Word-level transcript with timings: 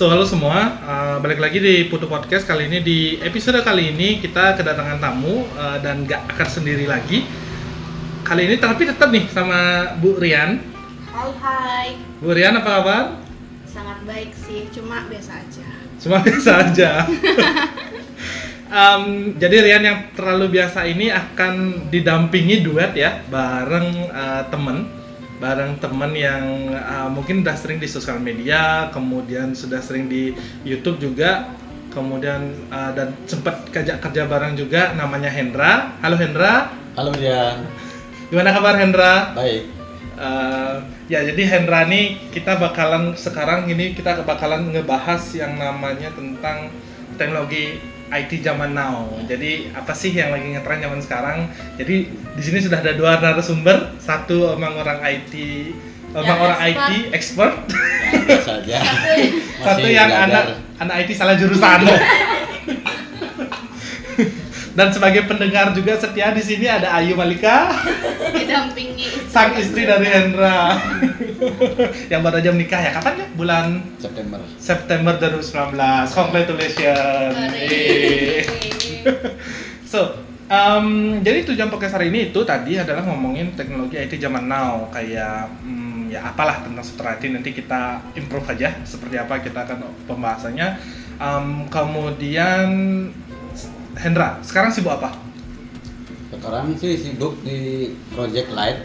So 0.00 0.08
halo 0.08 0.24
semua, 0.24 0.80
uh, 0.80 1.20
balik 1.20 1.36
lagi 1.36 1.60
di 1.60 1.84
Putu 1.84 2.08
Podcast 2.08 2.48
kali 2.48 2.72
ini 2.72 2.80
di 2.80 3.20
episode 3.20 3.60
kali 3.60 3.92
ini 3.92 4.16
kita 4.16 4.56
kedatangan 4.56 4.96
tamu 4.96 5.44
uh, 5.60 5.76
dan 5.76 6.08
gak 6.08 6.24
akan 6.24 6.48
sendiri 6.48 6.88
lagi. 6.88 7.28
Kali 8.24 8.48
ini 8.48 8.56
tapi 8.56 8.88
tetap 8.88 9.12
nih 9.12 9.28
sama 9.28 9.92
Bu 10.00 10.16
Rian. 10.16 10.56
Hai 11.04 11.30
hai, 11.44 11.88
Bu 12.16 12.32
Rian 12.32 12.56
apa 12.56 12.80
kabar? 12.80 13.04
sangat 13.68 14.00
baik 14.08 14.32
sih, 14.32 14.72
cuma 14.72 15.04
biasa 15.04 15.36
aja. 15.36 15.68
Cuma 16.00 16.16
biasa 16.24 16.50
aja. 16.64 16.90
Um, 18.70 19.34
jadi 19.34 19.66
Rian 19.66 19.82
yang 19.82 19.98
terlalu 20.14 20.62
biasa 20.62 20.86
ini 20.86 21.10
akan 21.10 21.90
didampingi 21.90 22.62
duet 22.62 22.94
ya 22.94 23.18
bareng 23.26 24.06
uh, 24.14 24.46
temen 24.46 24.99
bareng 25.40 25.80
temen 25.80 26.12
yang 26.12 26.44
uh, 26.76 27.08
mungkin 27.08 27.40
udah 27.40 27.56
sering 27.56 27.80
di 27.80 27.88
sosial 27.88 28.20
media 28.20 28.92
kemudian 28.92 29.56
sudah 29.56 29.80
sering 29.80 30.04
di 30.04 30.36
YouTube 30.68 31.00
juga 31.00 31.56
kemudian 31.90 32.52
uh, 32.68 32.92
dan 32.92 33.16
sempat 33.24 33.66
kerja 33.72 33.98
kerja 33.98 34.28
bareng 34.28 34.54
juga 34.54 34.94
namanya 34.94 35.32
Hendra. 35.32 35.96
Halo 36.04 36.14
Hendra. 36.20 36.70
Halo 36.94 37.10
dia, 37.16 37.56
gimana 38.28 38.52
kabar 38.52 38.76
Hendra? 38.78 39.32
Baik. 39.34 39.64
Uh, 40.20 40.84
ya 41.08 41.24
jadi 41.24 41.42
Hendra 41.48 41.88
nih 41.88 42.20
kita 42.30 42.60
bakalan 42.60 43.16
sekarang 43.16 43.64
ini 43.72 43.96
kita 43.96 44.20
bakalan 44.22 44.68
ngebahas 44.68 45.24
yang 45.32 45.56
namanya 45.56 46.12
tentang 46.12 46.68
teknologi 47.16 47.80
IT 48.12 48.40
zaman 48.40 48.70
now. 48.70 49.06
Jadi 49.24 49.70
apa 49.70 49.92
sih 49.92 50.10
yang 50.10 50.30
lagi 50.30 50.50
ngetren 50.50 50.80
zaman 50.80 51.00
sekarang? 51.00 51.38
Jadi 51.74 51.94
di 52.10 52.42
sini 52.42 52.58
sudah 52.58 52.78
ada 52.78 52.92
dua 52.92 53.16
narasumber, 53.16 53.94
satu 53.96 54.52
emang 54.52 54.74
orang 54.76 54.98
IT, 55.00 55.32
emang 56.10 56.26
Yang 56.26 56.40
orang 56.40 56.58
expert. 56.58 56.90
IT 56.90 56.92
expert, 57.12 57.54
Ya, 58.10 58.18
biasa 58.26 58.50
aja. 58.58 58.78
satu 59.66 59.86
yang 59.86 60.10
belajar. 60.10 60.26
anak 60.26 60.44
anak 60.78 60.94
IT 61.00 61.10
salah 61.14 61.34
jurusan. 61.34 61.80
Dan 64.70 64.94
sebagai 64.94 65.26
pendengar 65.26 65.74
juga 65.74 65.98
setia 65.98 66.30
di 66.30 66.42
sini 66.46 66.70
ada 66.70 66.94
Ayu 66.94 67.18
Malika. 67.18 67.74
Didampingi 68.30 69.02
istri. 69.02 69.26
sang 69.26 69.58
istri 69.58 69.82
dari 69.82 70.06
Hendra. 70.06 70.78
Yang 72.12 72.20
baru 72.22 72.36
aja 72.38 72.50
menikah 72.54 72.78
ya. 72.78 72.94
Kapan 72.94 73.14
ya? 73.18 73.26
Bulan 73.34 73.82
September. 73.98 74.38
September 74.62 75.18
2019 75.18 75.74
congratulations. 76.14 77.34
So 79.90 80.14
um, 80.46 81.18
jadi 81.18 81.42
tujuan 81.50 81.66
podcast 81.66 81.98
hari 81.98 82.14
ini 82.14 82.30
itu 82.30 82.46
tadi 82.46 82.78
adalah 82.78 83.02
ngomongin 83.10 83.58
teknologi 83.58 83.98
IT 83.98 84.22
zaman 84.22 84.46
now. 84.46 84.86
Kayak 84.94 85.50
hmm, 85.66 86.14
ya 86.14 86.30
apalah 86.30 86.62
tentang 86.62 86.86
software 86.86 87.18
IT 87.18 87.26
nanti 87.26 87.50
kita 87.50 87.98
improve 88.14 88.54
aja 88.54 88.78
seperti 88.86 89.18
apa 89.18 89.42
kita 89.42 89.66
akan 89.66 89.90
pembahasannya. 90.06 90.78
Um, 91.18 91.66
kemudian 91.66 92.70
Hendra 93.96 94.38
sekarang 94.40 94.70
sibuk 94.70 94.92
apa 94.92 95.10
Sekarang 96.30 96.72
sih 96.74 96.94
sibuk 96.94 97.34
di 97.42 97.90
Project 98.10 98.48
Light. 98.52 98.78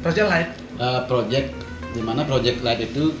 Project 0.00 0.28
Light 0.28 0.50
Eh, 0.76 1.00
project 1.04 1.52
di 1.90 2.00
mana 2.00 2.24
Project 2.24 2.60
Light 2.60 2.80
itu 2.82 3.12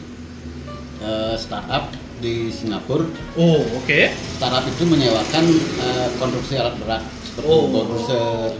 eh, 0.98 1.36
startup 1.36 1.92
di 2.16 2.48
Singapura. 2.48 3.04
oh 3.34 3.60
oke 3.74 4.00
Startup 4.34 4.64
itu 4.64 4.84
menyewakan 4.84 5.44
eh, 5.76 6.08
konstruksi 6.16 6.56
alat 6.56 6.76
berat 6.76 7.02
seperti 7.22 7.44
Oh. 7.44 7.68
bulldozer, 7.68 8.56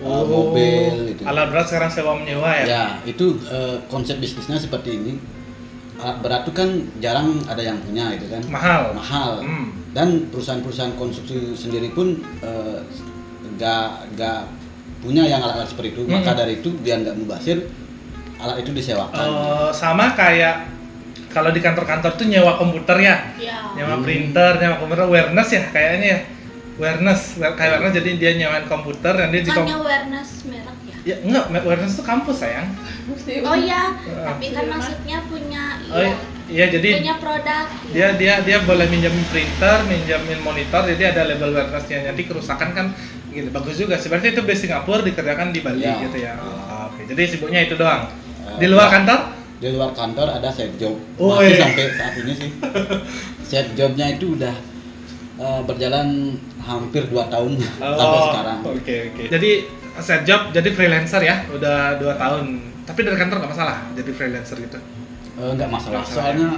eh, 0.00 0.24
mobil 0.24 0.94
itu. 1.12 1.22
alat 1.22 1.46
berat 1.48 1.66
sekarang 1.66 1.88
sewa 1.88 2.12
menyewa 2.14 2.48
ya 2.54 2.64
Ya, 2.64 2.84
itu 3.04 3.36
eh, 3.44 3.84
konsep 3.86 4.16
bisnisnya 4.16 4.56
seperti 4.56 4.96
ini. 4.96 5.12
Alat 6.02 6.18
berat 6.18 6.42
itu 6.42 6.52
kan 6.52 6.68
jarang 6.98 7.28
ada 7.44 7.62
yang 7.62 7.78
punya 7.78 8.10
itu 8.10 8.26
kan. 8.26 8.42
mahal 8.48 8.90
Mahal. 8.92 9.32
Hmm. 9.40 9.66
dan 9.92 10.08
perusahaan-perusahaan 10.26 10.94
konstruksi 10.94 11.54
sendiri 11.54 11.90
pun 11.90 12.12
eh, 12.40 12.80
nggak 13.52 13.86
nggak 14.12 14.40
punya 14.98 15.22
yang 15.22 15.38
alat-alat 15.38 15.68
seperti 15.68 15.92
itu 15.92 16.02
maka 16.04 16.28
Mm-mm. 16.28 16.40
dari 16.40 16.52
itu 16.56 16.68
biar 16.72 16.96
nggak 17.00 17.16
mubazir 17.16 17.58
alat 18.36 18.58
itu 18.58 18.70
disewakan 18.72 19.22
Eh, 19.22 19.70
sama 19.72 20.10
kayak 20.12 20.66
kalau 21.28 21.48
di 21.48 21.58
kantor-kantor 21.58 22.12
tuh 22.12 22.26
nyewa 22.26 22.54
komputer 22.54 22.98
ya, 22.98 23.16
Ya. 23.36 23.56
nyewa 23.72 23.94
Hmm. 23.94 24.02
printer, 24.02 24.52
nyewa 24.54 24.76
komputer, 24.76 25.04
awareness 25.06 25.48
ya 25.50 25.62
kayaknya 25.66 26.06
ya, 26.06 26.18
awareness, 26.76 27.20
kayak 27.38 27.70
awareness 27.72 27.94
jadi 27.94 28.10
dia 28.16 28.30
nyewain 28.36 28.66
komputer 28.66 29.12
dan 29.14 29.28
dia 29.28 29.40
di 29.40 29.48
kom- 29.48 29.62
Bukannya 29.62 29.76
awareness 29.78 30.30
merek 30.44 30.76
ya? 31.02 31.16
enggak, 31.18 31.44
awareness 31.52 31.94
itu 31.94 32.02
kampus 32.02 32.36
sayang. 32.38 32.68
Oh 33.42 33.54
iya, 33.54 33.92
Ah. 33.92 34.32
tapi 34.32 34.50
kan 34.50 34.64
maksudnya 34.66 35.18
punya 35.24 35.62
Oh 35.88 35.98
iya, 35.98 36.14
iya 36.46 36.64
jadi 36.68 36.88
punya 36.96 37.16
produk. 37.16 37.64
dia 37.88 38.08
dia 38.14 38.34
dia 38.40 38.58
boleh 38.60 38.86
minjemin 38.86 39.24
printer, 39.26 39.82
minjemin 39.84 40.40
monitor, 40.40 40.86
jadi 40.86 41.12
ada 41.12 41.26
label 41.26 41.50
awarenessnya. 41.52 42.06
Nanti 42.06 42.22
kerusakan 42.24 42.70
kan 42.70 42.86
gitu 43.28 43.48
bagus 43.48 43.76
juga. 43.76 43.96
Sebenarnya 43.96 44.30
itu 44.30 44.42
base 44.42 44.60
Singapura 44.62 45.00
dikerjakan 45.00 45.50
di 45.50 45.60
Bali 45.60 45.80
Ya. 45.80 45.98
gitu 46.00 46.18
ya. 46.18 46.36
Oh, 46.36 46.88
Oke, 46.88 47.04
jadi 47.04 47.22
sibuknya 47.26 47.60
itu 47.62 47.74
doang. 47.74 48.06
Eh, 48.44 48.58
Di 48.58 48.66
luar 48.66 48.88
kantor? 48.88 49.20
di 49.56 49.70
luar 49.70 49.90
kantor 49.92 50.26
ada 50.28 50.50
set 50.50 50.74
job 50.74 50.98
Oh, 51.16 51.38
masih 51.38 51.54
iya. 51.54 51.62
sampai 51.62 51.84
saat 51.94 52.14
ini 52.18 52.32
sih 52.34 52.50
set 53.46 53.66
jobnya 53.72 54.10
itu 54.10 54.34
udah 54.34 54.50
eh, 55.38 55.60
berjalan 55.62 56.34
hampir 56.58 57.06
2 57.06 57.14
tahun 57.28 57.62
sampai 57.78 58.18
sekarang 58.24 58.58
Oh, 58.60 58.74
Oke 58.74 58.94
oke. 59.08 59.22
Jadi 59.28 59.50
set 60.00 60.24
job 60.24 60.48
jadi 60.54 60.68
freelancer 60.72 61.20
ya, 61.20 61.44
udah 61.52 62.00
dua 62.00 62.16
tahun. 62.16 62.72
Tapi 62.88 63.00
dari 63.04 63.16
kantor 63.18 63.36
nggak 63.44 63.52
masalah 63.52 63.76
jadi 63.92 64.10
freelancer 64.14 64.56
gitu. 64.56 64.78
Eh, 65.36 65.50
nggak 65.56 65.68
masalah 65.68 66.00
masalah, 66.04 66.32
soalnya 66.32 66.48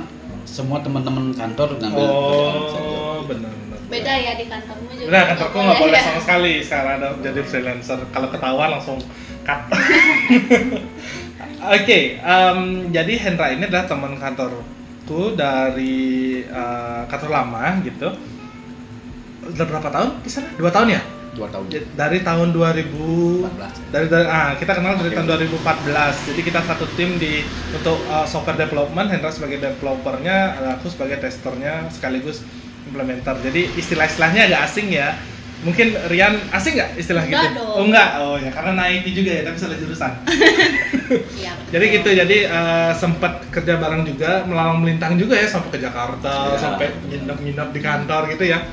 semua 0.45 0.79
teman-teman 0.85 1.35
kantor 1.35 1.79
ngambil 1.81 2.07
kerjaan 2.07 2.63
set 2.71 2.85
job. 2.85 3.01
Oh 3.01 3.21
benar 3.27 3.51
benar. 3.51 3.79
Beda 3.91 4.13
ya 4.15 4.33
di 4.39 4.45
kantormu 4.47 4.91
juga. 4.95 5.09
Udah 5.11 5.23
kantorku 5.35 5.57
nggak 5.59 5.79
boleh 5.83 5.99
ya. 5.99 6.05
sama 6.07 6.21
sekali 6.23 6.53
sekarang 6.63 6.95
ada 7.01 7.09
jadi 7.19 7.41
freelancer. 7.43 7.99
Kalau 8.13 8.29
ketahuan 8.31 8.71
langsung 8.79 8.99
cut. 9.43 9.61
Oke, 11.65 12.21
em, 12.21 12.59
jadi 12.93 13.13
Hendra 13.25 13.49
ini 13.57 13.65
adalah 13.65 13.89
teman 13.89 14.21
kantorku 14.21 15.33
dari 15.33 16.45
eh, 16.45 17.03
kantor 17.09 17.31
lama 17.33 17.81
gitu. 17.81 18.09
Udah 19.45 19.65
berapa 19.69 19.89
tahun 19.89 20.11
di 20.25 20.31
sana? 20.33 20.49
Dua 20.61 20.69
tahun 20.73 20.97
ya? 20.97 21.01
Dua 21.35 21.47
tahun. 21.49 21.65
Ya, 21.69 21.83
Dari 21.93 22.19
tahun 22.21 22.49
2000 22.51 23.45
14 23.45 23.91
dari, 23.91 24.07
dari 24.07 24.27
ah 24.27 24.55
kita 24.55 24.73
kenal 24.73 24.95
dari 24.97 25.11
Oke. 25.11 25.17
tahun 25.17 25.27
2014 25.53 26.31
jadi 26.31 26.41
kita 26.43 26.61
satu 26.63 26.85
tim 26.95 27.11
di 27.17 27.43
untuk 27.71 27.99
uh, 28.07 28.23
software 28.25 28.57
development 28.57 29.07
Hendra 29.09 29.29
sebagai 29.29 29.59
developernya 29.59 30.39
aku 30.75 30.87
sebagai 30.89 31.19
testernya 31.19 31.87
sekaligus 31.89 32.41
implementer. 32.85 33.35
Jadi 33.41 33.75
istilah-istilahnya 33.75 34.47
agak 34.47 34.61
asing 34.65 34.89
ya. 34.89 35.19
Mungkin 35.65 35.97
Rian 36.07 36.37
asing 36.53 36.77
nggak 36.77 36.91
istilah 36.95 37.25
Enggak 37.25 37.51
gitu? 37.51 37.57
dong. 37.57 37.73
oh 37.73 37.85
enggak. 37.85 38.09
Oh 38.21 38.37
ya 38.37 38.51
karena 38.53 38.71
anak 38.75 38.87
IT 38.95 39.07
juga 39.13 39.31
ya 39.33 39.43
tapi 39.43 39.57
salah 39.57 39.77
jurusan. 39.77 40.13
Iya. 41.05 41.53
jadi 41.69 41.85
gitu 42.01 42.09
jadi 42.17 42.37
uh, 42.49 42.91
sempat 42.97 43.45
kerja 43.53 43.77
bareng 43.77 44.09
juga 44.09 44.41
melalang 44.49 44.81
melintang 44.81 45.21
juga 45.21 45.37
ya 45.37 45.45
sampai 45.45 45.69
ke 45.69 45.79
Jakarta 45.79 46.57
Ya. 46.57 46.57
sampai 46.57 46.97
nginep-nginep 47.05 47.69
di 47.71 47.81
kantor 47.81 48.23
gitu 48.33 48.45
ya 48.49 48.65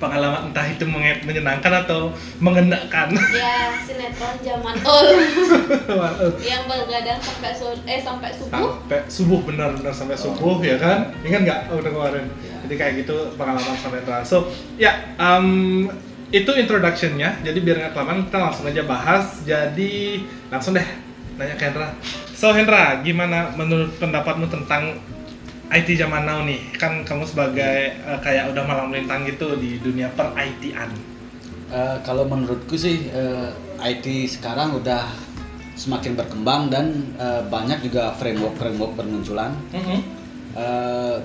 pengalaman 0.00 0.48
entah 0.48 0.64
itu 0.64 0.88
menyenangkan 1.22 1.84
atau 1.84 2.10
mengenakan 2.40 3.12
Ya, 3.36 3.76
sinetron 3.84 4.34
zaman 4.40 4.76
old 4.88 5.20
yang 6.40 6.64
begadang 6.64 7.20
sampai 7.20 7.52
eh 7.84 8.00
sampai 8.00 8.30
subuh. 8.32 8.80
sampai 8.80 9.00
subuh 9.06 9.40
benar-benar 9.44 9.92
sampai 9.92 10.16
subuh 10.16 10.56
ya 10.64 10.80
kan? 10.80 11.12
Ingat 11.20 11.40
nggak 11.44 11.60
oh, 11.70 11.84
udah 11.84 11.92
kemarin? 11.92 12.24
Ya. 12.40 12.56
jadi 12.64 12.74
kayak 12.80 12.92
gitu 13.04 13.16
pengalaman 13.36 13.76
sampai 13.76 14.00
terang 14.08 14.24
so 14.24 14.48
ya 14.80 15.14
um, 15.20 15.86
itu 16.30 16.50
introductionnya. 16.54 17.42
Jadi 17.42 17.58
biar 17.60 17.76
nggak 17.82 17.92
kelamaan 17.92 18.26
kita 18.30 18.38
langsung 18.38 18.64
aja 18.70 18.82
bahas. 18.86 19.42
Jadi 19.42 20.22
langsung 20.48 20.72
deh 20.78 20.86
nanya 21.36 21.58
ke 21.58 21.64
Hendra. 21.66 21.90
So 22.32 22.54
Hendra 22.54 23.02
gimana 23.02 23.52
menurut 23.58 23.98
pendapatmu 23.98 24.46
tentang 24.46 24.96
IT 25.70 25.88
zaman 25.94 26.26
now 26.26 26.42
nih 26.42 26.58
kan 26.74 27.06
kamu 27.06 27.24
sebagai 27.24 27.76
eh, 27.94 28.18
kayak 28.20 28.50
udah 28.50 28.62
malang 28.66 28.90
melintang 28.90 29.22
gitu 29.24 29.54
di 29.54 29.78
dunia 29.78 30.10
per 30.12 30.34
IT-an 30.34 30.90
Eh, 31.70 31.96
kalau 32.02 32.26
menurutku 32.26 32.74
sih 32.74 33.06
eh, 33.06 33.48
IT 33.78 34.02
sekarang 34.26 34.74
udah 34.74 35.06
semakin 35.78 36.18
berkembang 36.18 36.66
dan 36.66 37.14
eh, 37.14 37.46
banyak 37.46 37.86
juga 37.86 38.10
framework-framework 38.18 38.98
bermunculan. 38.98 39.54
Eh, 40.58 41.16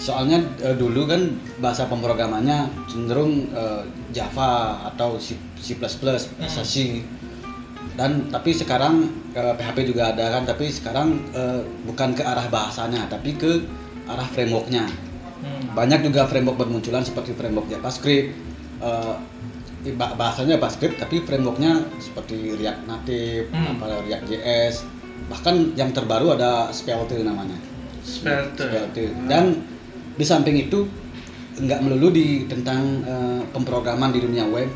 soalnya 0.00 0.40
eh, 0.64 0.72
dulu 0.72 1.04
kan 1.04 1.28
bahasa 1.60 1.84
pemrogramannya 1.84 2.72
cenderung 2.88 3.52
eh, 3.52 3.84
Java 4.16 4.80
atau 4.88 5.20
C, 5.20 5.36
C++, 5.60 5.76
bahasa 5.76 6.32
C. 6.64 7.04
Dan 7.94 8.26
tapi 8.28 8.50
sekarang 8.50 9.06
eh, 9.32 9.54
PHP 9.54 9.92
juga 9.92 10.10
ada 10.10 10.34
kan, 10.34 10.42
tapi 10.44 10.66
sekarang 10.66 11.08
eh, 11.30 11.60
bukan 11.84 12.12
ke 12.12 12.22
arah 12.24 12.48
bahasanya, 12.48 13.06
tapi 13.06 13.36
ke 13.36 13.62
arah 14.04 14.26
frameworknya 14.26 14.84
Hmm. 15.34 15.76
banyak 15.76 16.08
juga 16.08 16.24
framework 16.24 16.56
bermunculan 16.56 17.04
seperti 17.04 17.36
framework 17.36 17.68
JavaScript 17.68 18.32
eh, 18.80 19.14
bahasanya 20.16 20.56
JavaScript 20.56 20.96
tapi 20.96 21.20
frameworknya 21.20 21.84
seperti 22.00 22.56
React 22.56 22.88
Native 22.88 23.44
Hmm. 23.52 23.76
apa 23.76 24.08
React 24.08 24.24
JS 24.24 24.74
bahkan 25.28 25.76
yang 25.76 25.92
terbaru 25.92 26.32
ada 26.32 26.72
Svelte 26.72 27.20
namanya 27.20 27.60
Svelte. 28.00 28.56
Svelte. 28.64 29.04
Dan 29.28 29.60
di 30.16 30.24
samping 30.24 30.56
itu 30.56 30.88
nggak 31.60 31.80
melulu 31.84 32.08
di 32.08 32.48
tentang 32.48 33.04
eh, 33.04 33.40
pemrograman 33.52 34.16
di 34.16 34.24
dunia 34.24 34.48
web 34.48 34.72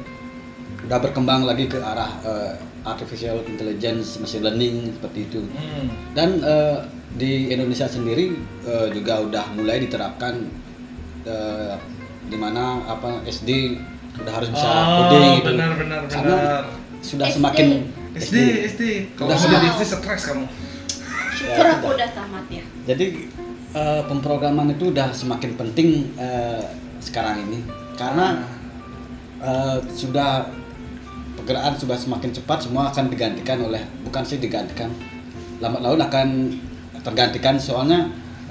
udah 0.89 0.99
berkembang 0.99 1.45
lagi 1.45 1.69
ke 1.69 1.77
arah 1.77 2.09
eh, 2.23 2.53
artificial 2.83 3.45
intelligence, 3.45 4.17
machine 4.17 4.41
learning 4.41 4.89
seperti 4.91 5.21
itu. 5.23 5.41
Hmm. 5.47 5.87
Dan 6.13 6.41
eh, 6.41 6.77
di 7.11 7.33
Indonesia 7.49 7.85
sendiri 7.85 8.33
eh, 8.65 8.89
juga 8.91 9.21
udah 9.21 9.45
mulai 9.53 9.79
diterapkan 9.79 10.49
eh, 11.23 11.77
di 12.25 12.37
mana 12.37 12.81
apa 12.87 13.21
SD 13.23 13.77
udah 14.17 14.33
harus 14.33 14.49
bisa 14.49 14.65
Oh, 14.67 15.07
coding 15.07 15.25
gitu. 15.37 15.47
benar 15.47 15.71
benar 15.77 16.01
Karena 16.09 16.35
benar. 16.35 16.63
sudah 17.01 17.27
SD. 17.27 17.37
semakin 17.37 17.67
SD, 18.17 18.37
SD. 18.67 18.83
Kalau 19.15 19.31
sudah 19.31 19.61
di 19.61 19.69
semakin- 19.69 19.85
SD 19.85 19.93
stres 19.95 20.23
kamu. 20.25 20.45
Syukur 21.31 21.53
Ya, 21.61 21.71
aku 21.71 21.85
sudah. 21.85 21.95
udah 21.95 22.09
tamat 22.11 22.45
ya. 22.49 22.65
Jadi 22.87 23.07
eh, 23.71 24.03
pemrograman 24.03 24.73
itu 24.73 24.89
udah 24.89 25.13
semakin 25.13 25.53
penting 25.55 25.89
eh, 26.17 26.65
sekarang 26.99 27.45
ini 27.45 27.61
karena 27.95 28.41
eh, 29.39 29.79
sudah 29.87 30.49
pergerakan 31.49 31.81
sudah 31.81 31.97
semakin 31.97 32.29
cepat 32.31 32.59
semua 32.61 32.93
akan 32.93 33.09
digantikan 33.09 33.57
oleh 33.65 33.81
bukan 34.05 34.21
sih 34.21 34.37
digantikan 34.37 34.93
lambat 35.59 35.81
laun 35.81 35.97
akan 35.99 36.29
tergantikan 37.01 37.57
soalnya 37.57 38.05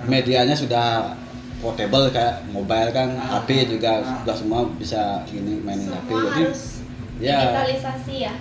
medianya 0.03 0.57
sudah 0.57 1.13
portable 1.57 2.09
kayak 2.09 2.41
mobile 2.49 2.89
kan 2.89 3.13
Ah. 3.15 3.37
HP 3.37 3.69
juga 3.69 4.01
Ah. 4.01 4.17
sudah 4.17 4.33
semua 4.33 4.65
bisa 4.81 5.21
gini 5.25 5.61
mainin 5.61 5.93
HP 5.93 6.09
Semua 6.09 6.25
jadi 6.27 6.41
harus 6.43 6.63
ya 7.19 7.37
digitalisasi 7.39 8.15
ya. 8.19 8.33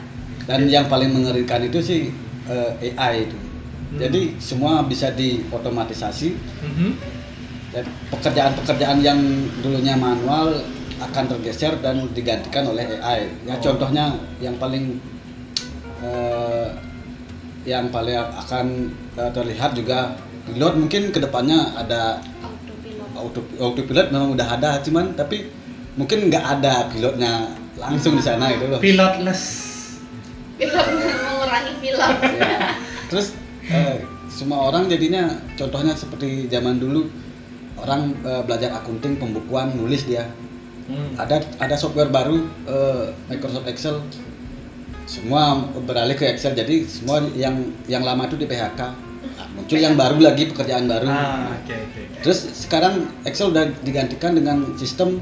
dan 0.46 0.60
yang 0.64 0.88
paling 0.88 1.12
mengerikan 1.12 1.60
itu 1.60 1.76
sih 1.78 2.00
eh, 2.48 2.96
AI 2.96 3.28
itu 3.28 3.36
Hmm. 3.36 4.00
jadi 4.00 4.40
semua 4.40 4.80
bisa 4.82 5.12
diotomatisasi 5.12 6.32
Mhm. 6.64 6.90
dan 7.70 7.84
pekerjaan-pekerjaan 8.08 8.98
yang 8.98 9.20
dulunya 9.60 9.92
manual 9.94 10.64
akan 10.96 11.24
tergeser 11.28 11.76
dan 11.80 12.08
digantikan 12.12 12.64
oleh 12.66 12.88
AI. 12.96 13.28
Ya 13.44 13.56
Oh. 13.56 13.60
contohnya 13.60 14.16
yang 14.40 14.56
paling 14.56 14.96
eh, 16.00 16.66
yang 17.66 17.90
paling 17.90 18.16
akan 18.16 18.66
eh, 19.14 19.30
terlihat 19.32 19.74
juga 19.74 20.14
pilot 20.46 20.74
mungkin 20.78 21.02
ke 21.10 21.18
depannya 21.18 21.74
ada 21.74 22.22
Autopilot. 22.40 23.10
auto 23.18 23.40
autopilot 23.58 24.08
memang 24.08 24.30
udah 24.32 24.48
ada 24.56 24.78
cuman 24.80 25.12
tapi 25.12 25.50
mungkin 25.96 26.28
nggak 26.28 26.44
ada 26.60 26.86
pilotnya 26.88 27.50
langsung 27.76 28.16
di 28.16 28.24
sana 28.24 28.52
gitu 28.54 28.70
loh. 28.70 28.80
Pilotless. 28.80 29.42
Pilot 30.56 30.86
mengurangi 30.96 31.72
pilot. 31.82 32.14
Ya. 32.40 32.58
Terus 33.08 33.36
eh, 33.66 34.00
semua 34.32 34.68
orang 34.68 34.88
jadinya 34.88 35.28
contohnya 35.56 35.92
seperti 35.92 36.48
zaman 36.48 36.80
dulu 36.80 37.04
orang 37.76 38.16
eh, 38.22 38.42
belajar 38.44 38.72
akunting 38.74 39.20
pembukuan 39.20 39.76
nulis 39.76 40.08
dia 40.08 40.24
Hmm. 40.86 41.12
ada 41.16 41.36
ada 41.58 41.74
software 41.74 42.08
baru 42.08 42.36
eh, 42.64 43.04
Microsoft 43.26 43.66
Excel 43.66 43.98
semua 45.04 45.54
beralih 45.80 46.14
ke 46.14 46.26
Excel 46.26 46.52
jadi 46.52 46.82
semua 46.82 47.22
yang 47.32 47.54
yang 47.86 48.02
lama 48.02 48.24
itu 48.24 48.36
di 48.36 48.46
PHK 48.46 49.06
Nah, 49.26 49.42
muncul 49.52 49.76
yang 49.76 49.94
baru 49.94 50.16
lagi 50.18 50.46
pekerjaan 50.46 50.86
baru 50.86 51.06
Ah, 51.06 51.50
oke 51.52 51.68
oke. 51.68 52.00
oke. 52.00 52.22
terus 52.22 52.38
sekarang 52.56 52.94
Excel 53.22 53.50
udah 53.50 53.66
digantikan 53.82 54.32
dengan 54.32 54.62
sistem 54.76 55.18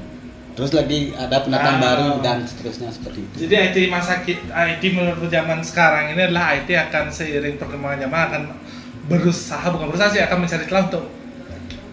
terus 0.52 0.70
lagi 0.70 1.10
ada 1.14 1.40
penataan 1.40 1.76
Ah. 1.76 1.82
baru 1.82 2.08
dan 2.20 2.44
seterusnya 2.44 2.92
seperti 2.92 3.24
itu 3.24 3.34
Jadi 3.42 3.54
IT 3.56 3.76
masa 3.88 4.20
kita, 4.20 4.44
IT 4.52 4.84
menurut 4.92 5.26
zaman 5.26 5.58
sekarang 5.60 6.12
ini 6.12 6.20
adalah 6.22 6.52
IT 6.52 6.68
akan 6.70 7.08
seiring 7.08 7.56
perkembangan 7.56 7.98
zaman 8.02 8.20
akan 8.22 8.42
berusaha 9.04 9.66
bukan 9.66 9.86
berusaha 9.88 10.08
sih 10.10 10.20
akan 10.20 10.36
mencari 10.38 10.64
celah 10.64 10.84
untuk 10.86 11.04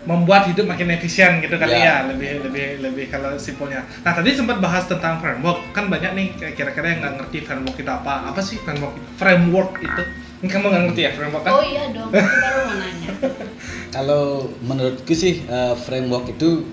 membuat 0.02 0.48
hidup 0.48 0.66
makin 0.66 0.90
efisien 0.92 1.38
gitu 1.40 1.56
kali 1.56 1.72
Ya. 1.72 2.02
ya, 2.02 2.10
lebih 2.10 2.42
lebih 2.42 2.66
lebih 2.82 3.06
kalau 3.08 3.38
simpelnya. 3.38 3.86
Nah 4.02 4.12
tadi 4.12 4.34
sempat 4.34 4.58
bahas 4.58 4.86
tentang 4.86 5.18
framework 5.18 5.70
kan 5.72 5.88
banyak 5.88 6.12
nih 6.12 6.28
kayak 6.36 6.54
kira-kira 6.56 6.88
yang 6.90 7.00
nggak 7.00 7.16
ngerti 7.20 7.38
framework 7.42 7.78
itu 7.78 7.92
apa 7.92 8.14
apa 8.26 8.42
sih 8.42 8.58
framework 8.58 8.96
framework 9.16 9.72
itu 9.80 10.04
Ini 10.42 10.50
kamu 10.50 10.66
nggak 10.68 10.84
ngerti 10.88 11.02
ya 11.02 11.12
framework 11.14 11.44
kan? 11.44 11.54
Oh 11.54 11.62
iya 11.62 11.84
dong, 11.88 12.10
baru 12.10 12.26
mau 12.66 12.76
nanya. 12.76 13.10
Kalau 13.96 14.24
menurutku 14.60 15.14
sih 15.14 15.38
eh, 15.40 15.76
framework 15.78 16.26
itu 16.32 16.66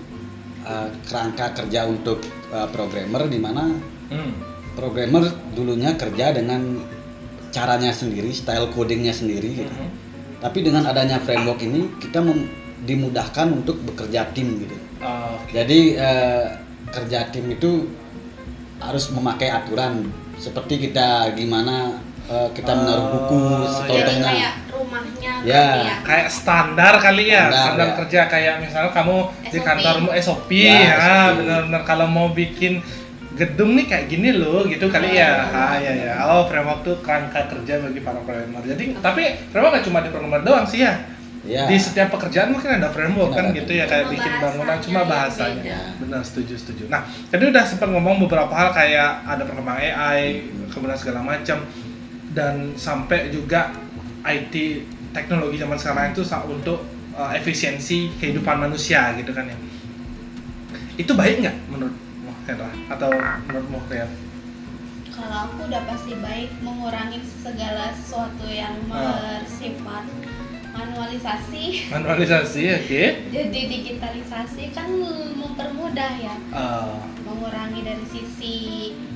eh, 0.63 0.89
kerangka 1.05 1.53
kerja 1.53 1.85
untuk 1.85 2.17
eh, 2.49 2.67
programmer 2.67 3.25
di 3.25 3.37
mana 3.37 3.69
Hmm. 4.09 4.33
programmer 4.73 5.21
dulunya 5.53 5.93
kerja 5.93 6.33
dengan 6.33 6.81
caranya 7.49 7.93
sendiri, 7.93 8.33
style 8.33 8.73
codingnya 8.73 9.13
sendiri 9.13 9.53
gitu. 9.55 9.69
Mhm. 9.69 9.89
Tapi 10.39 10.59
dengan 10.61 10.81
adanya 10.83 11.21
framework 11.21 11.61
ini 11.61 11.93
kita 11.99 12.17
mem- 12.19 12.49
dimudahkan 12.81 13.47
untuk 13.51 13.79
bekerja 13.83 14.31
tim 14.31 14.59
gitu. 14.59 14.75
Oh, 14.99 15.35
Jadi 15.49 15.95
eh, 15.95 16.45
kerja 16.89 17.27
tim 17.29 17.47
itu 17.47 17.87
harus 18.77 19.09
memakai 19.09 19.49
aturan 19.49 20.07
seperti 20.35 20.79
kita 20.81 21.33
gimana 21.33 21.99
eh, 22.25 22.49
kita 22.51 22.71
menaruh 22.71 23.07
buku 23.09 23.35
Oh, 23.35 23.83
Jadi 23.83 23.91
contohnya. 23.91 24.23
kayak 24.25 24.53
rumahnya 24.69 25.33
Ya. 25.39 25.65
ya. 25.77 25.95
kayak 26.01 26.27
standar 26.29 26.93
kali 26.97 27.27
ya 27.27 27.47
Standar, 27.47 27.63
standar 27.65 27.87
ya. 27.87 27.95
kerja 27.97 28.19
kayak 28.27 28.53
misalnya 28.59 28.91
kamu 28.91 29.15
di 29.45 29.49
SOP. 29.53 29.65
kantormu 29.65 30.09
SOP 30.17 30.49
Ya, 30.51 30.75
ya, 30.75 30.95
SOP. 30.97 31.35
benar-benar 31.37 31.81
kalau 31.83 32.07
mau 32.07 32.27
bikin 32.29 32.79
gedung 33.31 33.71
nih 33.73 33.85
kayak 33.85 34.05
gini 34.09 34.29
loh 34.33 34.63
gitu 34.65 34.87
kali 34.87 35.15
ya 35.15 35.47
ah 35.47 35.75
ya 35.75 35.95
ya 35.95 36.13
oh 36.27 36.43
framework 36.45 36.83
tuh 36.83 36.99
kerangka 36.99 37.47
kerja 37.47 37.79
bagi 37.79 37.99
para 37.99 38.19
programmer 38.19 38.59
jadi 38.65 38.99
tapi 38.99 39.23
framework 39.47 39.73
nggak 39.73 39.85
cuma 39.87 39.99
di 40.01 40.09
programmer 40.09 40.41
doang 40.41 40.65
sih 40.65 40.83
ya 40.83 40.99
Ya. 41.47 41.63
di 41.65 41.79
setiap 41.79 42.11
pekerjaan 42.11 42.51
mungkin 42.51 42.67
ada 42.67 42.91
framework 42.91 43.31
Mungkin 43.31 43.47
kan 43.47 43.51
ada 43.51 43.59
gitu 43.63 43.71
ya 43.71 43.85
kayak 43.87 44.11
bikin 44.11 44.33
bangunan 44.43 44.77
cuma 44.83 44.99
yang 44.99 45.07
bahasanya 45.07 45.63
beda. 45.63 45.79
benar 46.03 46.21
setuju 46.21 46.53
setuju 46.59 46.83
nah 46.91 47.01
tadi 47.31 47.43
udah 47.47 47.63
sempat 47.63 47.87
ngomong 47.87 48.15
beberapa 48.27 48.51
hal 48.51 48.75
kayak 48.75 49.23
ada 49.23 49.47
perkembangan 49.47 49.79
AI 49.79 50.43
kemudian 50.67 50.99
segala 50.99 51.23
macam 51.23 51.63
dan 52.35 52.75
sampai 52.75 53.31
juga 53.31 53.71
IT 54.21 54.53
teknologi 55.15 55.55
zaman 55.55 55.79
sekarang 55.79 56.11
itu 56.11 56.21
untuk 56.45 56.83
uh, 57.15 57.31
efisiensi 57.31 58.11
kehidupan 58.19 58.59
manusia 58.59 59.15
gitu 59.15 59.31
kan 59.31 59.47
ya 59.47 59.55
itu 60.95 61.11
baik 61.15 61.39
nggak 61.39 61.55
menurutmu 61.71 62.31
Hendra 62.43 62.67
atau 62.91 63.09
menurutmu 63.47 63.79
Rian? 63.87 64.11
Kalau 65.09 65.37
aku 65.47 65.67
udah 65.67 65.83
pasti 65.83 66.15
baik 66.15 66.51
mengurangi 66.59 67.19
segala 67.39 67.91
sesuatu 67.91 68.43
yang 68.43 68.75
Ah. 68.87 69.39
bersifat 69.39 70.03
manualisasi. 70.79 71.63
manualisasi 71.89 72.61
oke 72.73 73.03
Jadi 73.29 73.59
digitalisasi 73.67 74.63
kan 74.71 74.87
mempermudah 75.35 76.11
ya, 76.17 76.35
Uh, 76.49 76.97
mengurangi 77.21 77.83
dari 77.83 78.05
sisi 78.05 78.57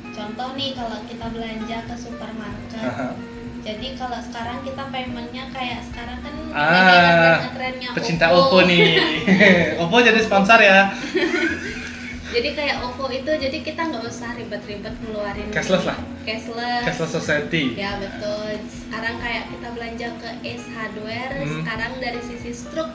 contoh 0.09 0.53
nih 0.53 0.75
kalau 0.75 0.99
kita 1.03 1.25
belanja 1.27 1.77
ke 1.83 1.95
supermarket. 1.95 2.77
aha. 2.79 3.09
Jadi 3.63 3.95
kalau 3.95 4.19
sekarang 4.19 4.59
kita 4.61 4.83
paymentnya 4.91 5.47
kayak 5.49 5.79
sekarang 5.83 6.19
kan 6.19 6.35
Ah, 6.51 6.67
lagi 7.33 7.47
ngetrennya 7.47 7.89
pecinta 7.95 8.27
OPPO 8.29 8.59
nih 8.67 8.85
OPPO 9.81 9.97
jadi 10.03 10.19
sponsor 10.19 10.59
ya 10.59 10.91
Jadi 12.33 12.49
kayak 12.51 12.77
OVO 12.81 13.05
itu 13.07 13.31
jadi 13.31 13.57
kita 13.61 13.81
nggak 13.83 14.03
usah 14.03 14.33
ribet-ribet 14.33 14.93
ngeluarin 14.99 15.47
Cashless 15.49 15.85
lah. 15.85 15.97
Cashless. 16.25 16.81
Cashless 16.83 17.11
Society 17.13 17.77
Ya 17.77 18.01
betul. 18.01 18.57
Sekarang 18.65 19.15
kayak 19.17 19.43
kita 19.47 19.67
belanja 19.69 20.07
ke 20.17 20.29
Ace 20.43 20.67
Hardware, 20.67 21.33
Hmm. 21.39 21.61
sekarang 21.61 21.91
dari 21.99 22.21
sisi 22.21 22.51
struk 22.51 22.89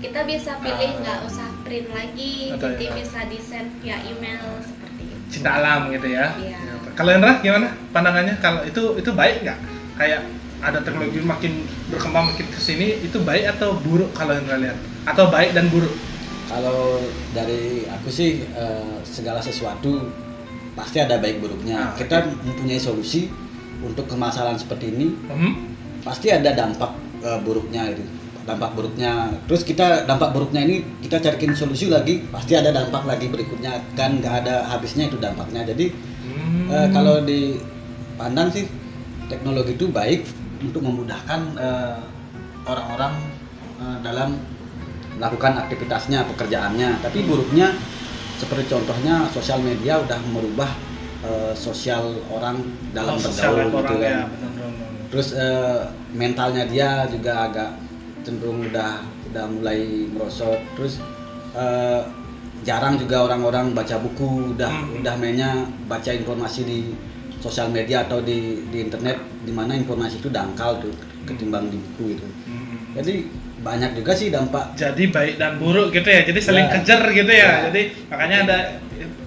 kita 0.00 0.20
bisa 0.24 0.56
pilih 0.60 0.90
Ah. 0.90 1.00
nggak 1.00 1.18
usah 1.24 1.48
print 1.60 1.88
lagi, 1.88 2.52
jadi 2.52 2.84
ya. 2.84 2.92
bisa 2.94 3.20
di 3.24 3.38
send 3.38 3.68
via 3.80 3.96
email 4.02 4.40
seperti 4.60 5.02
itu. 5.02 5.16
cinta 5.30 5.56
alam 5.56 5.88
gitu 5.88 6.08
ya. 6.08 6.36
Iya. 6.36 6.60
Kalau 6.94 7.10
Hendra 7.10 7.40
gimana 7.40 7.72
pandangannya? 7.90 8.36
Kalau 8.38 8.60
itu 8.62 8.82
itu 8.94 9.10
baik 9.10 9.42
nggak? 9.42 9.58
Kayak 9.94 10.20
ada 10.60 10.78
teknologi 10.78 11.20
makin 11.20 11.52
berkembang 11.88 12.30
makin 12.30 12.46
ke 12.46 12.56
sini 12.58 13.00
itu 13.00 13.18
baik 13.20 13.48
atau 13.50 13.76
buruk 13.76 14.12
kalau 14.12 14.32
Hendra 14.32 14.56
lihat? 14.56 14.76
Atau 15.04 15.28
baik 15.28 15.52
dan 15.52 15.68
buruk? 15.68 15.92
Kalau 16.44 17.00
dari 17.32 17.88
aku 17.88 18.08
sih 18.08 18.44
eh, 18.44 18.96
segala 19.02 19.40
sesuatu 19.40 20.12
pasti 20.74 20.98
ada 20.98 21.16
baik 21.16 21.40
buruknya. 21.40 21.90
Ah, 21.90 21.96
Kita 21.96 22.20
mempunyai 22.20 22.76
solusi 22.76 23.30
untuk 23.80 24.06
permasalahan 24.06 24.56
seperti 24.56 24.90
ini 24.90 25.06
Hmm? 25.24 25.52
pasti 26.00 26.28
ada 26.28 26.52
dampak 26.52 26.92
eh, 27.20 27.38
buruknya 27.40 27.88
itu. 27.90 28.04
Dampak 28.44 28.76
buruknya. 28.76 29.32
Terus 29.48 29.64
kita 29.64 30.04
dampak 30.04 30.30
buruknya 30.30 30.60
ini 30.62 30.84
kita 31.00 31.16
carikin 31.16 31.56
solusi 31.56 31.88
lagi 31.88 32.28
pasti 32.28 32.52
ada 32.52 32.68
dampak 32.70 33.04
lagi 33.04 33.26
berikutnya 33.26 33.80
kan 33.94 34.20
nggak 34.20 34.44
ada 34.44 34.68
habisnya 34.68 35.08
itu 35.08 35.16
dampaknya. 35.16 35.64
Jadi 35.64 36.12
Hmm. 36.24 36.68
eh, 36.68 36.88
kalau 36.88 37.20
dipandang 37.20 38.48
sih 38.48 38.64
teknologi 39.26 39.72
itu 39.74 39.88
baik 39.88 40.28
untuk 40.60 40.80
memudahkan 40.80 41.40
eh, 41.56 41.96
orang-orang 42.64 43.12
dalam 44.00 44.38
melakukan 45.16 45.52
aktivitasnya, 45.60 46.26
pekerjaannya. 46.26 47.00
Tapi 47.00 47.18
buruknya 47.22 47.74
seperti 48.34 48.66
contohnya 48.68 49.26
sosial 49.30 49.60
media 49.60 49.98
udah 49.98 50.18
merubah 50.26 50.70
eh, 51.22 51.52
sosial 51.54 52.02
orang 52.28 52.60
dalam 52.90 53.14
Oh, 53.14 53.20
bergaul 53.20 53.58
gitu 53.64 53.76
orang 53.76 53.96
kan. 53.96 54.02
ya. 54.02 54.22
Terus 55.08 55.28
eh, 55.32 55.80
mentalnya 56.12 56.66
dia 56.66 57.06
juga 57.06 57.46
agak 57.46 57.70
cenderung 58.22 58.64
udah 58.64 58.98
udah 59.30 59.44
mulai 59.48 59.80
merosot 60.08 60.58
terus 60.74 60.98
eh, 61.52 62.02
jarang 62.62 62.96
juga 62.96 63.22
orang-orang 63.22 63.70
baca 63.72 63.98
buku 63.98 64.52
udah 64.52 64.72
Hmm. 64.72 64.98
udah 64.98 65.14
mainnya 65.14 65.50
baca 65.84 66.08
informasi 66.08 66.60
di 66.62 66.78
sosial 67.38 67.68
media 67.68 68.02
atau 68.02 68.18
di 68.18 68.64
di 68.68 68.80
internet 68.80 69.20
di 69.44 69.52
mana 69.52 69.74
informasi 69.74 70.18
itu 70.18 70.28
dangkal 70.28 70.80
tuh 70.80 70.90
ketimbang 71.24 71.68
di 71.68 71.76
buku 71.76 72.16
itu 72.16 72.26
Hmm. 72.46 72.96
jadi 72.96 73.28
banyak 73.64 73.96
juga 73.96 74.12
sih 74.12 74.28
dampak. 74.28 74.76
Jadi 74.76 75.08
baik 75.08 75.34
dan 75.34 75.56
buruk 75.56 75.88
gitu 75.88 76.04
ya. 76.06 76.22
Jadi 76.22 76.38
saling 76.38 76.68
Ya. 76.68 76.72
kejar 76.76 77.00
gitu 77.10 77.32
ya. 77.32 77.42
Ya. 77.42 77.52
jadi 77.66 77.82
makanya 78.06 78.36
ada 78.44 78.58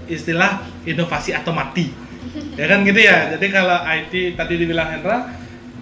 istilah 0.08 0.52
inovasi 0.84 1.34
atau 1.34 1.52
mati. 1.52 1.90
Ya 2.54 2.66
kan 2.66 2.86
gitu 2.86 3.02
ya. 3.02 3.34
Jadi 3.34 3.46
kalau 3.50 3.78
IT 3.84 4.14
tadi 4.34 4.54
dibilang 4.56 4.90
Hendra 4.90 5.34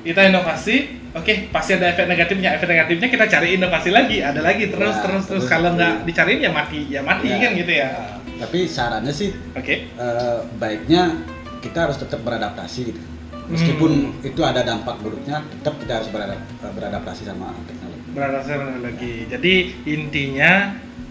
kita 0.01 0.21
inovasi 0.23 0.75
oke 1.11 1.51
pasti 1.51 1.75
ada 1.75 1.91
efek 1.91 2.07
negatifnya. 2.07 2.55
Efek 2.55 2.67
negatifnya 2.67 3.07
kita 3.07 3.25
cari 3.27 3.47
inovasi 3.53 3.89
lagi. 3.91 4.17
Ada 4.19 4.39
lagi 4.39 4.71
terus 4.71 4.95
Ya, 4.95 5.03
terus 5.03 5.23
terus 5.27 5.43
terus. 5.43 5.51
kalau 5.51 5.75
nggak 5.75 6.07
dicariin 6.07 6.39
ya 6.39 6.51
mati. 6.51 6.81
Ya 6.87 7.01
mati 7.01 7.27
Ya. 7.27 7.37
kan 7.37 7.51
gitu 7.53 7.71
ya. 7.71 7.89
Tapi 8.35 8.59
sarannya 8.65 9.11
sih 9.11 9.29
oke. 9.51 9.75
eh, 9.91 10.37
baiknya 10.55 11.11
kita 11.59 11.87
harus 11.87 11.97
tetap 11.97 12.23
beradaptasi 12.23 12.81
gitu. 12.87 13.01
Meskipun 13.45 14.25
itu 14.25 14.41
ada 14.41 14.65
dampak 14.65 14.97
buruknya 14.99 15.37
tetap 15.45 15.77
kita 15.77 16.01
harus 16.01 16.09
eh, 16.09 16.39
beradaptasi 16.73 17.23
sama 17.23 17.53
teknologi 17.63 17.94
beradaptasi 18.15 18.55
teknologi 18.55 19.13
jadi 19.27 19.53
intinya 19.83 20.51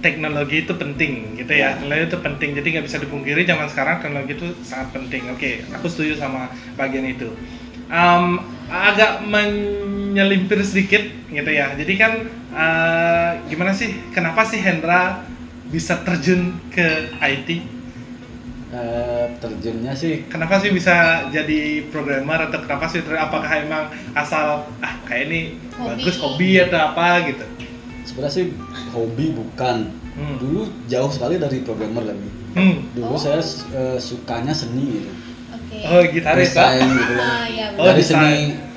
teknologi 0.04 0.68
itu 0.68 0.76
penting 0.76 1.32
gitu 1.40 1.48
ya. 1.56 1.80
Teknologi 1.80 2.12
itu 2.12 2.18
penting. 2.20 2.50
Jadi 2.52 2.66
nggak 2.76 2.84
bisa 2.84 2.98
dipungkiri 3.00 3.48
zaman 3.48 3.66
sekarang 3.72 4.04
teknologi 4.04 4.36
itu 4.36 4.48
sangat 4.60 4.92
penting. 4.92 5.32
Oke 5.32 5.64
aku 5.72 5.88
setuju 5.88 6.20
sama 6.20 6.52
bagian 6.76 7.08
itu. 7.08 7.32
Em, 7.88 8.24
agak 8.68 9.24
menyelimpir 9.24 10.60
sedikit 10.60 11.08
gitu 11.32 11.48
ya. 11.48 11.72
Jadi 11.72 11.92
kan 11.96 12.12
eh, 12.52 13.30
gimana 13.48 13.72
sih 13.72 13.96
kenapa 14.12 14.44
sih 14.44 14.60
Hendra 14.60 15.24
bisa 15.72 15.96
terjun 16.04 16.52
ke 16.68 17.16
IT 17.24 17.48
Eh, 18.74 19.13
terjunnya 19.36 19.92
sih 19.92 20.26
kenapa 20.26 20.58
sih 20.58 20.70
bisa 20.70 20.94
jadi 21.28 21.58
programmer 21.88 22.44
atau 22.44 22.58
kenapa 22.58 22.86
sih 22.86 23.00
ter- 23.00 23.16
apakah 23.16 23.50
emang 23.56 23.84
asal 24.12 24.46
ah 24.78 24.94
kayak 25.04 25.28
ini 25.28 25.40
Hobi. 25.72 26.00
bagus 26.00 26.16
hobi 26.16 26.50
atau 26.60 26.78
apa 26.84 27.06
gitu 27.24 27.44
sebenarnya 28.04 28.34
sih 28.34 28.46
hobi 28.90 29.26
bukan 29.32 29.76
Hmm. 30.14 30.38
dulu 30.38 30.62
jauh 30.86 31.10
sekali 31.10 31.36
dari 31.36 31.58
programmer 31.60 32.06
lagi 32.06 32.30
hmm. 32.54 32.94
dulu 32.94 33.04
Oh. 33.04 33.18
saya 33.18 33.42
eh, 33.72 33.98
sukanya 33.98 34.54
seni 34.54 35.02
gitu 35.02 35.10
Oke. 35.50 35.76
oh 35.82 36.02
gitaris 36.06 36.54
desain 36.54 36.86
gitu 36.86 37.12
loh 37.12 37.26
Ah, 37.26 37.44
iya, 37.44 37.66
Oh, 37.74 37.82
dari 37.84 37.98
desain. 37.98 38.14
seni 38.14 38.34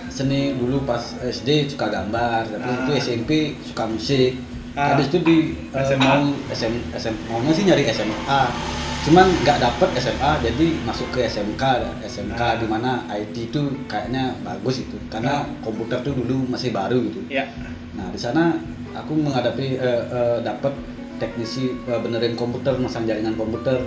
seni 0.10 0.58
dulu 0.58 0.82
pas 0.82 0.98
SD 1.22 1.70
suka 1.70 1.88
gambar 1.88 2.50
tapi 2.50 2.66
Ah. 2.66 2.78
itu 2.80 2.92
SMP 2.98 3.30
suka 3.62 3.86
musik 3.86 4.34
Ah. 4.74 4.94
habis 4.94 5.06
itu 5.08 5.18
di 5.20 5.38
eh, 5.70 5.86
SMA. 5.86 6.02
mau 6.02 6.22
SM, 6.50 6.74
SM 6.92 7.16
maunya 7.28 7.52
sih 7.52 7.64
nyari 7.64 7.84
SMA 7.88 8.18
cuman 9.08 9.24
nggak 9.40 9.58
dapet 9.58 9.90
SMA 9.98 10.32
jadi 10.44 10.68
masuk 10.84 11.08
ke 11.10 11.24
SMK 11.24 11.64
SMK 12.04 12.36
Ah. 12.38 12.54
di 12.60 12.68
mana 12.68 12.92
IT 13.08 13.50
itu 13.50 13.62
kayaknya 13.88 14.36
bagus 14.44 14.84
itu 14.84 15.00
karena 15.08 15.48
komputer 15.64 16.04
tuh 16.04 16.12
dulu 16.12 16.44
masih 16.48 16.76
baru 16.76 17.00
gitu 17.08 17.24
ya 17.32 17.48
Nah 17.98 18.14
di 18.14 18.20
sana 18.20 18.54
aku 18.94 19.18
menghadapi 19.18 19.80
eh, 19.80 20.04
eh, 20.06 20.38
dapat 20.44 20.70
teknisi 21.18 21.74
eh, 21.82 21.98
benerin 21.98 22.38
komputer, 22.38 22.78
masang 22.78 23.10
jaringan 23.10 23.34
komputer. 23.34 23.82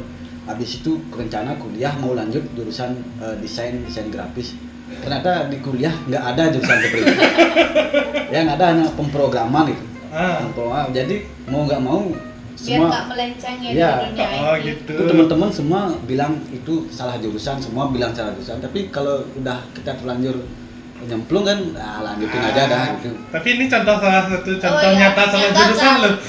Habis 0.50 0.82
itu 0.82 0.98
rencana 1.14 1.54
kuliah 1.54 1.94
mau 1.94 2.18
lanjut 2.18 2.42
jurusan 2.58 2.90
eh, 3.22 3.38
desain 3.38 3.78
desain 3.86 4.10
grafis. 4.10 4.58
Ternyata 4.98 5.46
di 5.46 5.62
kuliah 5.62 5.94
nggak 6.10 6.24
ada 6.26 6.50
jurusan 6.50 6.78
seperti 6.82 7.06
itu. 7.06 7.14
Yang 8.34 8.46
ada 8.58 8.64
hanya 8.74 8.84
pemrograman 8.98 9.70
gitu. 9.70 9.84
ah. 10.66 10.90
Jadi 10.90 11.22
mau 11.46 11.62
nggak 11.62 11.78
mau 11.78 12.10
biar 12.60 12.76
semua 12.76 12.88
nggak 12.92 13.06
melenceng 13.08 13.56
ya 13.64 13.72
dunia 14.04 14.28
oh 14.44 14.52
IT. 14.56 14.64
gitu. 14.68 14.92
Itu 14.92 15.02
teman-teman 15.08 15.48
semua 15.48 15.80
bilang 16.04 16.32
itu 16.52 16.84
salah 16.92 17.16
jurusan, 17.16 17.56
semua 17.56 17.88
bilang 17.88 18.12
salah 18.12 18.36
jurusan. 18.36 18.60
Tapi 18.60 18.92
kalau 18.92 19.24
udah 19.34 19.64
kita 19.72 19.96
terlanjur 19.96 20.36
nyemplung 21.00 21.48
kan, 21.48 21.56
nah, 21.72 22.04
lanjutin 22.04 22.44
aja 22.44 22.68
dah 22.68 22.76
Ah, 22.76 22.86
gitu. 23.00 23.08
tapi 23.32 23.48
ini 23.56 23.64
contoh 23.72 23.96
salah 24.04 24.24
satu 24.28 24.52
contoh 24.60 24.90
iya, 24.92 25.00
nyata 25.00 25.22
salah 25.32 25.44
yang 25.48 25.56
jurusan 25.56 25.94
loh. 26.04 26.14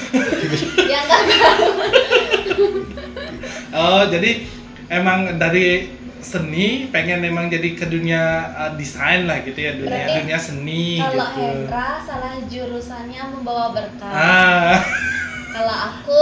Oh 3.72 4.04
jadi 4.04 4.44
emang 4.92 5.40
dari 5.40 5.88
seni 6.22 6.86
pengen 6.92 7.24
emang 7.24 7.48
jadi 7.48 7.72
ke 7.74 7.88
dunia 7.88 8.22
uh, 8.54 8.70
desain 8.76 9.26
lah 9.26 9.40
gitu 9.42 9.58
ya 9.58 9.72
dunia 9.74 10.06
Berarti 10.06 10.18
dunia 10.22 10.38
seni 10.38 11.00
kalau 11.00 11.16
gitu. 11.16 11.40
Hendra 11.40 11.88
salah 12.04 12.34
jurusannya 12.46 13.22
membawa 13.32 13.72
berkah. 13.74 14.12
Ah 14.12 14.76
kalau 15.52 15.76
aku. 15.76 16.20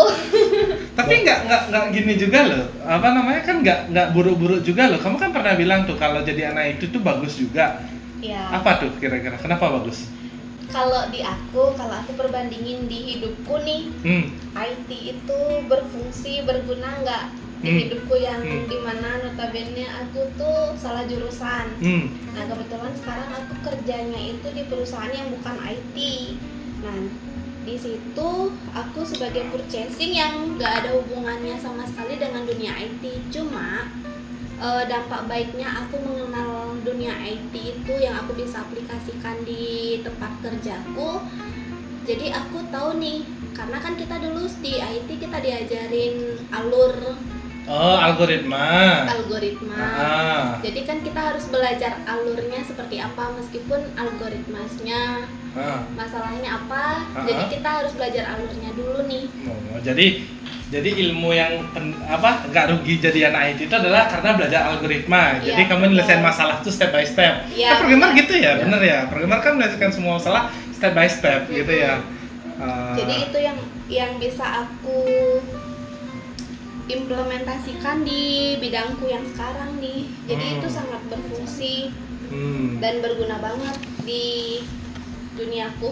Tapi 0.98 1.14
nggak 1.22 1.38
nggak 1.46 1.62
nggak 1.70 1.84
gini 1.94 2.14
juga 2.18 2.40
loh. 2.50 2.64
Apa 2.82 3.08
namanya? 3.14 3.40
Kan 3.46 3.62
nggak 3.62 3.94
nggak 3.94 4.08
buruk-buruk 4.12 4.60
juga 4.60 4.90
loh. 4.90 4.98
Kamu 4.98 5.16
kan 5.16 5.30
pernah 5.30 5.54
bilang 5.54 5.86
tuh 5.86 5.96
kalau 5.96 6.20
jadi 6.20 6.50
anak 6.50 6.76
itu 6.78 6.90
tuh 6.90 7.00
bagus 7.00 7.38
juga. 7.38 7.80
Ya 8.20 8.52
apa 8.52 8.76
tuh 8.82 8.90
kira-kira? 9.00 9.38
Kenapa 9.40 9.70
bagus? 9.70 10.10
Kalau 10.70 11.08
di 11.10 11.18
aku 11.18 11.74
kalau 11.74 11.98
aku 11.98 12.14
perbandingin 12.14 12.86
di 12.86 13.16
hidupku 13.16 13.58
nih 13.64 13.90
hmm. 14.06 14.24
IT 14.54 14.90
itu 14.90 15.38
berfungsi 15.66 16.44
berguna 16.44 17.00
nggak? 17.02 17.24
Di 17.60 17.68
Hmm. 17.68 17.80
hidupku 17.86 18.14
yang 18.16 18.40
Hmm. 18.40 18.64
di 18.70 18.78
mana 18.78 19.20
notabene 19.20 19.84
aku 19.88 20.30
tuh 20.36 20.72
salah 20.78 21.04
jurusan. 21.04 21.66
Hmm. 21.80 22.06
Nah 22.36 22.44
kebetulan 22.46 22.92
sekarang 22.96 23.30
aku 23.34 23.54
kerjanya 23.66 24.20
itu 24.20 24.46
di 24.52 24.62
perusahaan 24.64 25.10
yang 25.10 25.28
bukan 25.34 25.56
IT. 25.64 25.96
Nah 26.80 26.96
di 27.64 27.76
situ 27.76 28.30
aku 28.72 29.00
sebagai 29.04 29.44
purchasing 29.52 30.16
yang 30.16 30.56
nggak 30.56 30.84
ada 30.84 30.90
hubungannya 30.96 31.60
sama 31.60 31.84
sekali 31.84 32.16
dengan 32.16 32.48
dunia 32.48 32.72
IT. 32.76 33.02
Cuma 33.28 33.88
eh, 34.60 34.84
dampak 34.88 35.28
baiknya 35.28 35.68
aku 35.84 36.00
mengenal 36.00 36.76
dunia 36.80 37.12
IT 37.20 37.52
itu 37.52 37.92
yang 38.00 38.16
aku 38.24 38.36
bisa 38.36 38.64
aplikasikan 38.64 39.44
di 39.44 40.00
tempat 40.00 40.32
kerjaku. 40.40 41.20
Jadi 42.08 42.32
aku 42.32 42.64
tahu 42.72 42.96
nih 42.96 43.22
karena 43.52 43.78
kan 43.78 43.92
kita 43.92 44.16
dulu 44.16 44.48
di 44.64 44.80
IT 44.80 45.08
kita 45.20 45.36
diajarin 45.36 46.40
alur 46.48 46.96
oh 47.68 47.96
algoritma 47.98 49.04
algoritma. 49.08 49.80
ah 49.80 50.44
Jadi 50.64 50.80
kan 50.88 50.98
kita 51.04 51.20
harus 51.20 51.44
belajar 51.48 52.00
alurnya 52.08 52.60
seperti 52.64 52.96
apa 53.00 53.34
meskipun 53.36 53.80
algoritmasnya 53.96 55.28
ah 55.56 55.82
masalahnya 55.98 56.62
apa. 56.62 57.04
Ah. 57.10 57.26
Jadi 57.26 57.58
kita 57.58 57.68
harus 57.82 57.92
belajar 57.98 58.24
alurnya 58.38 58.70
dulu 58.78 59.04
nih. 59.10 59.26
Oh, 59.50 59.80
jadi 59.82 60.06
jadi 60.70 60.90
ilmu 61.10 61.34
yang 61.34 61.66
pen, 61.74 61.98
apa 62.06 62.46
nggak 62.46 62.70
rugi 62.70 63.02
jadi 63.02 63.34
anak 63.34 63.58
IT 63.58 63.66
itu 63.66 63.74
adalah 63.74 64.06
karena 64.06 64.38
belajar 64.38 64.60
algoritma. 64.70 65.42
Iya, 65.42 65.58
jadi 65.58 65.62
kamu 65.66 65.74
betul. 65.74 65.82
menyelesaikan 65.90 66.22
masalah 66.22 66.54
itu 66.62 66.70
step 66.70 66.90
by 66.94 67.02
step. 67.02 67.34
Iya, 67.50 67.74
kan 67.74 67.76
programmer 67.82 68.10
gitu 68.14 68.34
ya, 68.38 68.52
bener 68.62 68.80
ya. 68.80 68.98
Programmer 69.10 69.38
kan 69.42 69.52
menyelesaikan 69.58 69.90
semua 69.90 70.22
masalah 70.22 70.42
step 70.70 70.92
by 70.94 71.10
step 71.10 71.50
gitu 71.50 71.72
ya. 71.74 71.98
Ah, 72.62 72.94
Jadi 72.94 73.14
itu 73.26 73.38
yang 73.42 73.58
yang 73.90 74.12
bisa 74.22 74.46
aku 74.62 75.02
implementasikan 76.98 78.02
di 78.02 78.56
bidangku 78.58 79.06
yang 79.06 79.22
sekarang 79.30 79.78
nih. 79.78 80.08
Jadi 80.26 80.46
Hmm. 80.46 80.56
itu 80.58 80.68
sangat 80.72 81.02
berfungsi 81.06 81.94
hmm, 82.32 82.82
dan 82.82 83.04
berguna 83.04 83.38
banget 83.38 83.76
di 84.02 84.60
duniaku. 85.38 85.90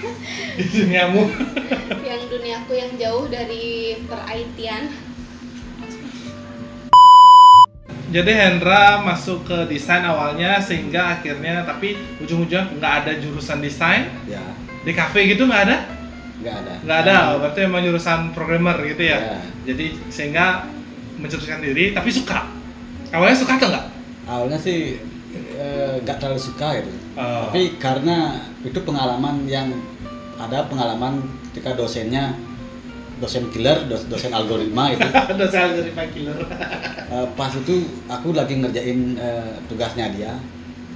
di 0.58 0.64
duniamu. 0.70 1.22
yang 2.10 2.22
duniaku 2.26 2.72
yang 2.74 2.92
jauh 2.98 3.26
dari 3.30 3.98
per-IT-an. 4.04 4.84
Jadi 8.14 8.30
Hendra 8.30 9.02
masuk 9.02 9.42
ke 9.42 9.66
desain 9.66 10.06
awalnya 10.06 10.62
sehingga 10.62 11.18
akhirnya 11.18 11.66
tapi 11.66 11.98
ujung-ujungnya 12.22 12.78
nggak 12.78 12.94
ada 13.02 13.12
jurusan 13.18 13.58
desain 13.58 14.06
Ya 14.30 14.38
di 14.84 14.92
kafe 14.92 15.24
gitu 15.32 15.48
nggak 15.48 15.62
ada 15.64 15.76
nggak 16.36 16.54
ada. 16.56 16.74
nggak 16.80 16.98
ada 17.00 17.16
berarti 17.38 17.60
emang 17.62 17.82
jurusan 17.82 18.20
programmer 18.30 18.76
gitu 18.84 19.02
ya. 19.04 19.18
Ya. 19.20 19.38
Jadi 19.64 19.86
sehingga 20.08 20.66
mencetuskan 21.14 21.60
diri 21.60 21.90
tapi 21.90 22.10
suka. 22.10 22.50
Awalnya 23.10 23.36
suka 23.36 23.52
atau 23.54 23.68
enggak? 23.70 23.86
awalnya 24.24 24.56
sih 24.56 24.96
eh, 25.54 25.94
nggak 26.00 26.16
terlalu 26.16 26.40
suka 26.40 26.80
gitu 26.80 26.90
Oh. 27.14 27.46
tapi 27.46 27.78
karena 27.78 28.34
itu 28.60 28.74
pengalaman 28.80 29.46
yang 29.46 29.70
ada 30.34 30.66
pengalaman 30.66 31.22
ketika 31.46 31.78
dosennya 31.78 32.34
dosen 33.16 33.46
killer 33.48 33.86
dos- 33.86 34.10
dosen 34.10 34.34
algoritma 34.34 34.90
itu 34.90 35.06
dari 35.38 35.92
Pak 35.92 36.06
Killer. 36.10 36.34
Eh, 37.04 37.26
pas 37.36 37.52
itu 37.52 37.74
aku 38.10 38.34
lagi 38.34 38.58
ngerjain 38.58 39.14
eh, 39.14 39.54
tugasnya 39.68 40.10
dia 40.10 40.34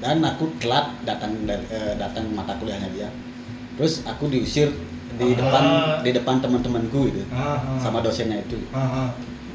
dan 0.00 0.18
aku 0.18 0.50
telat 0.58 0.90
datang 1.04 1.30
dari- 1.44 1.68
datang 1.94 2.26
mata 2.32 2.56
kuliahnya 2.56 2.90
dia 2.90 3.06
terus 3.76 4.02
aku 4.02 4.26
diusir 4.26 4.72
di 5.18 5.28
Ah. 5.28 5.36
depan 5.36 5.64
di 6.00 6.10
depan 6.12 6.36
teman-temanku 6.38 7.00
gitu 7.06 7.22
Ah, 7.28 7.58
ah. 7.58 7.76
sama 7.76 7.98
dosennya 7.98 8.38
itu 8.38 8.56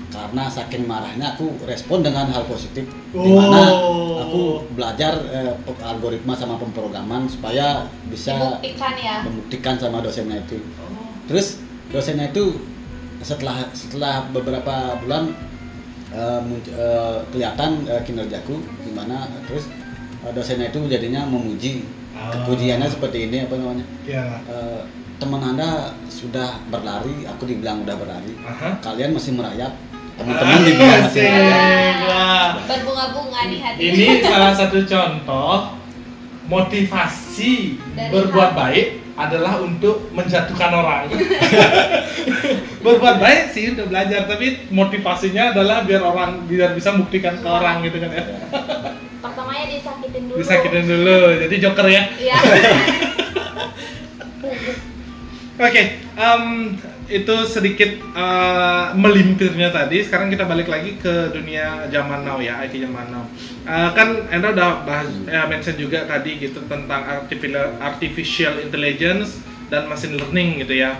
karena 0.09 0.45
saking 0.45 0.85
marahnya 0.85 1.33
aku 1.33 1.57
respon 1.63 1.99
dengan 1.99 2.29
hal 2.29 2.45
positif 2.45 2.85
di 3.09 3.31
mana 3.31 3.65
Oh. 3.73 4.21
aku 4.21 4.41
belajar 4.71 5.17
eh, 5.27 5.49
algoritma 5.81 6.33
sama 6.33 6.53
pemrograman 6.55 7.25
supaya 7.25 7.81
bisa 8.05 8.37
Dibuktikan 8.59 8.93
ya. 8.95 9.15
membuktikan 9.23 9.75
sama 9.75 9.97
dosennya 9.99 10.37
itu 10.39 10.61
terus 11.25 11.57
dosennya 11.89 12.29
itu 12.29 12.61
setelah 13.21 13.65
setelah 13.71 14.29
beberapa 14.29 14.73
bulan 14.99 15.33
eh, 16.11 16.39
munc- 16.43 16.69
eh, 16.69 17.17
kelihatan 17.27 17.81
eh, 17.83 18.01
kinerjaku 18.03 18.53
gimana 18.83 19.25
terus 19.43 19.65
eh, 20.21 20.29
dosennya 20.29 20.69
itu 20.69 20.77
jadinya 20.85 21.25
memuji 21.25 21.81
Ah. 22.13 22.45
pujiannya 22.45 22.85
seperti 22.85 23.25
ini 23.25 23.41
apa 23.41 23.57
namanya 23.57 23.81
Ya. 24.05 24.37
Eh, 24.45 24.81
teman 25.23 25.41
anda 25.41 25.95
sudah 26.05 26.59
berlari 26.67 27.23
aku 27.23 27.47
dibilang 27.47 27.81
udah 27.81 27.95
berlari 27.95 28.35
Aha. 28.43 28.75
kalian 28.83 29.15
masih 29.15 29.31
merayap 29.31 29.71
teman-teman 30.13 30.59
dibilang 30.61 30.91
Ah, 30.91 31.01
masih 31.07 31.23
asik. 31.23 31.31
merayap. 31.31 32.51
Berbunga-bunga 32.63 33.41
di 33.47 33.57
hati. 33.57 33.79
Ini 33.81 34.07
salah 34.21 34.51
satu 34.51 34.77
contoh 34.83 35.55
motivasi 36.45 37.53
Dari 37.95 38.11
berbuat 38.11 38.51
hati. 38.51 38.59
baik 38.59 38.87
adalah 39.13 39.53
untuk 39.57 40.09
menjatuhkan 40.11 40.71
orang. 40.75 41.01
berbuat 42.85 43.15
baik 43.17 43.41
sih 43.49 43.73
udah 43.73 43.85
belajar, 43.85 44.21
tapi 44.27 44.69
motivasinya 44.69 45.55
adalah 45.55 45.81
biar 45.81 46.01
orang 46.01 46.45
biar 46.45 46.73
bisa 46.73 46.93
buktikan 46.93 47.37
ke 47.37 47.47
orang 47.47 47.81
gitu 47.81 47.97
kan 47.97 48.09
ya. 48.11 48.23
Pertamanya 49.17 49.65
disakitin 49.65 50.21
dulu. 50.27 50.37
Disakitin 50.37 50.83
dulu, 50.83 51.19
jadi 51.41 51.55
joker 51.57 51.87
ya. 51.87 52.03
Iya. 52.19 52.37
Oke, 55.53 56.01
em, 56.17 56.73
itu 57.05 57.35
sedikit 57.45 57.93
eh, 57.93 58.85
melimpirnya 58.97 59.69
tadi. 59.69 60.01
Sekarang 60.01 60.33
kita 60.33 60.49
balik 60.49 60.65
lagi 60.65 60.97
ke 60.97 61.29
dunia 61.29 61.85
zaman 61.93 62.25
now 62.25 62.41
ya, 62.41 62.57
IT 62.65 62.81
zaman 62.81 63.13
now. 63.13 63.21
Eh, 63.61 63.89
kan 63.93 64.17
Enda 64.33 64.49
udah 64.49 64.81
bahas, 64.81 65.13
ya, 65.29 65.45
mention 65.45 65.77
juga 65.77 66.09
tadi 66.09 66.41
gitu 66.41 66.65
tentang 66.65 67.05
artificial, 67.77 68.65
intelligence 68.65 69.45
dan 69.69 69.85
machine 69.85 70.17
learning 70.17 70.65
gitu 70.65 70.73
ya. 70.73 70.97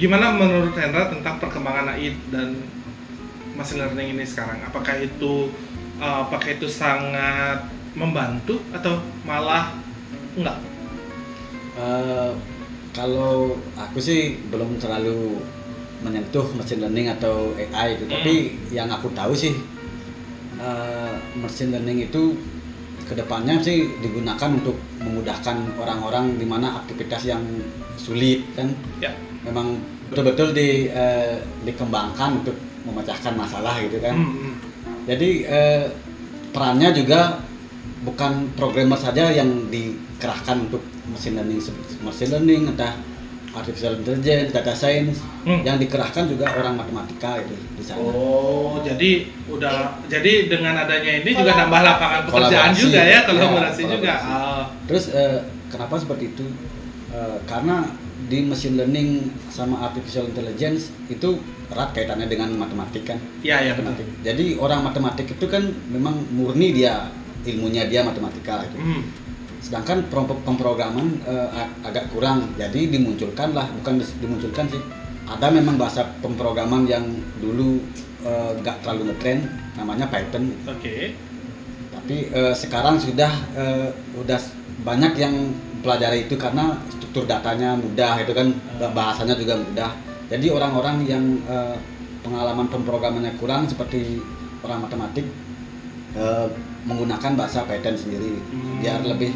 Gimana 0.00 0.32
menurut 0.32 0.72
Hendra 0.72 1.12
tentang 1.12 1.36
perkembangan 1.36 2.00
AI 2.00 2.16
dan 2.32 2.64
machine 3.60 3.84
learning 3.84 4.16
ini 4.16 4.24
sekarang? 4.24 4.64
Apakah 4.64 5.04
itu 5.04 5.52
eh, 6.00 6.16
apakah 6.24 6.48
itu 6.48 6.64
sangat 6.64 7.68
membantu 7.92 8.56
atau 8.72 9.04
malah 9.28 9.76
enggak? 10.32 10.56
Eh, 11.78 12.30
kalau 12.90 13.54
aku 13.78 13.98
sih 13.98 14.20
belum 14.50 14.82
terlalu 14.82 15.38
menyentuh 16.02 16.46
machine 16.54 16.82
learning 16.82 17.06
atau 17.10 17.54
AI 17.54 17.94
itu, 17.94 18.04
Hmm. 18.06 18.12
tapi 18.12 18.34
yang 18.70 18.88
aku 18.88 19.10
tahu 19.14 19.34
sih 19.34 19.54
eh, 20.58 21.12
machine 21.38 21.70
learning 21.70 22.10
itu 22.10 22.34
ke 23.06 23.14
depannya 23.14 23.62
sih 23.62 23.94
digunakan 24.02 24.50
untuk 24.50 24.74
memudahkan 24.98 25.78
orang-orang 25.78 26.34
di 26.34 26.42
mana 26.44 26.82
aktivitas 26.82 27.24
yang 27.24 27.40
sulit 27.94 28.42
kan 28.52 28.74
Ya. 28.98 29.14
memang 29.46 29.78
betul-betul 30.10 30.50
di, 30.50 30.90
eh, 30.90 31.38
dikembangkan 31.62 32.42
untuk 32.42 32.58
memecahkan 32.82 33.38
masalah 33.38 33.78
gitu 33.80 34.02
kan. 34.02 34.18
Hmm, 34.18 34.34
hmm. 34.34 34.54
Jadi 35.06 35.30
eh, 35.46 35.84
perannya 36.50 36.90
juga 36.90 37.38
bukan 38.02 38.50
programmer 38.54 38.98
saja 38.98 39.30
yang 39.30 39.70
dikerahkan 39.70 40.66
untuk 40.66 40.82
machine 41.08 41.34
learning, 41.34 41.60
machine 42.00 42.30
learning 42.30 42.62
entah 42.68 42.92
artificial 43.50 43.96
intelligence, 43.96 44.52
data 44.52 44.70
science, 44.72 45.18
Hmm. 45.42 45.64
yang 45.64 45.76
dikerahkan 45.76 46.28
juga 46.28 46.52
orang 46.52 46.76
matematika 46.76 47.40
itu 47.40 47.56
di 47.72 47.82
sana. 47.82 48.04
Oh, 48.04 48.78
jadi 48.78 49.24
udah 49.48 50.04
jadi 50.04 50.46
dengan 50.46 50.76
adanya 50.78 51.24
ini 51.24 51.32
juga 51.32 51.56
nambah 51.56 51.80
lapangan 51.82 52.20
pekerjaan 52.26 52.52
Kolaborasi. 52.70 52.82
juga 52.84 53.00
ya, 53.00 53.08
Ya, 53.08 53.20
kolaborasi 53.24 53.82
juga. 53.82 54.12
kolaborasi. 54.14 54.28
Ah, 54.28 54.62
Terus 54.84 55.04
eh, 55.10 55.38
kenapa 55.68 55.94
seperti 55.96 56.24
itu? 56.28 56.44
Eh, 57.08 57.36
karena 57.44 57.88
di 58.20 58.44
machine 58.44 58.76
learning 58.76 59.08
sama 59.48 59.80
artificial 59.82 60.28
intelligence 60.28 60.92
itu 61.08 61.40
erat 61.68 61.90
kaitannya 61.90 62.26
dengan 62.26 62.52
matematik 62.52 63.08
kan. 63.08 63.16
Iya, 63.40 63.56
ya 63.62 63.72
benar. 63.72 63.96
Matematik. 63.96 64.06
Jadi 64.20 64.44
orang 64.54 64.80
matematik 64.82 65.26
itu 65.30 65.46
kan 65.48 65.62
memang 65.88 66.20
murni 66.28 66.74
dia 66.74 67.08
ilmunya 67.42 67.88
dia 67.88 68.04
matematika 68.04 68.60
itu. 68.62 68.76
Hmm. 68.76 69.02
Sedangkan 69.58 70.06
pemrograman 70.46 71.18
ag- 71.52 71.74
agak 71.84 72.10
kurang. 72.14 72.54
Jadi 72.54 72.88
dimunculkan 72.88 73.52
lah 73.52 73.66
bukan 73.82 74.00
dimunculkan 74.22 74.66
sih. 74.70 74.82
Ada 75.28 75.52
memang 75.52 75.76
bahasa 75.76 76.08
pemrograman 76.24 76.88
yang 76.88 77.04
dulu 77.36 77.82
eh, 78.24 78.50
gak 78.64 78.80
terlalu 78.80 79.12
ngetren 79.12 79.44
namanya 79.76 80.08
Python. 80.08 80.50
Oke. 80.66 81.14
tapi 81.88 82.32
eh, 82.32 82.54
sekarang 82.56 82.96
sudah 82.96 83.28
eh, 83.52 83.88
udah 84.16 84.40
banyak 84.80 85.12
yang 85.20 85.34
pelajari 85.84 86.24
itu 86.24 86.40
karena 86.40 86.80
struktur 86.88 87.28
datanya 87.28 87.76
mudah 87.76 88.16
itu 88.24 88.32
kan 88.32 88.48
bah- 88.80 88.92
bahasanya 88.96 89.36
juga 89.36 89.60
mudah. 89.60 89.92
Jadi 90.32 90.48
orang-orang 90.48 91.04
yang 91.04 91.24
eh, 91.44 91.76
pengalaman 92.24 92.66
pemrogramannya 92.72 93.36
kurang 93.36 93.68
seperti 93.68 94.24
orang 94.64 94.88
matematik 94.88 95.28
eh, 96.18 96.46
menggunakan 96.82 97.32
bahasa 97.34 97.62
Python 97.62 97.94
sendiri 97.94 98.34
Hmm. 98.44 98.78
biar 98.78 99.00
lebih 99.02 99.32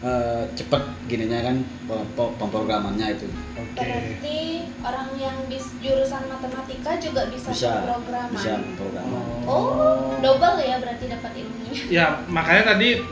eh, 0.00 0.44
cepet 0.54 0.80
gininya 1.06 1.40
kan 1.42 1.56
pe- 1.84 2.08
pe- 2.14 2.34
pemrogramannya 2.36 3.06
itu 3.10 3.28
Oke. 3.52 3.76
Berarti 3.76 4.38
orang 4.80 5.08
yang 5.14 5.36
bis 5.44 5.76
jurusan 5.78 6.24
matematika 6.26 6.96
juga 6.96 7.28
bisa, 7.28 7.48
bisa 7.50 7.70
pemrograman. 7.78 8.32
bisa 8.32 8.52
pemrograman 8.70 9.24
Oh, 9.44 10.16
double 10.18 10.56
ya 10.58 10.76
berarti 10.78 11.04
dapat 11.06 11.32
ilmunya. 11.34 11.72
Ya, 11.92 12.06
makanya 12.26 12.62
tadi 12.70 13.04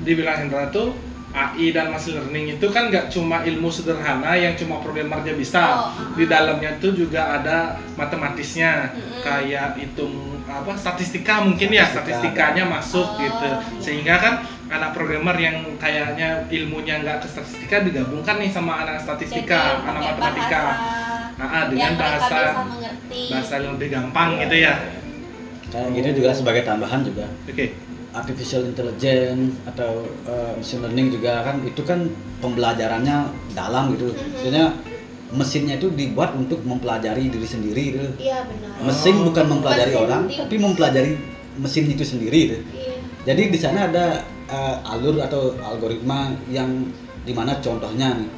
dibilang 0.00 0.36
Hendra 0.40 0.66
tuh 0.68 0.90
AI 1.32 1.70
dan 1.70 1.88
machine 1.88 2.18
learning 2.18 2.46
itu 2.52 2.66
kan 2.68 2.90
nggak 2.90 3.08
cuma 3.08 3.40
ilmu 3.40 3.68
sederhana 3.68 4.34
yang 4.34 4.52
cuma 4.52 4.82
programmer 4.82 5.16
aja 5.18 5.32
bisa. 5.32 5.62
Oh, 5.62 5.88
uh-uh. 5.88 6.12
Di 6.12 6.24
dalamnya 6.26 6.76
tuh 6.76 6.92
juga 6.92 7.40
ada 7.40 7.72
matematisnya, 7.96 8.90
Mm-mm. 8.90 9.22
kayak 9.22 9.78
hitung 9.78 10.31
apa 10.54 10.72
statistika 10.74 11.40
mungkin 11.40 11.68
ya, 11.68 11.84
Statistika. 11.84 12.20
statistikanya 12.20 12.64
masuk 12.66 13.06
Oh, 13.06 13.16
gitu. 13.16 13.48
Sehingga 13.78 14.14
kan 14.16 14.34
anak 14.68 14.92
programmer 14.92 15.36
yang 15.36 15.56
kayaknya 15.76 16.44
ilmunya 16.48 17.00
nggak 17.00 17.20
ke 17.20 17.28
statistika 17.28 17.80
digabungkan 17.80 18.36
nih 18.36 18.48
sama 18.48 18.82
anak 18.82 18.98
Jadi 18.98 19.04
statistika, 19.06 19.60
anak 19.80 20.00
pakai 20.00 20.08
matematika. 20.12 20.60
bahasa 20.60 20.90
Ah, 21.32 21.44
ah, 21.44 21.62
yang 21.64 21.70
dengan 21.70 21.92
bahasa 21.96 22.38
bahasa 23.28 23.54
yang 23.58 23.72
lebih 23.74 23.88
gampang 23.90 24.30
gitu 24.38 24.56
ya. 24.60 24.74
kayak 25.68 25.88
gitu 25.90 26.08
juga 26.20 26.30
sebagai 26.30 26.62
tambahan 26.62 27.00
juga 27.00 27.24
Oke. 27.46 27.72
artificial 28.12 28.62
intelligence 28.62 29.56
atau 29.64 30.04
uh, 30.22 30.52
machine 30.52 30.84
learning 30.84 31.08
juga 31.10 31.40
kan 31.42 31.64
itu 31.64 31.80
kan 31.80 32.04
pembelajarannya 32.38 33.16
dalam 33.50 33.96
gitu. 33.96 34.12
Mhm. 34.12 34.20
Maksudnya 34.30 34.66
mesinnya 35.32 35.74
itu 35.74 35.88
dibuat 35.90 36.32
untuk 36.32 36.60
mempelajari 36.62 37.26
diri 37.26 37.44
sendiri 37.46 37.84
gitu. 37.90 38.08
Iya 38.20 38.44
benar. 38.44 38.84
Mesin 38.84 39.16
Oh. 39.16 39.24
bukan 39.26 39.44
mempelajari 39.48 39.90
Mesin 39.90 40.04
orang, 40.04 40.22
di- 40.26 40.38
tapi 40.38 40.56
mempelajari 40.58 41.10
mesin 41.54 41.84
itu 41.86 42.04
sendiri 42.04 42.40
gitu. 42.46 42.58
Iya. 42.70 42.94
Jadi 43.22 43.42
di 43.48 43.58
sana 43.58 43.86
ada 43.86 44.20
uh, 44.46 44.76
alur 44.86 45.16
atau 45.18 45.54
algoritma 45.58 46.18
yang 46.48 46.68
di 47.22 47.30
mana 47.30 47.54
contohnya 47.56 48.12
nih 48.12 48.28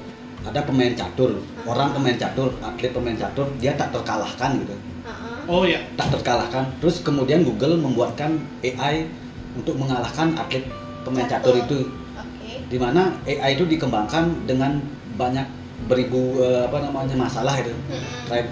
ada 0.44 0.60
pemain 0.60 0.92
catur, 0.92 1.34
orang 1.64 1.90
pemain 1.90 2.14
catur, 2.14 2.52
atlet 2.60 2.92
pemain 2.92 3.16
catur 3.16 3.48
dia 3.56 3.72
tak 3.72 3.90
terkalahkan 3.90 4.60
gitu 4.60 4.76
Uh-uh. 5.02 5.48
Oh 5.50 5.64
ya. 5.64 5.80
tak 5.96 6.12
terkalahkan. 6.12 6.68
Terus 6.78 7.00
kemudian 7.00 7.42
Google 7.42 7.76
membuatkan 7.76 8.36
AI 8.60 9.08
untuk 9.54 9.74
mengalahkan 9.74 10.32
atlet 10.34 10.62
pemain 11.00 11.24
catur 11.24 11.56
Catur. 11.56 11.64
itu, 11.64 11.78
Oke. 12.12 12.60
di 12.66 12.76
mana 12.76 13.08
AI 13.24 13.52
itu 13.52 13.64
dikembangkan 13.64 14.44
dengan 14.44 14.84
banyak 15.14 15.48
beribu 15.84 16.40
eh, 16.40 16.64
apa 16.64 16.78
namanya 16.80 17.14
masalah 17.14 17.54
itu. 17.56 17.70
Mm-mm. 17.70 18.24
Kayak 18.24 18.46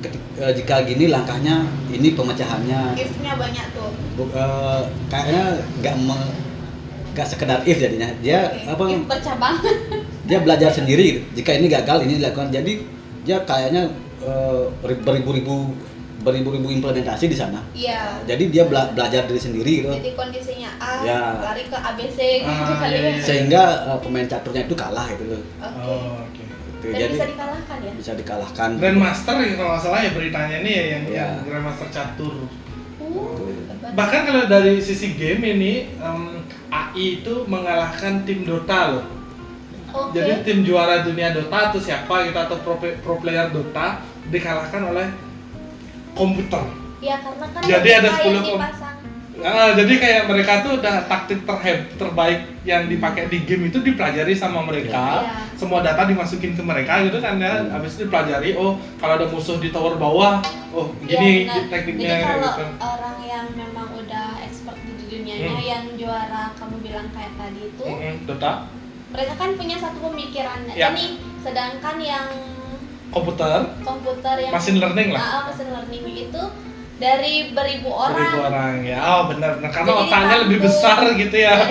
ketik- 0.00 0.26
eh, 0.36 0.52
jika 0.54 0.74
gini 0.82 1.04
langkahnya, 1.06 1.60
ini 1.88 2.08
pemecahannya. 2.12 2.96
If-nya 2.96 3.32
banyak 3.34 3.66
tuh. 3.70 3.90
Bu- 4.14 4.30
eh, 4.30 4.80
kayaknya 5.06 5.44
nggak 5.78 5.96
me- 6.00 6.32
nggak 7.10 7.26
sekedar 7.26 7.60
if 7.62 7.76
jadinya. 7.76 8.08
Dia 8.18 8.48
Oke. 8.48 8.64
apa? 8.66 8.82
If 8.88 9.02
bercabang. 9.06 9.56
Dia 10.28 10.38
belajar 10.38 10.70
sendiri. 10.70 11.04
gitu. 11.10 11.20
Jika 11.36 11.50
ini 11.54 11.66
gagal, 11.66 12.02
ini 12.02 12.16
dilakukan. 12.16 12.48
Jadi 12.48 12.72
dia 13.20 13.42
kayaknya 13.42 13.90
eh, 14.20 14.62
beribu-ribu 14.80 15.74
beribu-ribu 16.20 16.68
implementasi 16.70 17.26
di 17.26 17.34
sana. 17.34 17.64
Iya. 17.72 18.20
jadi 18.22 18.44
dia 18.46 18.62
bela- 18.62 18.92
belajar 18.92 19.24
diri 19.24 19.40
sendiri 19.40 19.72
gitu 19.80 19.88
Jadi 19.90 20.12
kondisinya 20.12 20.68
A, 20.76 21.00
Ya. 21.00 21.20
lari 21.40 21.64
ke 21.64 21.72
ABC 21.72 22.44
gitu 22.44 22.50
Ah, 22.68 22.76
kali 22.76 22.92
iya, 22.92 23.00
ya. 23.00 23.10
iya. 23.10 23.24
sehingga 23.24 23.62
uh, 23.88 23.98
pemain 23.98 24.28
caturnya 24.28 24.62
itu 24.62 24.76
kalah 24.76 25.08
gitu 25.10 25.24
loh 25.26 25.40
Oke. 25.58 25.80
Oh, 25.80 26.20
oke. 26.20 26.44
Gitu. 26.80 26.96
Dan 26.96 26.96
jadi 26.96 27.12
bisa 27.12 27.28
dikalahkan 27.28 27.78
ya? 27.84 27.92
bisa 27.92 28.12
dikalahkan 28.16 28.68
Grandmaster 28.80 29.36
ya 29.36 29.52
kalau 29.60 29.70
nggak 29.76 29.82
salah 29.84 30.00
ya 30.00 30.10
beritanya 30.16 30.56
nih 30.64 30.72
ya 30.72 30.84
yang, 30.96 31.04
yang 31.12 31.30
Grandmaster 31.44 31.88
catur. 31.92 32.34
Uh. 32.96 33.52
Bahkan 33.92 34.20
kalau 34.24 34.42
dari 34.48 34.80
sisi 34.80 35.12
game 35.18 35.42
ini 35.44 35.72
em, 36.00 36.40
AI 36.72 37.20
itu 37.20 37.44
mengalahkan 37.44 38.24
tim 38.24 38.48
Dota 38.48 38.96
loh. 38.96 39.04
Oke. 39.90 40.14
Jadi 40.16 40.32
tim 40.46 40.58
juara 40.62 41.02
dunia 41.02 41.34
Dota 41.34 41.68
atau 41.68 41.80
siapa 41.82 42.24
gitu 42.30 42.38
atau 42.38 42.56
pro, 42.62 42.78
pro 42.78 43.14
player 43.18 43.50
Dota 43.50 44.00
dikalahkan 44.30 44.82
oleh 44.88 45.06
komputer. 46.14 46.64
Ya 47.00 47.16
karena 47.18 47.46
kan 47.48 47.60
Jadi 47.64 47.88
ada 47.90 48.08
yang 48.08 48.40
10 48.40 48.44
kom- 48.44 48.60
dipasang. 48.60 48.96
Nah, 49.40 49.72
jadi 49.72 49.92
kayak 49.96 50.22
mereka 50.28 50.60
tuh 50.60 50.76
udah 50.76 51.08
taktik 51.08 51.48
terheb 51.48 51.88
terbaik 51.96 52.44
yang 52.62 52.86
dipakai 52.86 53.26
di 53.26 53.40
game 53.42 53.72
itu 53.72 53.80
dipelajari 53.80 54.36
sama 54.36 54.60
mereka. 54.60 55.24
Iya. 55.24 55.56
Semua 55.56 55.80
data 55.80 56.04
dimasukin 56.04 56.52
ke 56.52 56.60
mereka 56.60 57.00
gitu 57.04 57.18
kan 57.18 57.40
ya. 57.40 57.64
Hmm. 57.64 57.72
Habis 57.72 57.96
itu 57.96 58.04
dipelajari, 58.04 58.52
oh 58.54 58.76
kalau 59.00 59.16
ada 59.16 59.26
musuh 59.26 59.56
di 59.56 59.72
tower 59.72 59.96
bawah, 59.96 60.44
oh 60.70 60.92
gini 61.00 61.48
Iya, 61.48 61.56
benar. 61.56 61.72
tekniknya 61.72 62.08
Jadi 62.10 62.24
kalau 62.24 62.50
gitu. 62.52 62.64
orang 62.78 63.16
yang 63.24 63.46
memang 63.56 63.88
udah 63.96 64.26
expert 64.44 64.76
di 64.76 64.92
dunianya 65.08 65.56
Hmm. 65.56 65.64
yang 65.64 65.84
juara 65.96 66.42
kamu 66.54 66.76
bilang 66.80 67.08
kayak 67.10 67.32
tadi 67.34 67.60
itu, 67.66 67.84
Mm-mm, 67.84 68.14
Dota, 68.28 68.52
mereka 69.08 69.34
kan 69.34 69.50
punya 69.56 69.76
satu 69.76 69.98
pemikiran. 70.04 70.58
Ya. 70.76 70.92
Ini 70.92 71.06
sedangkan 71.40 71.96
yang 71.96 72.28
komputer, 73.08 73.72
komputer 73.82 74.36
yang 74.38 74.52
machine 74.52 74.78
learning 74.78 75.08
lah. 75.10 75.20
Ah, 75.20 75.32
ah, 75.32 75.42
machine 75.48 75.72
learning 75.72 76.04
itu 76.28 76.42
dari 77.00 77.34
beribu 77.50 77.90
orang. 77.90 78.20
Seribu 78.20 78.38
orang 78.44 78.74
ya. 78.84 78.98
Oh 79.00 79.22
benar, 79.26 79.50
nah, 79.58 79.70
karena 79.72 79.88
Jadi 79.90 80.02
otaknya 80.04 80.36
lebih 80.44 80.58
besar 80.60 80.96
gitu 81.16 81.36
ya. 81.36 81.54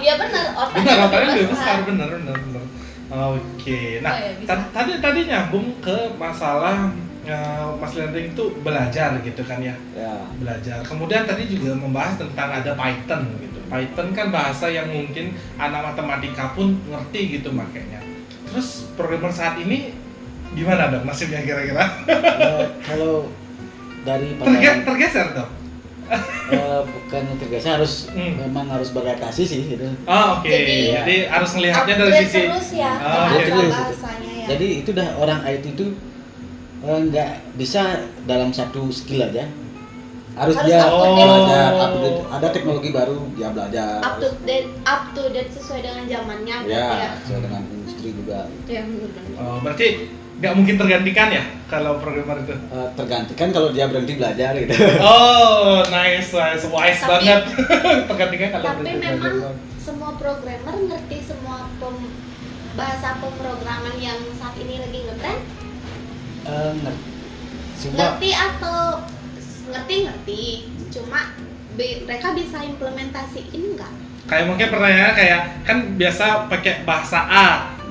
Iya 0.00 0.16
benar, 0.16 0.44
otaknya 0.56 0.80
benar, 0.80 0.96
lebih 0.96 1.06
otaknya 1.06 1.28
lebih 1.34 1.48
besar. 1.52 1.66
besar, 1.76 1.76
benar, 1.84 2.08
benar, 2.08 2.36
benar. 2.40 2.64
Oke, 3.10 3.80
nah 4.00 4.12
Oh, 4.14 4.22
ya, 4.22 4.56
tadi 4.70 4.92
tadi 5.02 5.20
nyambung 5.26 5.66
ke 5.82 5.96
masalah 6.14 6.88
uh, 7.26 7.68
mas 7.74 7.92
learning 7.92 8.30
itu 8.32 8.44
belajar 8.62 9.18
gitu 9.20 9.42
kan 9.42 9.58
ya, 9.58 9.74
Ya. 9.92 10.14
belajar. 10.38 10.80
Kemudian 10.86 11.26
tadi 11.26 11.50
juga 11.50 11.74
membahas 11.74 12.16
tentang 12.16 12.48
ada 12.54 12.72
Python 12.72 13.22
gitu. 13.42 13.58
Python 13.66 14.08
kan 14.14 14.30
bahasa 14.30 14.70
yang 14.70 14.86
mungkin 14.88 15.34
anak 15.58 15.92
matematika 15.92 16.54
pun 16.54 16.78
ngerti 16.86 17.36
gitu 17.36 17.50
makanya. 17.50 17.98
Terus 18.46 18.88
programmer 18.94 19.30
saat 19.30 19.58
ini 19.58 19.90
gimana 20.50 20.88
dong 20.88 21.02
nasibnya 21.04 21.42
kira-kira? 21.42 21.82
Eh, 22.08 22.64
kalau 22.82 23.26
dari 24.02 24.28
Terge 24.34 24.70
tergeser 24.82 25.26
dong? 25.32 25.50
eh, 26.50 26.82
bukannya 26.82 27.34
tergeser 27.38 27.70
harus 27.72 28.10
Hmm. 28.10 28.34
memang 28.40 28.66
harus 28.66 28.90
beradaptasi 28.90 29.42
sih 29.44 29.60
gitu. 29.68 29.86
Oh, 30.04 30.26
oke. 30.36 30.44
Jadi- 30.44 30.90
Jadi, 30.92 31.16
harus 31.24 31.50
melihatnya 31.54 31.94
dari 31.96 32.12
sisi 32.20 32.40
terus 32.44 32.68
ya 32.74 32.92
Oh, 32.92 32.98
bahasa 32.98 33.30
upgrade 33.30 33.46
terus. 33.52 33.72
bahasanya 33.72 34.30
ya. 34.34 34.46
Jadi 34.48 34.66
itu 34.76 34.90
dah 34.90 35.08
orang 35.16 35.40
IT 35.44 35.64
itu 35.70 35.86
eh, 36.80 37.00
nggak 37.04 37.30
bisa 37.54 37.82
dalam 38.24 38.50
satu 38.50 38.88
skill 38.90 39.20
aja. 39.22 39.44
Harus, 40.32 40.56
Harus 40.56 40.64
dia 40.64 40.80
date. 40.80 40.96
belajar, 41.12 41.70
Oh. 41.70 41.76
up 41.76 41.90
to 41.90 41.98
date. 42.00 42.20
ada 42.32 42.48
teknologi 42.48 42.90
baru 42.90 43.16
dia 43.30 43.48
belajar. 43.50 43.98
up 44.00 44.16
to 44.16 44.28
date 44.42 44.70
up 44.82 45.02
to 45.12 45.22
date 45.28 45.50
sesuai 45.52 45.80
dengan 45.80 46.04
zamannya 46.08 46.56
ya, 46.66 46.86
ya. 46.88 47.10
sesuai 47.20 47.40
dengan 47.44 47.62
industri 47.68 48.08
juga. 48.10 48.48
Ya, 48.64 48.80
benar-benar. 48.80 49.38
Oh, 49.38 49.58
berarti 49.60 49.88
nggak 50.40 50.54
mungkin 50.54 50.74
tergantikan 50.74 51.28
ya 51.28 51.44
kalau 51.66 52.00
programmer 52.00 52.40
itu? 52.40 52.56
Eh, 52.56 52.88
tergantikan 52.94 53.48
kalau 53.50 53.68
dia 53.70 53.84
berhenti 53.86 54.16
belajar 54.16 54.56
gitu. 54.56 54.72
Oh, 54.98 55.84
nice, 55.86 56.30
nice, 56.30 56.64
wise 56.66 56.98
Tapi- 56.98 57.10
banget. 57.22 57.42
tergantikan 58.08 58.48
kalau 58.50 58.64
Tapi 58.66 58.80
berhenti 58.82 59.04
memang 59.06 59.34
belajar. 59.36 59.54
semua 59.78 60.10
programmer 60.16 60.74
ngerti 60.82 61.18
semua 61.22 61.56
pem- 61.76 62.12
bahasa 62.72 63.18
pemrograman 63.18 63.96
yang 63.96 64.16
saat 64.34 64.56
ini 64.56 64.80
lagi 64.80 64.98
ngetrend? 65.02 65.40
Eh, 66.42 66.72
ngerti. 66.78 67.04
Cuma 67.78 67.96
Ngerti 67.98 68.30
atau 68.32 68.80
ngerti 69.66 69.94
ngerti, 70.02 70.42
cuma 70.90 71.20
mereka 71.76 72.28
bisa 72.32 72.58
implementasiin 72.60 73.62
nggak? 73.72 73.92
kayak 74.22 74.46
mungkin 74.46 74.68
pertanyaannya 74.68 75.14
kayak 75.16 75.40
kan 75.64 75.78
biasa 75.96 76.24
pakai 76.46 76.84
bahasa 76.84 77.18
A, 77.20 77.48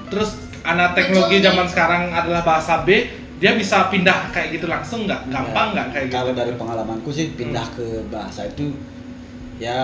terus 0.07 0.39
anak 0.63 0.93
teknologi 0.93 1.39
zaman 1.39 1.65
sekarang 1.65 2.09
adalah 2.09 2.41
bahasa 2.41 2.83
B, 2.83 3.07
dia 3.39 3.55
bisa 3.55 3.87
pindah 3.87 4.29
kayak 4.29 4.59
gitu 4.59 4.67
langsung 4.67 5.07
nggak? 5.07 5.27
Gampang 5.27 5.71
Ya, 5.71 5.73
nggak 5.75 5.87
kayak 5.95 6.05
gitu? 6.07 6.15
Kalau 6.15 6.31
dari 6.33 6.53
pengalamanku 6.53 7.09
sih 7.09 7.31
pindah 7.33 7.65
Hmm. 7.65 7.75
ke 7.75 7.85
bahasa 8.07 8.45
itu 8.45 8.75
ya 9.59 9.75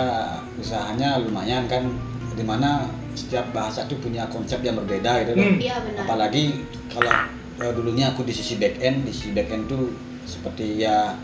usahanya 0.55 1.19
lumayan 1.19 1.67
kan 1.67 1.83
di 2.31 2.43
mana 2.43 2.87
setiap 3.15 3.47
bahasa 3.51 3.87
itu 3.87 3.95
punya 3.99 4.27
konsep 4.27 4.59
yang 4.59 4.75
berbeda 4.75 5.23
gitu. 5.23 5.31
Hmm. 5.35 5.55
Iya 5.55 5.75
benar. 5.83 6.03
Apalagi 6.03 6.63
kalau 6.91 7.11
eh, 7.55 7.71
dulunya 7.71 8.11
aku 8.11 8.23
di 8.23 8.35
sisi 8.35 8.55
back 8.55 8.79
end, 8.79 9.07
di 9.07 9.11
sisi 9.11 9.31
back 9.31 9.47
end 9.47 9.67
tuh 9.67 9.95
seperti 10.27 10.83
ya 10.83 11.15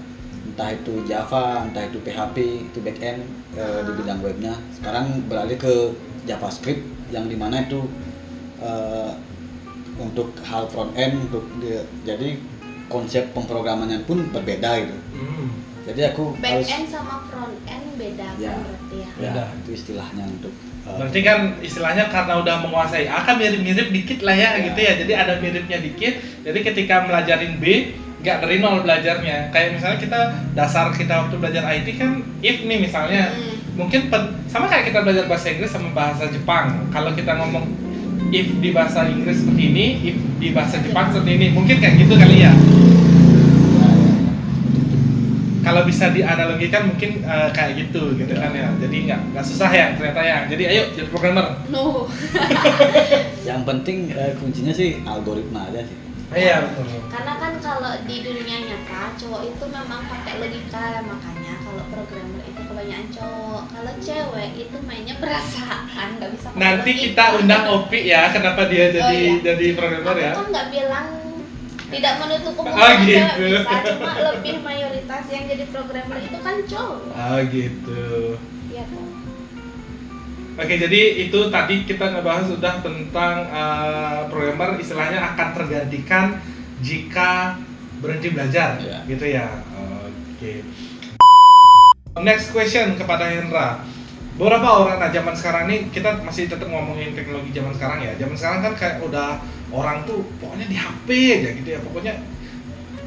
entah 0.42 0.72
itu 0.72 1.04
Java, 1.04 1.68
entah 1.68 1.84
itu 1.86 2.00
PHP, 2.00 2.36
itu 2.72 2.80
back 2.80 2.98
end 3.04 3.20
eh, 3.54 3.80
di 3.84 3.92
Ah. 3.92 3.96
bidang 4.00 4.20
webnya. 4.24 4.54
Sekarang 4.72 5.28
beralih 5.28 5.60
ke 5.60 5.92
JavaScript 6.24 6.80
yang 7.12 7.28
di 7.28 7.36
mana 7.36 7.60
itu 7.62 7.84
eh, 8.64 9.12
untuk 9.98 10.32
hal 10.42 10.68
front 10.68 10.94
end 10.94 11.28
untuk 11.28 11.44
di- 11.58 11.82
jadi 12.04 12.38
konsep 12.88 13.32
pemrogramannya 13.32 14.04
pun 14.04 14.28
berbeda 14.30 14.70
gitu. 14.80 14.98
Hmm. 15.14 15.48
Jadi 15.82 16.02
aku 16.06 16.38
Back 16.38 16.62
harus 16.62 16.70
end 16.70 16.88
sama 16.88 17.26
front 17.26 17.58
end 17.66 17.86
beda 17.96 18.28
Ya. 18.38 18.54
kan 18.54 18.62
berarti 18.62 18.96
ya. 18.96 19.10
ya 19.10 19.32
Beda. 19.34 19.44
itu 19.58 19.70
istilahnya 19.74 20.24
untuk 20.26 20.54
eh, 20.54 20.94
Berarti 20.94 21.20
kan 21.22 21.40
istilahnya 21.60 22.06
karena 22.08 22.34
udah 22.38 22.56
menguasai 22.62 23.06
A 23.06 23.22
kan 23.22 23.36
mirip-mirip 23.36 23.90
dikit 23.90 24.20
lah 24.22 24.34
ya, 24.34 24.50
Ya. 24.54 24.62
gitu 24.64 24.80
ya. 24.80 24.94
Jadi 24.98 25.12
ada 25.12 25.34
miripnya 25.38 25.78
dikit. 25.80 26.14
Jadi 26.42 26.60
ketika 26.62 27.02
melajarin 27.04 27.58
B 27.58 27.66
nggak 28.20 28.38
dari 28.40 28.56
nol 28.58 28.80
belajarnya. 28.80 29.50
Kayak 29.50 29.70
misalnya 29.74 29.98
kita 30.00 30.20
dasar 30.54 30.94
kita 30.94 31.26
waktu 31.26 31.36
belajar 31.36 31.64
IT 31.66 31.88
kan 31.96 32.12
if 32.40 32.62
nih 32.62 32.78
misalnya 32.80 33.34
Hmm. 33.34 33.58
mungkin 33.76 34.02
pen- 34.08 34.38
sama 34.46 34.68
kayak 34.68 34.86
kita 34.86 35.02
belajar 35.02 35.26
bahasa 35.26 35.50
Inggris 35.50 35.72
sama 35.72 35.90
bahasa 35.92 36.28
Jepang. 36.28 36.86
Kalau 36.90 37.10
kita 37.12 37.34
ngomong 37.36 37.66
if 38.32 38.48
di 38.63 38.70
bahasa 38.72 39.06
Inggris 39.12 39.44
seperti 39.44 39.63
ini, 39.76 39.86
if 40.08 40.17
di 40.39 40.50
bahasa 40.56 40.80
Jepang 40.80 41.12
seperti 41.12 41.32
ini, 41.38 41.48
mungkin 41.52 41.78
kayak 41.78 41.96
gitu 42.00 42.15
kali 42.15 42.48
ya. 42.48 42.52
Kalau 45.62 45.86
bisa 45.86 46.10
dianalogikan 46.10 46.89
mungkin 46.89 47.22
eh, 47.22 47.50
kayak 47.54 47.78
gitu 47.78 48.17
gitu 48.17 48.34
kan 48.34 48.50
ya. 48.50 48.74
Jadi 48.82 48.98
nggak 49.06 49.20
nggak 49.36 49.46
susah 49.46 49.70
ya 49.70 49.94
ternyata 49.94 50.22
ya. 50.26 50.38
Jadi 50.50 50.63
ayo 50.65 50.84
jadi 50.98 51.08
programmer. 51.13 51.62
No. 51.70 52.10
yang 53.50 53.62
penting 53.62 54.10
eh, 54.10 54.34
kuncinya 54.41 54.74
sih 54.74 55.06
algoritma 55.06 55.70
aja 55.70 55.86
sih. 55.86 55.98
Iya 56.32 56.63
betul. 56.65 56.88
Karena 57.12 57.34
kan 57.38 57.54
kalau 57.60 57.94
di 58.08 58.24
dunia 58.24 58.58
nyata 58.63 59.13
cowok 59.20 59.41
itu 59.52 59.65
memang 59.67 60.02
pakai 60.08 60.34
logika 60.39 61.04
makanya 61.04 61.41
kalau 61.72 61.86
programmer 61.88 62.44
itu 62.44 62.62
kebanyakan 62.68 63.08
cowok. 63.16 63.64
Kalau 63.72 63.94
cewek 64.04 64.50
itu 64.60 64.78
mainnya 64.84 65.16
perasaan 65.18 66.10
nggak 66.20 66.30
bisa. 66.36 66.48
Nanti 66.60 66.92
kita 67.00 67.26
undang 67.40 67.64
Opi 67.72 68.00
ya, 68.04 68.28
kenapa 68.36 68.68
dia 68.68 68.92
jadi 68.92 69.20
iya. 69.40 69.40
jadi 69.40 69.66
programmer 69.80 70.16
Aku 70.16 70.20
ya? 70.20 70.32
kan 70.36 70.48
nggak 70.52 70.68
bilang 70.70 71.08
tidak 71.92 72.14
menutup 72.24 72.54
Oh, 72.56 72.64
kemungkinan 72.64 73.04
gitu. 73.04 73.20
cewek 73.20 73.52
bisa, 73.52 73.78
cuma 73.96 74.12
lebih 74.32 74.56
mayoritas 74.64 75.24
yang 75.28 75.44
jadi 75.48 75.66
programmer 75.72 76.20
itu 76.20 76.38
kan 76.40 76.56
cowok. 76.68 77.00
Oh 77.12 77.40
gitu. 77.48 78.04
Iya 78.68 78.84
kan? 78.88 79.06
Oke, 80.52 80.74
jadi 80.78 81.00
itu 81.26 81.40
tadi 81.48 81.76
kita 81.88 82.06
ngebahas 82.12 82.46
sudah 82.52 82.84
tentang 82.84 83.36
uh, 83.50 84.28
programmer 84.28 84.76
istilahnya 84.78 85.20
akan 85.34 85.48
tergantikan 85.56 86.26
jika 86.84 87.56
berhenti 88.04 88.28
belajar, 88.36 88.76
Iya. 88.78 89.00
gitu 89.08 89.26
ya. 89.32 89.48
Oke. 90.36 90.62
Next 92.13 92.52
question 92.52 93.00
kepada 93.00 93.24
Hendra. 93.24 93.88
Beberapa 94.36 94.84
orang 94.84 95.00
nah 95.00 95.08
zaman 95.08 95.32
sekarang 95.32 95.63
nih 95.71 95.88
kita 95.95 96.19
masih 96.21 96.52
tetap 96.52 96.67
ngomongin 96.67 97.15
teknologi 97.15 97.56
zaman 97.56 97.71
sekarang 97.71 98.04
ya. 98.04 98.12
Zaman 98.19 98.36
sekarang 98.36 98.60
kan 98.62 98.74
kayak 98.76 98.95
udah 99.00 99.39
orang 99.71 100.04
tuh 100.04 100.28
pokoknya 100.43 100.67
di 100.67 100.76
HP 100.76 101.08
aja 101.39 101.50
gitu 101.56 101.69
ya. 101.71 101.80
Pokoknya 101.80 102.19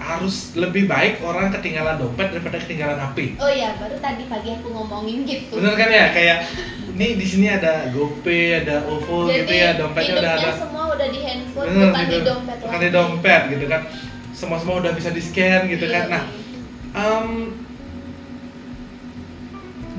harus 0.01 0.57
lebih 0.57 0.89
baik 0.89 1.21
orang 1.21 1.53
ketinggalan 1.53 2.01
dompet 2.01 2.33
daripada 2.33 2.57
ketinggalan 2.57 2.97
HP. 2.97 3.37
Oh 3.37 3.51
iya, 3.53 3.77
baru 3.77 3.97
tadi 4.01 4.25
pagi 4.25 4.49
aku 4.57 4.69
ngomongin 4.73 5.29
gitu. 5.29 5.53
Bener 5.53 5.77
kan 5.77 5.89
ya? 5.93 6.07
Kayak 6.09 6.39
nih 6.97 7.11
di 7.21 7.27
sini 7.29 7.47
ada 7.53 7.93
GoPay, 7.93 8.65
ada 8.65 8.89
OVO 8.89 9.29
Jadi 9.29 9.37
gitu 9.39 9.53
ya, 9.53 9.69
dompetnya 9.77 10.15
udah 10.17 10.33
ada. 10.33 10.51
semua 10.57 10.85
udah 10.97 11.09
di 11.13 11.21
handphone, 11.21 11.67
Bener, 11.69 11.89
bukan 11.93 12.01
di 12.01 12.09
gitu. 12.09 12.25
dompet 12.25 12.57
Bukan 12.57 12.73
lagi. 12.73 12.85
di 12.85 12.91
dompet 12.93 13.43
gitu 13.53 13.65
kan. 13.69 13.83
Semua 14.33 14.57
semua 14.57 14.77
udah 14.81 14.93
bisa 14.97 15.11
di 15.13 15.21
scan 15.21 15.69
gitu 15.69 15.87
kan. 15.93 16.05
Iya, 16.05 16.13
Nah, 16.13 16.25
em, 16.95 17.27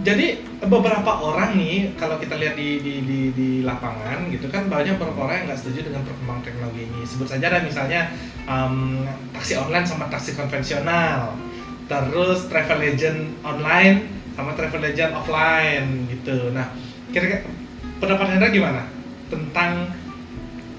jadi 0.05 0.37
beberapa 0.61 1.17
orang 1.17 1.57
nih 1.57 1.97
kalau 1.97 2.21
kita 2.21 2.37
lihat 2.37 2.53
di, 2.53 2.77
di, 2.77 2.93
di, 3.01 3.19
di 3.33 3.49
lapangan 3.65 4.29
gitu 4.29 4.45
kan 4.53 4.69
banyak 4.69 5.01
beberapa 5.01 5.25
orang 5.25 5.41
yang 5.41 5.45
nggak 5.49 5.61
setuju 5.65 5.89
dengan 5.89 6.05
perkembangan 6.05 6.43
teknologi 6.45 6.81
ini. 6.85 7.01
Sebut 7.09 7.25
saja 7.25 7.49
ada 7.49 7.65
misalnya 7.65 8.13
em, 8.45 9.01
taksi 9.33 9.57
online 9.57 9.89
sama 9.89 10.05
taksi 10.13 10.37
konvensional. 10.37 11.33
Terus 11.89 12.45
travel 12.45 12.85
agent 12.85 13.33
online 13.41 14.05
sama 14.37 14.53
travel 14.53 14.85
agent 14.85 15.09
offline 15.17 16.05
gitu. 16.13 16.53
Nah 16.53 16.69
kira-kira 17.09 17.41
pendapat 17.97 18.37
Hendra 18.37 18.53
gimana 18.53 18.85
tentang 19.33 19.89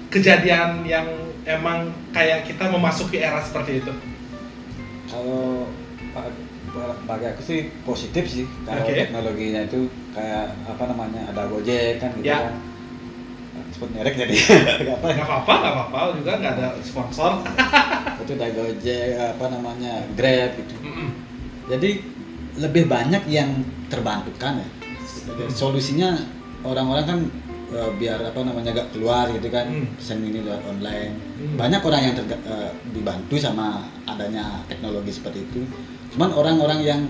kejadian 0.07 0.87
yang 0.87 1.07
emang 1.43 1.91
kayak 2.15 2.47
kita 2.47 2.71
memasuki 2.71 3.19
era 3.19 3.43
seperti 3.43 3.83
itu? 3.83 3.91
Kalau 5.11 5.67
bagi 7.03 7.25
aku 7.25 7.41
sih 7.41 7.59
positif 7.81 8.23
sih 8.25 8.45
kalau 8.61 8.83
Oke. 8.83 8.93
teknologinya 8.97 9.61
itu 9.63 9.79
kayak 10.11 10.51
apa 10.63 10.83
namanya 10.85 11.21
ada 11.27 11.47
Gojek 11.47 11.97
kan 11.97 12.11
gitu 12.13 12.27
Ya. 12.27 12.39
kan. 12.43 12.55
sebut 13.69 13.89
merek 13.91 14.15
jadi 14.15 14.33
nggak 14.85 14.95
apa 14.95 15.07
nggak 15.11 15.27
apa-apa 15.27 15.53
nggak 15.53 15.73
apa-apa 15.75 15.99
juga 16.15 16.31
nggak 16.35 16.53
ada 16.55 16.67
sponsor 16.79 17.31
itu 18.21 18.31
udah 18.33 18.49
Gojek 18.51 19.07
apa 19.17 19.45
namanya 19.47 19.93
Grab 20.13 20.51
gitu 20.55 20.75
Mm-mm. 20.81 21.09
jadi 21.67 21.89
lebih 22.57 22.83
banyak 22.85 23.23
yang 23.27 23.49
terbantukan 23.87 24.59
ya 24.59 24.67
solusinya 25.49 26.15
orang-orang 26.61 27.05
kan 27.05 27.19
eh, 27.69 27.91
biar 27.93 28.23
apa 28.23 28.39
namanya 28.41 28.71
gak 28.73 28.89
keluar 28.91 29.27
gitu 29.29 29.47
kan 29.47 29.67
Hmm. 29.67 29.87
pesan 29.93 30.23
ini 30.23 30.39
lewat 30.39 30.63
online 30.65 31.13
Hmm. 31.35 31.55
banyak 31.55 31.81
orang 31.81 32.01
yang 32.01 32.15
terga- 32.15 32.43
eh, 32.45 32.71
dibantu 32.89 33.35
sama 33.37 33.67
adanya 34.05 34.63
teknologi 34.65 35.11
seperti 35.11 35.43
itu 35.43 35.61
cuman 36.17 36.33
orang-orang 36.33 36.79
yang 36.81 37.01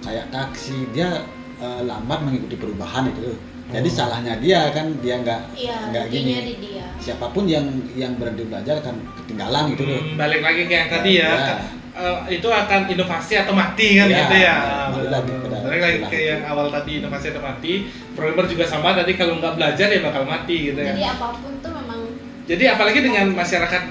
kayak 0.00 0.26
taksi 0.28 0.90
dia 0.90 1.22
eh, 1.56 1.80
lambat 1.80 2.18
mengikuti 2.20 2.58
perubahan 2.58 3.06
itu 3.08 3.38
jadi 3.68 3.84
Oh. 3.84 3.94
salahnya 3.94 4.34
dia 4.40 4.72
kan 4.72 4.90
dia 4.98 5.14
nggak 5.16 5.40
iya 5.54 5.76
nggak 5.86 6.04
ruginya 6.06 6.26
gini 6.34 6.42
di 6.42 6.54
dia 6.66 6.86
siapa 6.98 7.30
pun 7.30 7.46
yang 7.46 7.62
yang 7.94 8.18
berhenti 8.18 8.42
belajar 8.42 8.82
akan 8.82 8.98
ketinggalan 9.16 9.62
gitu 9.70 9.82
loh 9.84 10.00
Hmm, 10.00 10.16
balik 10.16 10.40
lagi 10.40 10.62
ke 10.64 10.74
yang 10.74 10.88
tadi 10.88 11.10
ya, 11.14 11.22
Ya. 11.22 11.36
kan, 11.38 11.58
eh, 11.94 12.18
itu 12.34 12.48
akan 12.48 12.80
inovasi 12.88 13.34
atau 13.36 13.54
mati 13.54 13.88
kan 13.94 14.06
Ya, 14.06 14.18
gitu 14.18 14.34
ya. 14.36 14.56
balik 14.90 15.10
lagi 15.12 15.30
Balik 15.58 15.80
lagi 15.80 15.98
ke 16.08 16.18
yang 16.24 16.42
awal 16.42 16.66
tadi 16.68 16.98
inovasi 16.98 17.26
atau 17.28 17.42
mati. 17.44 17.72
Programmer 18.12 18.46
juga 18.48 18.64
sama 18.64 18.90
tadi 18.92 19.12
kalau 19.14 19.36
nggak 19.36 19.54
belajar 19.54 19.86
ya 19.86 20.00
bakal 20.00 20.22
mati 20.24 20.56
gitu 20.66 20.80
ya. 20.80 20.90
jadi 20.90 21.04
apa 21.12 21.26
pun 21.36 21.52
tuh 21.60 21.70
memang 21.70 22.00
Jadi 22.42 22.64
apalagi 22.66 22.98
dengan 23.00 23.26
masyarakat 23.32 23.82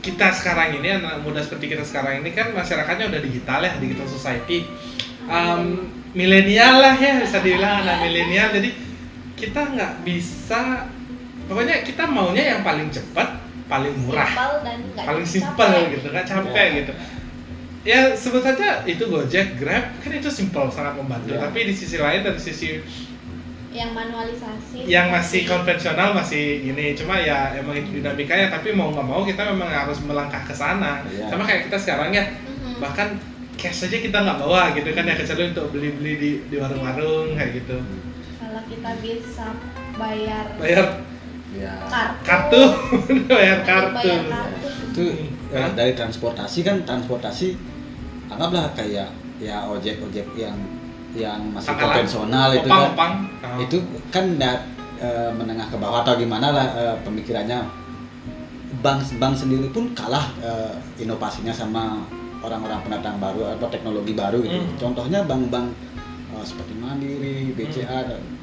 kita 0.00 0.32
sekarang 0.32 0.80
ini 0.80 0.96
anak 0.96 1.20
muda 1.20 1.44
seperti 1.44 1.76
kita 1.76 1.84
sekarang 1.84 2.24
ini 2.24 2.32
kan 2.32 2.56
masyarakatnya 2.56 3.12
udah 3.12 3.20
digital 3.20 3.60
ya 3.60 3.72
digital 3.76 4.08
society. 4.08 4.64
Um, 5.28 5.92
milenial 6.10 6.80
lah 6.82 6.96
ya 6.96 7.20
bisa 7.22 7.38
dibilang 7.38 7.84
anak 7.84 8.02
milenial. 8.02 8.48
Jadi 8.50 8.70
kita 9.36 9.60
nggak 9.76 9.92
bisa 10.02 10.88
pokoknya 11.46 11.84
kita 11.84 12.04
maunya 12.08 12.56
yang 12.56 12.60
paling 12.64 12.88
cepat 12.88 13.40
paling 13.70 13.94
murah 14.02 14.26
dan 14.66 14.82
nggak 14.82 15.06
paling 15.06 15.26
simpel 15.28 15.70
gitu 15.94 16.06
nggak 16.10 16.26
capek 16.26 16.66
Ya. 16.66 16.76
gitu. 16.82 16.92
Ya 17.80 18.00
sebut 18.12 18.44
saja 18.44 18.84
itu 18.84 19.08
Gojek 19.08 19.56
Grab 19.56 19.96
kan 20.04 20.12
itu 20.12 20.28
simpel 20.28 20.68
sangat 20.68 21.00
membantu. 21.00 21.32
Ya. 21.32 21.40
tapi 21.44 21.64
di 21.64 21.72
sisi 21.72 21.96
lain 21.96 22.20
dari 22.20 22.36
sisi 22.36 22.80
yang 23.70 23.94
manualisasi 23.94 24.82
yang 24.84 25.14
masih 25.14 25.46
konvensional 25.46 26.10
masih 26.10 26.58
gini 26.60 26.90
cuma 26.92 27.14
ya 27.16 27.54
emang 27.54 27.78
itu 27.78 28.02
dinamikanya 28.02 28.50
tapi 28.50 28.74
mau 28.74 28.90
nggak 28.90 29.06
mau 29.06 29.22
kita 29.22 29.46
memang 29.46 29.70
harus 29.70 30.02
melangkah 30.02 30.42
ke 30.42 30.50
sana. 30.50 31.06
Iya. 31.06 31.30
sama 31.30 31.46
kayak 31.46 31.70
kita 31.70 31.78
sekarang 31.78 32.10
ya 32.10 32.24
Mhm. 32.26 32.82
bahkan 32.82 33.14
cash 33.54 33.86
aja 33.86 33.98
kita 34.00 34.18
nggak 34.18 34.38
bawa 34.42 34.74
gitu 34.74 34.90
kan 34.90 35.06
ya 35.06 35.14
kecuali 35.14 35.54
untuk 35.54 35.66
beli-beli 35.70 36.12
di 36.16 36.30
di 36.50 36.56
warung-warung 36.56 37.38
kayak 37.38 37.62
gitu. 37.62 37.78
Kalau 38.40 38.62
kita 38.66 38.90
bisa 38.98 39.46
bayar 39.94 40.44
bayar 40.58 40.86
ya 41.50 41.72
kartu. 41.86 42.22
Kartu. 42.26 42.62
Bayar 43.30 43.58
kartu. 43.62 43.94
Bayar 44.02 44.22
kartu. 44.26 44.66
Itu 44.90 45.02
eh, 45.50 45.58
Hah? 45.58 45.70
dari 45.74 45.92
transportasi 45.94 46.58
kan 46.62 46.82
transportasi 46.82 47.54
anggaplah 48.26 48.70
kayak 48.74 49.10
ya 49.38 49.62
ojek 49.66 49.98
ojek 50.00 50.26
yang 50.34 50.54
yang 51.12 51.40
masih 51.50 51.70
Pangkalan. 51.70 51.86
konvensional 51.90 52.48
itu 52.52 52.68
opang 52.68 52.78
kan 52.78 52.90
opang 52.92 53.12
Ah. 53.40 53.56
itu 53.58 53.76
kan 54.08 54.24
nggak 54.36 54.56
eh, 54.98 55.30
menengah 55.32 55.66
ke 55.66 55.76
bawah 55.76 56.04
atau 56.04 56.14
gimana 56.14 56.50
lah 56.50 56.66
eh, 56.72 56.94
pemikirannya. 57.02 57.58
Bank 58.80 59.02
bank 59.18 59.34
sendiri 59.34 59.68
pun 59.68 59.90
kalah 59.92 60.30
eh, 60.40 60.72
inovasinya 60.96 61.50
sama 61.50 62.00
orang-orang 62.40 62.80
pendatang 62.80 63.16
baru 63.18 63.52
atau 63.54 63.68
teknologi 63.68 64.12
baru 64.14 64.40
gitu. 64.40 64.56
Hmm. 64.56 64.76
contohnya 64.78 65.20
bank-bank 65.24 65.68
eh, 66.32 66.44
seperti 66.44 66.72
Mandiri, 66.74 67.52
BCA 67.52 67.98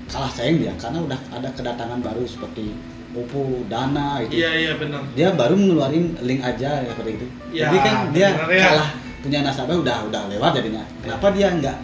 kalah 0.06 0.30
saing 0.30 0.60
dia 0.60 0.74
karena 0.78 1.02
udah 1.02 1.20
ada 1.32 1.50
kedatangan 1.52 2.00
baru 2.00 2.22
seperti 2.24 2.76
OVO, 3.18 3.66
Dana 3.66 4.22
itu 4.22 4.38
iya 4.38 4.52
iya 4.54 4.72
benar. 4.78 5.02
Dia 5.18 5.34
baru 5.34 5.58
ngeluarin 5.58 6.14
link 6.22 6.38
aja 6.38 6.86
ya 6.86 6.90
seperti 6.92 7.18
itu. 7.18 7.26
Ya, 7.50 7.72
jadi 7.72 7.78
kan 7.82 7.96
dia 8.14 8.30
ya. 8.30 8.62
kalah 8.70 8.90
punya 9.18 9.40
nasabah 9.42 9.74
udah 9.74 9.98
udah 10.06 10.22
lewat 10.30 10.52
jadinya. 10.54 10.86
Kenapa 11.02 11.34
dia 11.34 11.50
nggak 11.50 11.78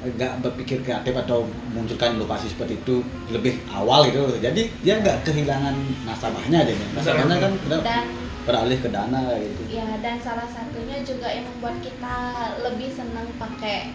nggak 0.00 0.40
berpikir 0.40 0.80
kreatif 0.80 1.12
atau 1.12 1.44
munculkan 1.76 2.16
inovasi 2.16 2.48
seperti 2.48 2.80
itu 2.80 3.04
lebih 3.28 3.60
awal 3.68 4.08
gitu. 4.08 4.32
Jadi 4.40 4.72
dia 4.80 4.96
nggak 4.96 5.28
kehilangan 5.28 5.76
nasabahnya 6.08 6.64
jadinya 6.64 6.88
nasabahnya 6.96 7.36
kan 7.36 7.52
dan 7.84 8.04
beralih 8.48 8.78
ke 8.80 8.88
dana 8.88 9.20
gitu. 9.36 9.60
Ya 9.68 9.84
dan 10.00 10.16
salah 10.24 10.48
satunya 10.48 11.04
juga 11.04 11.28
yang 11.28 11.44
membuat 11.52 11.76
kita 11.84 12.16
lebih 12.64 12.88
senang 12.88 13.28
pakai 13.36 13.92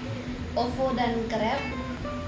OVO 0.54 0.94
dan 0.94 1.18
Grab 1.26 1.60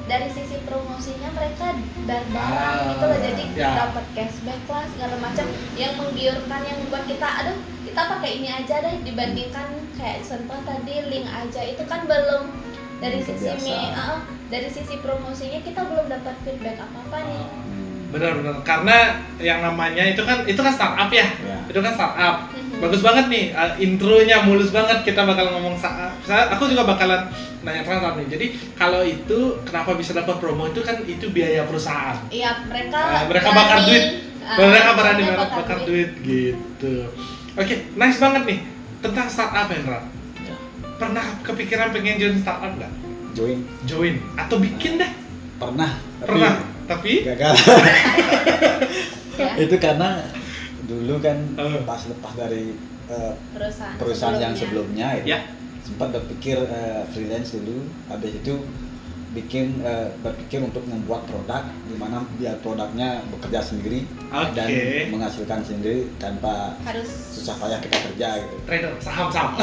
dari 0.07 0.27
sisi 0.31 0.57
promosinya 0.63 1.29
mereka 1.35 1.75
dan 2.07 2.23
barang 2.31 2.57
Ah, 2.57 2.95
gitu 2.95 3.05
loh. 3.05 3.19
Jadi 3.21 3.43
ya. 3.59 3.75
dapat 3.75 4.05
cashback 4.15 4.61
lah 4.65 4.87
segala 4.95 5.15
macam 5.21 5.45
yang 5.77 5.93
menggiurkan 5.99 6.61
yang 6.65 6.77
membuat 6.81 7.05
kita 7.05 7.27
aduh 7.27 7.57
kita 7.85 8.01
pakai 8.15 8.31
ini 8.41 8.49
aja 8.49 8.75
deh 8.81 8.95
dibandingkan 9.03 9.67
kayak 9.99 10.25
contoh 10.25 10.59
tadi 10.65 10.95
link 11.11 11.27
aja. 11.29 11.61
Itu 11.61 11.83
kan 11.85 12.07
belum 12.09 12.43
dari 12.97 13.19
sisi 13.19 13.47
mi- 13.61 13.93
ah, 13.93 14.19
dari 14.47 14.67
sisi 14.67 14.95
promosinya 14.97 15.59
kita 15.59 15.81
belum 15.83 16.05
dapat 16.07 16.35
feedback 16.41 16.77
apa 16.79 16.97
apa 16.99 17.17
nih. 17.21 17.43
Hmm, 17.43 18.01
benar-benar 18.07 18.55
karena 18.61 18.97
yang 19.37 19.59
namanya 19.61 20.03
itu 20.05 20.21
kan 20.21 20.41
itu 20.43 20.57
kan 20.57 20.71
startup 20.71 21.09
ya. 21.11 21.27
Ya. 21.39 21.57
itu 21.65 21.79
kan 21.79 21.93
startup. 21.93 22.35
Mhm. 22.49 22.65
bagus 22.77 23.01
banget 23.01 23.25
nih 23.27 23.45
uh, 23.51 23.73
intronya 23.77 24.37
mulus 24.39 24.69
banget 24.69 25.01
kita 25.01 25.23
bakal 25.23 25.49
ngomong 25.49 25.73
startup 25.75 26.13
Saya- 26.21 26.45
aku 26.47 26.67
juga 26.67 26.85
bakalan 26.85 27.25
nanya 27.61 27.81
startup 27.81 28.13
nih. 28.15 28.27
Jadi 28.27 28.45
kalau 28.73 29.01
itu 29.01 29.39
kenapa 29.63 29.93
bisa 29.93 30.13
dapat 30.13 30.37
promo 30.37 30.65
itu 30.65 30.79
kan 30.79 31.01
itu 31.03 31.25
biaya 31.27 31.63
perusahaan. 31.63 32.17
Iya 32.27 32.63
mereka 32.63 32.97
Ah, 32.97 33.23
mereka 33.25 33.49
bakar 33.51 33.77
duit. 33.83 34.05
ah, 34.39 34.57
mereka 34.63 34.89
berani 34.93 35.21
mereka 35.21 35.37
banget 35.37 35.57
bakar 35.57 35.77
duit 35.83 36.09
gitu. 36.21 36.93
Oke 37.53 37.75
nice 37.93 38.17
banget 38.17 38.43
nih 38.45 38.59
tentang 38.99 39.27
startup 39.27 39.67
Hendra. 39.67 39.99
Pernah 40.97 41.25
kepikiran 41.41 41.89
pengen 41.89 42.17
join 42.17 42.37
startup 42.37 42.73
nggak? 42.73 42.91
Join. 43.31 43.59
Join. 43.85 44.15
Atau 44.33 44.57
bikin 44.57 44.97
deh. 44.97 45.11
Pernah 45.57 45.91
tapi 46.17 46.25
pernah. 46.27 46.53
Tapi? 46.87 47.13
gagal. 47.23 47.53
Ya, 49.37 49.53
itu 49.55 49.75
karena 49.77 50.25
dulu 50.83 51.21
kan 51.21 51.37
Eh. 51.53 51.81
pas 51.83 52.01
lepas 52.01 52.33
dari 52.33 52.73
eh, 53.05 53.33
perusahaan 53.53 53.93
perusahaan 53.95 54.35
yang 54.35 54.53
sebelumnya 54.53 55.07
itu 55.15 55.29
Ya. 55.29 55.45
sempat 55.79 56.09
berpikir 56.09 56.57
eh, 56.57 57.05
freelance 57.07 57.53
dulu. 57.53 57.85
Habis 58.07 58.41
itu 58.41 58.53
bikin 59.37 59.79
eh, 59.81 60.09
berpikir 60.19 60.59
untuk 60.59 60.83
membuat 60.83 61.23
produk 61.23 61.61
di 61.85 61.93
mana 61.93 62.25
biar 62.33 62.57
produknya 62.57 63.21
bekerja 63.29 63.61
sendiri 63.61 64.01
Oke. 64.27 64.51
dan 64.51 64.67
menghasilkan 65.07 65.61
sendiri 65.61 66.09
tanpa 66.17 66.73
harus 66.81 67.05
susah 67.31 67.53
payah 67.55 67.77
kita 67.77 67.97
kerja 68.01 68.27
gitu 68.41 68.55
trader 68.65 68.89
saham 68.97 69.29
saham 69.29 69.53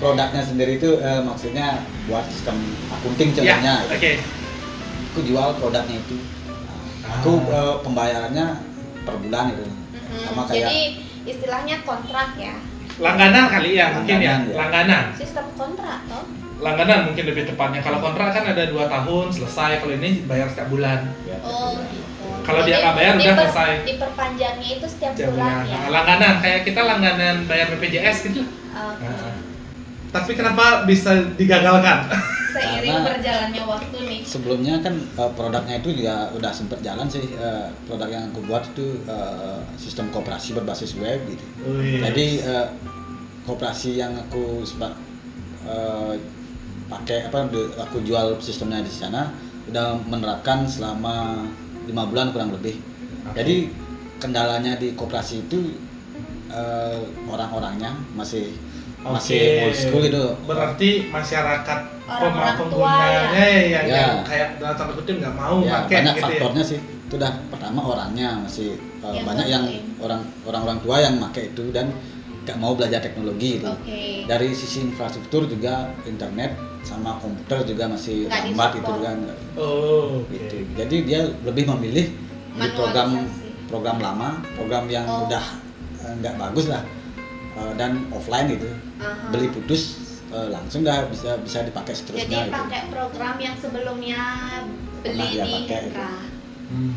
produknya 0.00 0.40
sendiri 0.40 0.72
itu 0.74 0.90
eh, 0.98 1.20
maksudnya 1.20 1.82
buat 2.06 2.24
sistem 2.26 2.56
akunting 2.90 3.28
ya 3.30 3.34
contohnya 3.36 3.74
oke 3.84 3.98
gitu. 3.98 4.22
aku 5.06 5.18
jual 5.22 5.48
produknya 5.56 5.96
itu 5.98 6.16
Nah, 7.00 7.16
aku 7.18 7.42
Ah. 7.42 7.50
eh, 7.50 7.74
pembayarannya 7.82 8.46
per 9.02 9.14
bulan 9.18 9.44
itu 9.50 9.66
Mhm. 9.66 10.20
sama 10.22 10.42
kayak 10.46 10.62
jadi 10.64 10.80
istilahnya 11.26 11.76
kontrak 11.82 12.28
ya 12.36 12.54
langganan 12.96 13.44
kali 13.48 13.70
ya 13.74 13.86
mungkin 13.92 14.16
ya 14.16 14.30
Langganan, 14.30 14.40
ya. 14.46 14.54
langganan 14.56 15.04
sistem 15.16 15.46
kontrak 15.52 15.98
toh 16.06 16.24
langganan 16.60 17.00
mungkin 17.06 17.24
lebih 17.26 17.44
tepatnya. 17.46 17.80
Kalau 17.80 17.98
kontrak 17.98 18.30
kan 18.30 18.44
ada 18.46 18.64
dua 18.66 18.84
tahun 18.86 19.26
selesai. 19.28 19.80
Kalau 19.80 19.92
ini 19.92 20.24
bayar 20.24 20.46
setiap 20.46 20.68
bulan. 20.68 21.08
Ya, 21.24 21.36
oh 21.40 21.74
gitu. 21.82 22.04
Kalau 22.40 22.62
dia 22.62 22.72
Jadi, 22.72 22.82
nggak 22.82 22.94
bayar, 22.94 23.12
udah 23.14 23.36
selesai. 23.36 23.70
diperpanjangnya 23.84 24.68
itu 24.76 24.86
setiap 24.86 25.12
setiap 25.12 25.30
bulan 25.30 25.52
bulan. 25.56 25.64
ya? 25.66 25.76
Nah, 25.76 25.88
langganan. 25.90 26.34
Kayak 26.38 26.60
kita 26.64 26.80
langganan 26.82 27.34
bayar 27.44 27.66
BPJS 27.70 28.18
gitu. 28.26 28.40
Oke. 28.70 29.02
Nah. 29.02 29.36
tapi 30.10 30.34
kenapa 30.34 30.64
bisa 30.84 31.14
digagalkan? 31.34 32.10
Seiring 32.50 32.82
Karena- 32.90 33.06
berjalannya 33.14 33.62
waktu 33.62 33.96
nih. 34.02 34.20
sebelumnya 34.26 34.74
kan 34.82 34.90
eh, 34.98 35.30
produknya 35.32 35.78
itu 35.78 35.94
juga 35.94 36.34
udah 36.34 36.50
sempet 36.50 36.82
jalan 36.82 37.06
sih 37.06 37.22
eh, 37.30 37.70
produk 37.86 38.10
yang 38.10 38.26
aku 38.26 38.42
buat 38.42 38.66
itu 38.66 39.06
eh, 39.06 39.58
sistem 39.78 40.10
kooperasi 40.10 40.50
berbasis 40.52 40.98
web 40.98 41.22
gitu. 41.30 41.44
Wih. 41.62 42.02
jadi 42.02 42.26
eh, 42.42 42.66
kooperasi 43.40 44.02
yang 44.02 44.18
aku 44.18 44.66
sempat 44.66 44.98
eh, 45.62 46.18
pakai 46.90 47.30
apa 47.30 47.46
aku 47.78 48.02
jual 48.02 48.34
sistemnya 48.42 48.82
di 48.82 48.90
sana 48.90 49.30
udah 49.70 49.94
menerapkan 50.10 50.66
selama 50.66 51.46
lima 51.86 52.02
bulan 52.10 52.34
kurang 52.34 52.50
lebih 52.50 52.82
Oke. 53.30 53.38
jadi 53.38 53.56
kendalanya 54.18 54.74
di 54.76 54.92
kooperasi 54.98 55.46
itu 55.46 55.78
eh, 56.50 56.98
orang-orangnya 57.30 57.94
masih 58.18 58.52
masih 59.00 59.38
Oke. 59.40 59.62
old 59.64 59.76
school 59.78 60.04
itu 60.04 60.24
berarti 60.44 60.90
masyarakat 61.08 61.78
tua 62.10 62.52
penggunanya 62.58 63.46
yang, 63.64 63.84
Ya. 63.86 63.96
yang 63.96 64.14
kayak 64.26 64.48
dalam 64.60 64.74
tanda 64.76 64.92
kutip 64.92 65.14
nggak 65.22 65.34
mau 65.38 65.62
ya, 65.64 65.86
pakai 65.86 65.94
banyak 66.04 66.14
gitu 66.14 66.20
ya 66.20 66.26
faktornya 66.26 66.64
sih 66.66 66.80
itu 66.82 67.14
udah 67.16 67.32
pertama 67.48 67.80
orangnya 67.82 68.28
masih 68.44 68.76
uh, 69.00 69.10
Yang 69.14 69.24
banyak 69.26 69.46
yang 69.48 69.64
ngelakuin. 69.66 70.04
orang 70.04 70.20
orang-orang 70.46 70.78
tua 70.84 70.96
yang 71.00 71.14
pakai 71.22 71.42
itu 71.54 71.64
dan 71.72 71.86
nggak 72.50 72.58
mau 72.58 72.74
belajar 72.74 72.98
teknologi 73.00 73.56
gitu. 73.56 73.66
oke 73.68 74.02
Dari 74.26 74.48
sisi 74.50 74.82
infrastruktur 74.82 75.46
juga 75.46 75.74
internet 76.02 76.52
sama 76.80 77.14
komputer 77.16 77.62
juga 77.64 77.86
masih 77.86 78.26
lambat 78.26 78.74
gitu 78.74 78.82
disupport. 78.82 79.00
kan 79.00 79.16
oh 79.54 80.18
oke. 80.20 80.32
gitu. 80.32 80.56
Jadi 80.74 80.96
dia 81.04 81.20
lebih 81.40 81.64
memilih 81.68 82.10
beli 82.50 82.70
program 82.72 83.08
program 83.64 83.96
lama 83.98 84.28
program 84.52 84.84
yang 84.86 85.06
Oh. 85.06 85.24
udah 85.24 85.44
eh, 86.00 86.14
nggak 86.18 86.34
bagus 86.36 86.66
lah 86.66 86.82
Eh, 87.50 87.74
dan 87.74 88.06
offline 88.10 88.46
gitu 88.48 88.70
Aha. 88.96 89.26
beli 89.28 89.50
putus 89.50 89.98
eh, 90.28 90.48
langsung 90.48 90.80
dah 90.80 91.02
bisa 91.06 91.34
bisa 91.36 91.60
dipakai 91.60 91.90
Jadi 91.90 92.00
seterusnya 92.00 92.38
gitu. 92.46 92.54
pakai 92.56 92.82
program 92.88 93.36
yang 93.36 93.54
sebelumnya 93.54 94.20
beli 95.00 95.18
Pernah 95.18 95.26
di 95.26 95.38
pakai. 95.66 95.80
Hendra. 95.84 96.12
Hmm. 96.70 96.94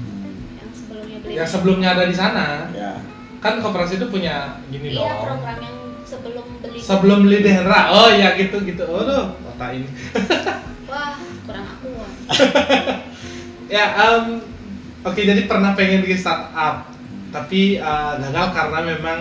Yang 0.56 0.72
sebelumnya 0.76 1.18
beli. 1.20 1.34
Yang 1.34 1.44
di- 1.44 1.52
sebelumnya 1.52 1.90
ada 1.92 2.04
di 2.06 2.16
sana, 2.16 2.46
ya 2.72 2.92
kan 3.44 3.60
koperasi 3.60 3.94
itu 3.98 4.08
punya 4.08 4.36
gini 4.68 4.96
Iya, 4.96 5.04
dong. 5.04 5.20
program 5.22 5.58
yang 5.60 5.78
sebelum 6.04 6.46
beli. 6.58 6.80
Sebelum 6.80 7.18
beli 7.22 7.38
di 7.40 7.52
Hendra, 7.52 7.92
oh 7.92 8.08
ya 8.08 8.34
gitu 8.34 8.56
gitu. 8.62 8.84
Oh 8.86 9.04
tuh, 9.04 9.24
otak 9.46 9.70
ini. 9.74 9.88
Wah, 10.90 11.14
kurang 11.44 11.66
aku. 11.70 11.88
Wah. 11.92 12.12
Ya, 13.68 13.86
em, 13.98 14.38
oke 15.02 15.18
jadi 15.18 15.44
pernah 15.44 15.74
pengen 15.74 16.00
bikin 16.00 16.16
startup, 16.16 16.94
tapi 17.32 17.76
eh, 17.76 18.14
gagal 18.16 18.48
karena 18.54 18.80
memang 18.86 19.20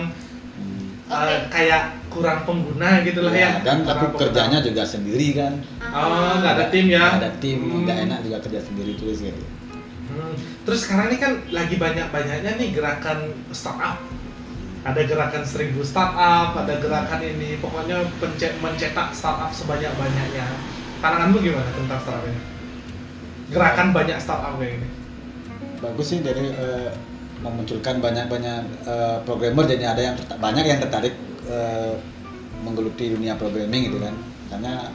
hmm. 0.52 1.08
eh, 1.08 1.16
Oke. 1.16 1.37
kayak 1.48 1.82
kurang 2.06 2.44
pengguna 2.44 3.00
gitu 3.00 3.24
lah 3.24 3.32
ya. 3.32 3.40
Ya, 3.40 3.64
dan 3.64 3.80
Kurang 3.80 3.88
aku 3.90 4.04
pengguna. 4.06 4.20
kerjanya 4.20 4.58
juga 4.61 4.82
sendiri 4.85 5.28
kan 5.32 5.52
Oh, 5.88 6.37
nggak 6.37 6.52
ada 6.52 6.66
tim 6.68 6.87
ya? 6.87 7.00
Nggak 7.08 7.18
ada 7.18 7.30
tim 7.38 7.58
Hmm. 7.58 7.82
nggak 7.82 7.98
enak 8.04 8.18
juga 8.20 8.38
kerja 8.44 8.61
sendiri 8.61 8.92
terus 8.94 9.18
gitu 9.20 9.42
Terus 10.62 10.81
sekarang 10.87 11.11
ini 11.11 11.18
kan 11.18 11.33
lagi 11.51 11.77
banyak-banyaknya 11.77 12.51
nih 12.55 12.68
gerakan 12.70 13.18
startup. 13.51 13.98
Ada 14.83 15.07
gerakan 15.07 15.42
seribu 15.46 15.83
startup, 15.83 16.59
ada 16.59 16.75
gerakan 16.79 17.20
ini, 17.22 17.59
pokoknya 17.59 18.03
pence- 18.18 18.59
mencetak 18.59 19.14
startup 19.14 19.51
sebanyak-banyaknya. 19.51 20.46
Pandanganmu 20.98 21.38
gimana 21.38 21.70
tentang 21.70 22.01
startup 22.03 22.27
ini? 22.27 22.40
Gerakan 23.51 23.88
banyak 23.90 24.18
startup 24.18 24.57
kayak 24.57 24.81
gini. 24.81 24.88
bagus 25.83 26.14
sih 26.14 26.22
dari 26.22 26.46
eh, 26.46 26.94
memunculkan 27.42 27.98
banyak-banyak 27.98 28.62
eh, 28.87 29.16
programmer 29.27 29.66
jadi 29.66 29.90
ada 29.90 30.03
yang 30.03 30.16
banyak 30.38 30.62
yang 30.62 30.79
tertarik 30.79 31.11
eh, 31.51 31.98
menggeluti 32.62 33.11
dunia 33.11 33.35
programming 33.35 33.90
gitu 33.90 33.98
kan 33.98 34.14
karena 34.46 34.94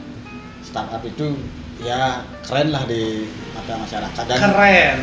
startup 0.64 1.04
itu 1.04 1.36
ya 1.78 2.00
keren 2.42 2.68
lah 2.68 2.82
di 2.84 3.22
mata 3.54 3.74
masyarakat 3.76 4.24
dan 4.26 4.38
Keren. 4.40 4.96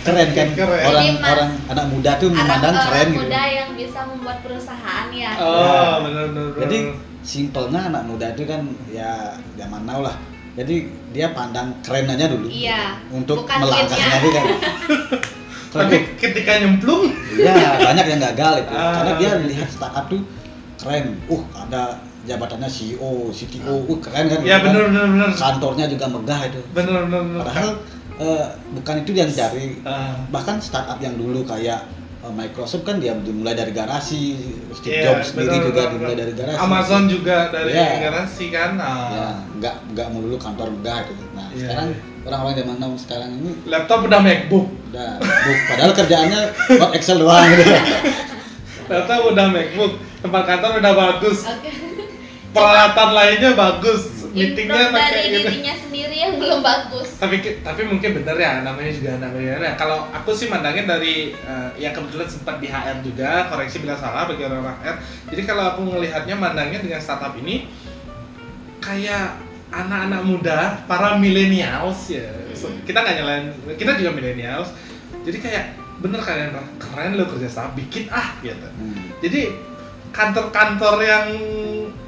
keren 0.00 0.28
kan 0.32 0.48
Keren. 0.52 0.82
orang 0.82 1.04
Jadi, 1.04 1.18
Mas, 1.18 1.30
orang 1.30 1.50
anak 1.68 1.86
muda 1.88 2.10
tuh 2.16 2.28
memandang 2.28 2.72
Anak 2.72 2.84
keren 2.88 2.96
orang 2.96 3.12
gitu 3.12 3.22
muda 3.22 3.42
yang 3.44 3.70
bisa 3.72 4.00
membuat 4.06 4.38
perusahaan 4.40 5.06
ya. 5.12 5.30
Oh, 5.36 5.60
Ya. 5.60 5.84
benar 6.00 6.24
benar. 6.30 6.48
jadi 6.64 6.78
simpelnya 7.22 7.80
anak 7.86 8.02
muda 8.04 8.26
itu 8.32 8.42
kan 8.44 8.60
ya 8.88 9.12
zaman 9.54 9.82
now 9.84 10.00
lah 10.00 10.16
jadi 10.52 10.74
dia 11.10 11.32
pandang 11.32 11.72
keren 11.80 12.08
aja 12.08 12.28
dulu 12.28 12.48
Iya. 12.48 13.00
untuk 13.08 13.44
bukan 13.44 13.58
melangkahnya 13.60 13.96
kitnya. 13.96 14.18
itu 14.20 14.30
kan 14.32 14.44
tapi 15.72 15.96
ketika 16.20 16.52
nyemplung, 16.60 17.08
Iya, 17.32 17.80
banyak 17.80 18.04
yang 18.06 18.20
gagal 18.20 18.54
itu. 18.60 18.72
Ah. 18.76 18.92
Karena 18.92 19.12
dia 19.16 19.30
lihat 19.40 19.68
startup 19.72 20.04
tuh 20.04 20.20
keren. 20.76 21.16
Uh, 21.24 21.40
ada 21.56 21.96
jabatannya 22.22 22.66
CEO, 22.66 23.10
CTO, 23.28 23.74
uh 23.82 23.98
keren 23.98 24.26
kan. 24.26 24.38
ya 24.40 24.56
gitu 24.56 24.62
kan. 24.62 24.62
benar 24.64 24.82
benar 24.88 25.06
benar. 25.08 25.30
Kantornya 25.32 25.86
juga 25.86 26.06
megah 26.06 26.40
itu. 26.46 26.60
Benar 26.70 27.00
benar 27.06 27.20
benar. 27.24 27.40
Padahal 27.42 27.68
eh, 28.16 28.46
bukan 28.72 28.94
itu 29.00 29.10
yang 29.12 29.26
dicari. 29.26 29.82
Ah. 29.82 30.14
Bahkan 30.28 30.56
startup 30.58 30.98
yang 30.98 31.14
dulu 31.14 31.42
kayak 31.42 31.82
eh, 32.20 32.32
Microsoft 32.32 32.82
kan 32.82 32.96
dia 32.96 33.12
dimulai 33.16 33.52
dari 33.52 33.70
garasi, 33.70 34.38
Steve 34.72 34.94
Iya, 34.94 35.04
Jobs 35.12 35.32
sendiri 35.32 35.50
benar, 35.52 35.64
juga 35.64 35.80
benar, 35.80 35.90
dimulai 35.90 36.14
benar. 36.14 36.22
dari 36.22 36.32
garasi. 36.36 36.58
Amazon 36.60 37.02
juga 37.06 37.36
dari 37.48 37.70
Iya. 37.70 37.88
garasi 38.00 38.44
kan. 38.48 38.70
Ah. 38.76 39.10
Ya, 39.10 39.26
nggak 39.58 39.74
nggak 39.92 40.06
melulu 40.08 40.36
kantor 40.36 40.68
megah 40.72 40.98
itu. 41.02 41.14
Nah, 41.32 41.46
Iya, 41.50 41.58
sekarang 41.64 41.86
iya. 41.90 41.98
orang-orang 42.22 42.54
zaman 42.54 42.76
now 42.78 42.92
sekarang 42.94 43.30
ini 43.34 43.50
Laptop 43.66 43.98
udah 44.06 44.20
MacBook. 44.20 44.66
udah 44.88 45.10
bu, 45.18 45.52
padahal 45.66 45.92
kerjaannya 45.96 46.40
buat 46.76 46.90
Excel 46.94 47.16
doang 47.18 47.48
gitu. 47.50 47.64
Laptop 48.92 49.20
udah 49.26 49.46
MacBook. 49.48 49.92
Tempat 50.22 50.42
kantor 50.46 50.70
udah 50.78 50.92
bagus. 50.94 51.38
Oke. 51.44 51.70
Peralatan 52.52 53.08
lainnya 53.12 53.50
bagus. 53.52 54.02
Meetingnya 54.32 54.88
Improve 54.88 54.96
dari 54.96 55.12
pakai 55.12 55.24
gitu. 55.28 55.36
dirinya 55.44 55.74
sendiri 55.76 56.16
yang 56.16 56.34
belum 56.40 56.60
bagus. 56.60 57.08
tapi 57.20 57.36
tapi 57.60 57.82
mungkin 57.84 58.16
bener 58.16 58.32
ya 58.34 58.64
namanya 58.64 58.88
juga 58.88 59.20
namanya 59.20 59.54
ya. 59.60 59.72
kalau 59.76 60.08
aku 60.08 60.32
sih 60.32 60.48
mandangin 60.48 60.88
dari 60.88 61.36
eh, 61.36 61.68
ya 61.76 61.92
kebetulan 61.92 62.24
sempat 62.24 62.56
di 62.56 62.64
HR 62.64 63.04
juga 63.04 63.44
koreksi 63.46 63.84
bila 63.84 63.92
salah 63.92 64.24
bagi 64.24 64.40
orang 64.42 64.64
HR 64.64 64.96
jadi 65.28 65.42
kalau 65.44 65.64
aku 65.68 65.80
ngelihatnya 65.84 66.32
mandangnya 66.34 66.80
dengan 66.80 66.96
startup 66.98 67.36
ini 67.36 67.68
kayak 68.80 69.36
anak-anak 69.68 70.22
muda 70.22 70.58
para 70.84 71.16
millennials 71.16 72.08
ya 72.08 72.28
So, 72.52 72.72
kita 72.84 73.00
nggak 73.00 73.16
nyalain 73.18 73.44
kita 73.74 73.96
juga 73.96 74.12
millennials 74.12 74.72
jadi 75.22 75.38
kayak 75.38 75.64
bener 75.98 76.20
kalian 76.20 76.50
keren 76.78 77.16
lo 77.16 77.28
kerja 77.28 77.48
startup 77.48 77.74
bikin 77.74 78.08
ah 78.08 78.32
gitu 78.40 78.64
Hmm. 78.72 78.96
jadi 79.20 79.52
kantor-kantor 80.12 80.96
yang 81.00 81.26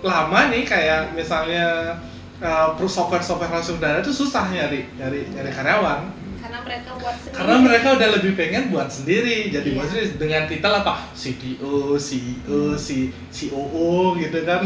lama 0.05 0.53
nih 0.53 0.63
kayak 0.63 1.17
misalnya 1.17 1.97
uh, 2.39 2.77
software-software 2.77 3.49
langsung 3.51 3.81
dana 3.81 4.05
itu 4.05 4.13
susah 4.13 4.53
nyari 4.53 4.85
nyari 5.01 5.25
nyari 5.33 5.51
karyawan. 5.51 6.01
Karena 6.45 6.61
mereka 6.61 6.91
buat 7.01 7.17
sendiri. 7.17 7.37
karena 7.41 7.57
mereka 7.57 7.89
udah 7.97 8.09
lebih 8.21 8.33
pengen 8.37 8.65
buat 8.69 8.89
sendiri. 8.93 9.49
Jadi 9.49 9.69
Iya. 9.73 9.77
maksudnya 9.81 10.07
dengan 10.21 10.43
titel 10.45 10.73
apa? 10.77 10.95
CTO, 11.17 11.97
CEO, 11.97 12.77
C, 12.77 13.09
COO 13.33 14.21
gitu 14.21 14.39
kan. 14.45 14.61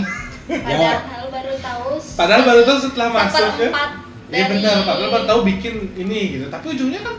Padahal 0.51 1.27
baru 1.39 1.55
tahu. 1.63 1.91
padahal 2.19 2.43
baru 2.43 2.63
tahu 2.67 2.79
setelah 2.83 3.09
masuk 3.15 3.47
ya. 3.63 3.71
Iya 4.29 4.45
dari- 4.45 4.61
benar, 4.61 4.77
padahal 4.85 5.11
baru 5.15 5.25
tahu 5.31 5.41
bikin 5.47 5.75
ini 5.95 6.21
gitu. 6.37 6.47
Tapi 6.51 6.67
ujungnya 6.75 7.01
kan 7.07 7.15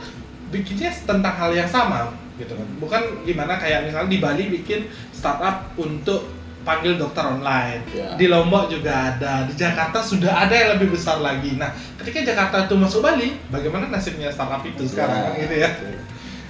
bikinnya 0.51 0.91
tentang 0.91 1.33
hal 1.39 1.51
yang 1.55 1.69
sama 1.71 2.11
gitu 2.39 2.55
kan. 2.55 2.67
Bukan 2.79 3.01
gimana 3.23 3.59
kayak 3.59 3.85
misalnya 3.85 4.09
di 4.09 4.17
Bali 4.17 4.43
bikin 4.49 4.87
startup 5.11 5.75
untuk 5.75 6.31
panggil 6.59 6.95
dokter 6.95 7.23
online. 7.23 7.81
Ya. 7.91 8.13
di 8.15 8.27
Lombok 8.27 8.67
juga 8.69 9.15
ada 9.15 9.43
di 9.43 9.53
Jakarta 9.53 9.99
sudah 9.99 10.43
ada 10.43 10.53
yang 10.53 10.69
lebih 10.75 10.91
besar 10.91 11.19
lagi. 11.19 11.55
Nah 11.55 11.71
ketika 11.97 12.23
Jakarta 12.25 12.65
itu 12.65 12.75
masuk 12.75 12.99
Bali 13.01 13.35
bagaimana 13.47 13.87
nasibnya 13.87 14.29
startup 14.29 14.63
itu 14.63 14.83
sekarang 14.85 15.29
kan 15.29 15.33
gitu 15.35 15.55
ya? 15.55 15.71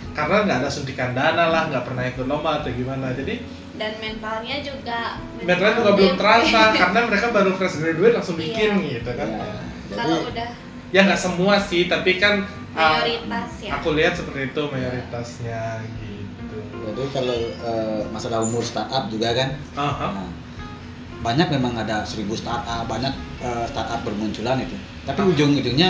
karena 0.09 0.43
nggak 0.43 0.57
ada 0.65 0.69
suntikan 0.69 1.15
dana 1.15 1.47
lah 1.47 1.71
nggak 1.71 1.85
pernah 1.85 2.03
ikut 2.03 2.25
lomba 2.27 2.59
atau 2.59 2.73
gimana. 2.73 3.13
Jadi 3.13 3.39
dan 3.79 3.95
mentalnya 4.03 4.59
juga 4.59 4.99
mentalnya 5.39 5.75
juga 5.79 5.91
belum 5.95 6.15
terasa 6.19 6.61
karena 6.81 6.99
mereka 7.07 7.27
baru 7.31 7.51
fresh 7.55 7.79
graduate 7.79 8.15
langsung 8.19 8.35
bikin 8.35 8.71
Iya. 8.83 8.99
gitu 8.99 9.11
kan. 9.15 9.29
Ya, 9.29 9.47
jadi 9.87 9.95
kalau 9.95 10.19
udah 10.27 10.49
ya 10.89 11.05
nggak 11.05 11.21
semua 11.21 11.61
sih 11.61 11.85
tapi 11.85 12.17
kan 12.17 12.45
uh, 12.73 12.99
mayoritas 13.01 13.49
ya. 13.61 13.71
aku 13.77 13.93
lihat 13.93 14.13
seperti 14.17 14.49
itu 14.49 14.61
mayoritasnya 14.73 15.61
gitu. 15.85 16.57
Jadi 16.81 17.03
kalau 17.13 17.37
eh, 17.61 18.01
masalah 18.09 18.41
umur 18.41 18.65
startup 18.65 19.05
juga 19.13 19.37
kan? 19.37 19.53
Nah, 19.77 20.25
banyak 21.19 21.47
memang 21.51 21.77
ada 21.77 22.01
seribu 22.01 22.33
startup 22.33 22.89
banyak 22.89 23.13
eh, 23.43 23.65
startup 23.69 24.01
bermunculan 24.01 24.57
itu. 24.57 24.73
Tapi 25.05 25.19
Ah. 25.21 25.29
ujung-ujungnya 25.29 25.89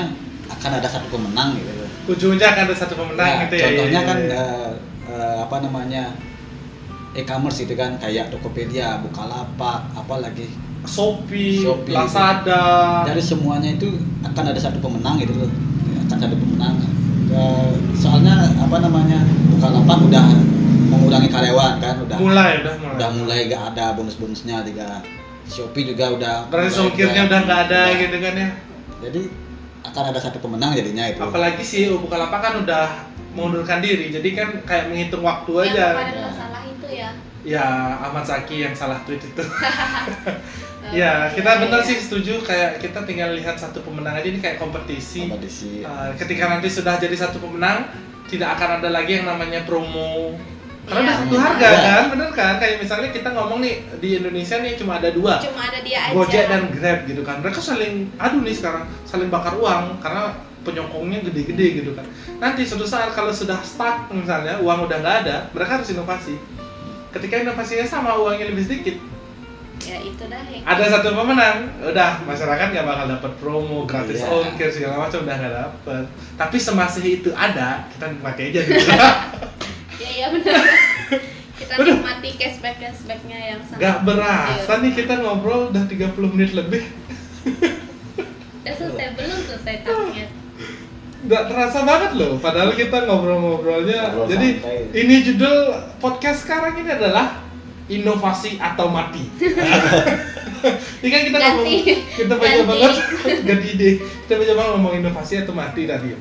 akan 0.49 0.71
ada 0.81 0.87
satu 0.89 1.07
pemenang 1.07 1.55
gitu. 1.55 1.71
Ujungnya 2.09 2.51
akan 2.51 2.63
ada 2.67 2.75
satu 2.75 2.93
pemenang 2.97 3.27
Nah, 3.27 3.41
gitu 3.47 3.55
ya 3.55 3.65
contohnya 3.71 4.01
iya, 4.01 4.09
kan 4.09 4.17
eh, 4.19 4.71
eh, 5.07 5.37
apa 5.45 5.55
namanya 5.63 6.03
e-commerce 7.15 7.65
itu 7.65 7.73
kan 7.73 7.97
kayak 7.97 8.29
Tokopedia, 8.29 9.01
Bukalapak, 9.01 9.89
apalagi 9.97 10.45
Shopee, 10.85 11.59
Shopee, 11.59 11.91
Lazada. 11.91 13.03
Dari 13.03 13.19
semuanya 13.19 13.75
itu 13.75 13.87
akan 14.21 14.43
ada 14.45 14.59
satu 14.59 14.79
pemenang 14.79 15.19
gitu 15.19 15.35
loh. 15.35 15.51
Akan 16.07 16.17
satu 16.17 16.35
pemenang. 16.35 16.75
Eh, 17.29 17.71
soalnya 17.93 18.35
apa 18.57 18.81
namanya 18.81 19.21
Bukalapak 19.49 20.01
udah 20.01 20.25
mengurangi 20.89 21.29
karyawan 21.29 21.77
kan 21.77 21.95
udah 22.01 22.17
mulai 22.17 22.63
udah 22.63 22.73
mulai. 22.79 22.95
udah 22.97 23.09
mulai 23.13 23.39
gak 23.45 23.63
ada 23.69 23.85
bonus-bonusnya 23.93 24.63
juga. 24.63 25.03
Shopee 25.45 25.85
juga 25.85 26.05
udah 26.09 26.35
berarti 26.47 26.69
songkirnya 26.71 27.25
gak- 27.25 27.29
udah 27.29 27.39
nggak 27.43 27.59
ada 27.69 27.81
udah. 27.83 27.99
gitu 27.99 28.17
kan 28.17 28.33
ya. 28.33 28.49
Jadi 28.99 29.21
akan 29.79 30.03
ada 30.09 30.19
satu 30.19 30.37
pemenang 30.39 30.71
jadinya 30.73 31.05
itu. 31.05 31.19
Apalagi 31.19 31.61
sih 31.61 31.89
Bukalapak 31.91 32.39
kan 32.39 32.53
udah 32.59 32.85
mengundurkan 33.33 33.77
diri. 33.79 34.09
Jadi 34.09 34.29
kan 34.33 34.47
kayak 34.63 34.89
menghitung 34.89 35.21
waktu 35.21 35.51
yang 35.53 35.69
aja. 35.69 35.85
kemarin 35.93 36.17
masalah 36.25 36.61
itu 36.65 36.87
ya 36.89 37.09
ya 37.47 37.63
Ahmad 38.03 38.27
Zaki 38.27 38.63
yang 38.67 38.75
salah 38.75 38.99
tweet 39.07 39.23
itu. 39.23 39.43
Ya 40.89 41.29
kita 41.29 41.45
iya, 41.45 41.61
bener 41.61 41.81
iya. 41.83 41.87
sih 41.91 41.97
setuju 42.01 42.41
kayak 42.41 42.81
kita 42.81 43.05
tinggal 43.05 43.35
lihat 43.37 43.61
satu 43.61 43.83
pemenang 43.85 44.17
aja 44.17 44.25
ini 44.25 44.41
kayak 44.41 44.57
kompetisi. 44.57 45.29
Kompetisi. 45.29 45.85
Uh, 45.85 46.15
ketika 46.17 46.49
nanti 46.49 46.65
sudah 46.71 46.97
jadi 46.97 47.13
satu 47.13 47.37
pemenang 47.37 47.85
tidak 48.25 48.57
akan 48.57 48.81
ada 48.81 48.89
lagi 48.89 49.21
yang 49.21 49.29
namanya 49.29 49.67
promo. 49.69 50.33
Karena 50.89 51.05
Iya, 51.05 51.05
udah 51.05 51.17
satu 51.21 51.29
benar. 51.35 51.45
harga 51.45 51.67
Iya. 51.69 51.81
kan? 51.85 52.03
Bener 52.09 52.29
kan? 52.33 52.53
Kayak 52.57 52.75
misalnya 52.81 53.09
kita 53.13 53.29
ngomong 53.37 53.59
nih 53.61 53.75
di 54.01 54.09
Indonesia 54.17 54.55
nih 54.57 54.73
cuma 54.81 54.91
ada 54.97 55.09
dua. 55.13 55.33
Cuma 55.37 55.61
ada 55.69 55.79
dia 55.85 55.99
aja. 56.09 56.13
Gojek 56.15 56.45
dan 56.49 56.63
Grab 56.73 56.99
gitu 57.05 57.21
kan. 57.21 57.35
Mereka 57.45 57.59
saling 57.61 57.93
adu 58.17 58.37
nih 58.41 58.55
sekarang 58.57 58.83
saling 59.05 59.29
bakar 59.29 59.53
uang 59.61 60.01
karena 60.01 60.33
penyokongnya 60.65 61.21
gede-gede 61.29 61.85
gitu 61.85 61.91
kan. 61.93 62.07
Nanti 62.41 62.65
suatu 62.65 62.89
saat 62.89 63.13
kalau 63.13 63.29
sudah 63.29 63.61
stuck 63.61 64.09
misalnya 64.09 64.57
uang 64.57 64.89
udah 64.89 64.97
nggak 65.05 65.15
ada 65.27 65.37
mereka 65.53 65.77
harus 65.77 65.93
inovasi 65.93 66.33
ketika 67.11 67.35
inovasinya 67.39 67.85
sama 67.85 68.15
uangnya 68.15 68.47
lebih 68.47 68.63
sedikit 68.63 68.97
ya 69.79 69.97
itu 69.97 70.23
dah 70.23 70.43
yang 70.43 70.61
ada 70.61 70.83
satu 70.91 71.13
pemenang 71.13 71.57
udah 71.81 72.11
masyarakat 72.23 72.67
nggak 72.69 72.85
bakal 72.85 73.05
dapat 73.09 73.31
promo 73.37 73.79
gratis 73.83 74.19
Iya. 74.19 74.29
ongkir 74.29 74.69
segala 74.69 74.95
macam 75.01 75.23
udah 75.23 75.35
nggak 75.35 75.55
dapat 75.55 76.03
tapi 76.35 76.57
semasih 76.57 77.03
itu 77.17 77.29
ada 77.31 77.87
kita 77.89 78.05
nikmati 78.09 78.41
aja 78.45 78.59
dulu 78.61 78.79
ya 79.97 80.09
ya 80.11 80.27
benar 80.29 80.61
kita 81.55 81.73
Aduh. 81.75 81.95
nikmati 81.95 82.29
cashback 82.35 82.75
cashbacknya 82.77 83.37
yang 83.47 83.59
sangat 83.63 83.79
Gak 83.81 83.97
berasa 84.03 84.67
Iya. 84.69 84.83
nih 84.83 84.91
kita 84.93 85.13
ngobrol 85.17 85.61
udah 85.69 85.83
30 85.83 86.07
menit 86.29 86.51
lebih. 86.53 86.83
udah 88.59 88.73
selesai 88.75 89.07
belum 89.15 89.39
selesai 89.43 89.75
target 89.81 90.29
Gak 91.19 91.51
terasa 91.51 91.83
banget 91.83 92.15
loh, 92.15 92.39
padahal 92.39 92.71
kita 92.71 93.03
ngobrol-ngobrolnya. 93.03 94.15
Ngobrol 94.15 94.31
Jadi 94.31 94.47
santai. 94.63 95.03
ini 95.03 95.15
judul 95.19 95.57
podcast 95.99 96.47
sekarang 96.47 96.79
ini 96.79 96.95
adalah 96.95 97.43
inovasi 97.91 98.55
atau 98.55 98.87
mati. 98.87 99.27
ini 101.03 101.09
kan 101.11 101.21
kita 101.27 101.37
Ganti. 101.37 101.75
ngomong, 101.83 102.15
kita 102.15 102.33
banyak 102.39 102.63
Ganti. 102.63 102.71
banget 102.71 102.93
ganti 103.51 103.67
ide. 103.75 103.89
Kita 103.99 104.33
banyak 104.39 104.55
banget 104.55 104.71
ngomong 104.79 104.93
inovasi 105.03 105.33
atau 105.43 105.51
mati 105.51 105.83
tadi. 105.83 106.15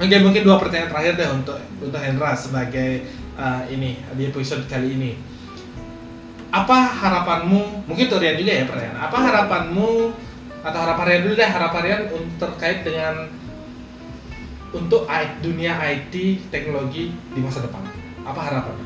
Oke, 0.00 0.16
mungkin 0.20 0.42
dua 0.44 0.56
pertanyaan 0.60 0.92
terakhir 0.92 1.12
deh 1.16 1.28
untuk 1.32 1.56
untuk 1.80 2.00
Hendra 2.00 2.36
sebagai 2.36 3.04
uh, 3.40 3.64
ini 3.72 4.00
di 4.20 4.28
episode 4.28 4.68
kali 4.68 5.00
ini. 5.00 5.12
Apa 6.52 6.76
harapanmu? 6.76 7.88
Mungkin 7.88 8.04
untuk 8.10 8.20
Rian 8.20 8.36
juga 8.36 8.52
ya 8.52 8.64
pertanyaan. 8.68 9.00
Apa 9.00 9.16
harapanmu 9.16 10.12
atau 10.60 10.78
harapan 10.84 11.04
Rian 11.08 11.20
dulu 11.24 11.34
deh 11.40 11.48
harapan 11.48 11.80
Rian 11.88 12.02
terkait 12.36 12.84
dengan 12.84 13.14
untuk 14.70 15.06
dunia 15.42 15.74
IT 15.82 16.14
teknologi 16.50 17.10
di 17.34 17.40
masa 17.42 17.62
depan. 17.66 17.82
Apa 18.22 18.40
harapan? 18.40 18.76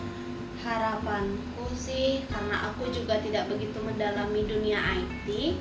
harapanku 0.65 1.69
sih 1.77 2.25
karena 2.33 2.73
aku 2.73 2.89
juga 2.89 3.21
tidak 3.21 3.53
begitu 3.53 3.77
mendalami 3.85 4.49
dunia 4.49 4.81
IT 4.97 5.61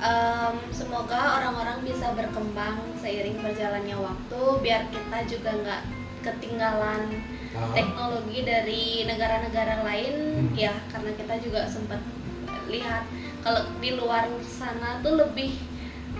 em, 0.00 0.54
semoga 0.72 1.36
orang-orang 1.36 1.84
bisa 1.84 2.08
berkembang 2.16 2.80
seiring 3.04 3.36
berjalannya 3.44 3.96
waktu 4.00 4.40
biar 4.64 4.88
kita 4.88 5.18
juga 5.28 5.50
nggak 5.60 5.82
ketinggalan 6.24 7.20
teknologi 7.76 8.48
dari 8.48 9.04
negara-negara 9.04 9.84
lain 9.84 10.14
Hmm. 10.32 10.56
ya 10.56 10.72
karena 10.88 11.12
kita 11.12 11.34
juga 11.44 11.68
sempat 11.68 12.00
lihat 12.72 13.04
kalau 13.44 13.68
di 13.76 13.92
luar 13.92 14.24
sana 14.40 15.04
tuh 15.04 15.20
lebih 15.20 15.52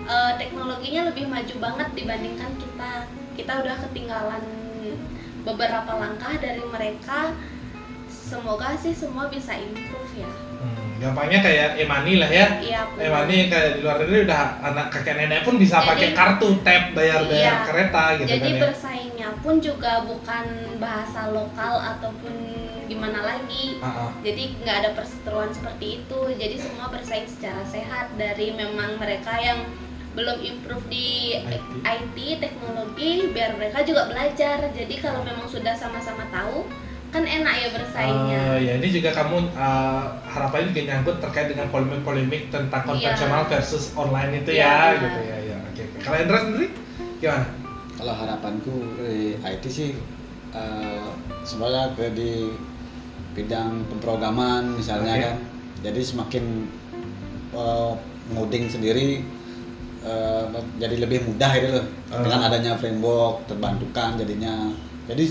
eh, 0.05 0.31
teknologinya 0.35 1.09
lebih 1.09 1.25
maju 1.25 1.55
banget 1.59 1.89
dibandingkan 1.93 2.51
kita 2.55 2.91
kita 3.33 3.53
udah 3.59 3.75
ketinggalan 3.81 4.43
beberapa 5.41 5.91
langkah 5.93 6.33
dari 6.37 6.63
mereka 6.63 7.35
semoga 8.07 8.73
sih 8.75 8.91
semua 8.91 9.27
bisa 9.27 9.53
improve 9.53 10.13
ya 10.17 10.31
Hmm, 10.55 10.95
gampangnya 10.95 11.43
kayak 11.43 11.69
Emani 11.75 12.15
lah 12.15 12.31
ya. 12.31 12.47
iya 12.63 12.87
Emani 12.95 13.51
kayak 13.51 13.75
di 13.75 13.79
luar 13.83 13.99
negeri 13.99 14.23
udah 14.23 14.41
anak 14.63 14.87
kakek 14.89 15.15
nenek 15.17 15.43
pun 15.43 15.59
bisa 15.59 15.75
Jadi- 15.77 15.89
pakai 15.91 16.09
kartu 16.13 16.47
tap 16.63 16.83
bayar-bayar 16.95 17.35
Iya. 17.51 17.67
kereta 17.67 18.03
gitu 18.15 18.29
jadi 18.29 18.39
kan 18.39 18.55
ya. 18.55 18.61
bersaingnya 18.63 19.29
pun 19.43 19.55
juga 19.59 20.07
bukan 20.07 20.45
bahasa 20.79 21.27
lokal 21.29 21.73
ataupun 21.91 22.31
gimana 22.85 23.19
lagi 23.21 23.75
ah. 23.79 24.15
jadi 24.23 24.55
nggak 24.57 24.77
ada 24.77 24.89
perseteruan 24.95 25.51
seperti 25.51 25.99
itu 25.99 26.19
jadi 26.31 26.55
semua 26.55 26.87
bersaing 26.87 27.27
secara 27.27 27.63
sehat 27.65 28.15
dari 28.15 28.55
memang 28.55 28.95
mereka 28.95 29.35
yang 29.35 29.67
belum 30.13 30.37
improve 30.39 30.85
di 30.87 31.07
IT. 31.35 31.81
IT 31.81 32.17
teknologi 32.39 33.11
biar 33.29 33.57
mereka 33.57 33.81
juga 33.81 34.05
belajar 34.05 34.69
jadi 34.69 34.95
kalau 34.97 35.21
memang 35.21 35.45
sudah 35.45 35.73
sama-sama 35.73 36.21
tahu 36.29 36.69
kan 37.09 37.21
enak 37.21 37.53
ya 37.55 37.69
bersaingnya 37.69 38.41
Eh, 38.53 38.57
ya 38.63 38.73
ini 38.77 38.87
juga 38.89 39.09
kamu 39.11 39.37
eh, 39.49 40.03
harapannya 40.27 40.69
juga 40.69 40.81
nyangkut 40.87 41.17
terkait 41.19 41.47
dengan 41.49 41.69
polemik-polemik 41.69 42.49
tentang 42.49 42.81
Iya. 42.83 42.89
konvensional 42.89 43.41
versus 43.47 43.93
online 43.93 44.31
itu 44.39 44.49
Iya, 44.51 44.61
ya, 44.61 44.73
benar. 44.73 45.01
gitu 45.03 45.19
ya. 45.23 45.37
ya. 45.43 45.57
Oke, 45.63 45.81
oke. 45.83 45.97
Kalau 45.99 46.15
Hendra 46.17 46.39
sendiri 46.39 46.67
gimana? 47.19 47.45
Kalau 47.93 48.13
harapanku 48.13 48.75
di 48.97 49.17
IT 49.39 49.63
sih 49.65 49.89
eh, 50.51 51.05
semoga 51.43 51.93
ke 51.93 52.09
di 52.13 52.49
bidang 53.33 53.85
pemrograman 53.89 54.73
misalnya 54.73 55.13
Oke. 55.13 55.23
kan. 55.23 55.37
Jadi 55.83 56.01
semakin 56.01 56.43
eh, 57.51 57.91
ngoding 58.29 58.65
sendiri 58.67 59.21
eh, 60.03 60.45
jadi 60.79 60.95
lebih 60.99 61.25
mudah 61.27 61.51
itu 61.55 61.67
loh. 61.73 61.85
Ah. 62.11 62.21
Dengan 62.21 62.39
adanya 62.51 62.71
framework 62.77 63.47
terbantukan 63.49 64.19
jadinya. 64.19 64.71
Jadi 65.07 65.25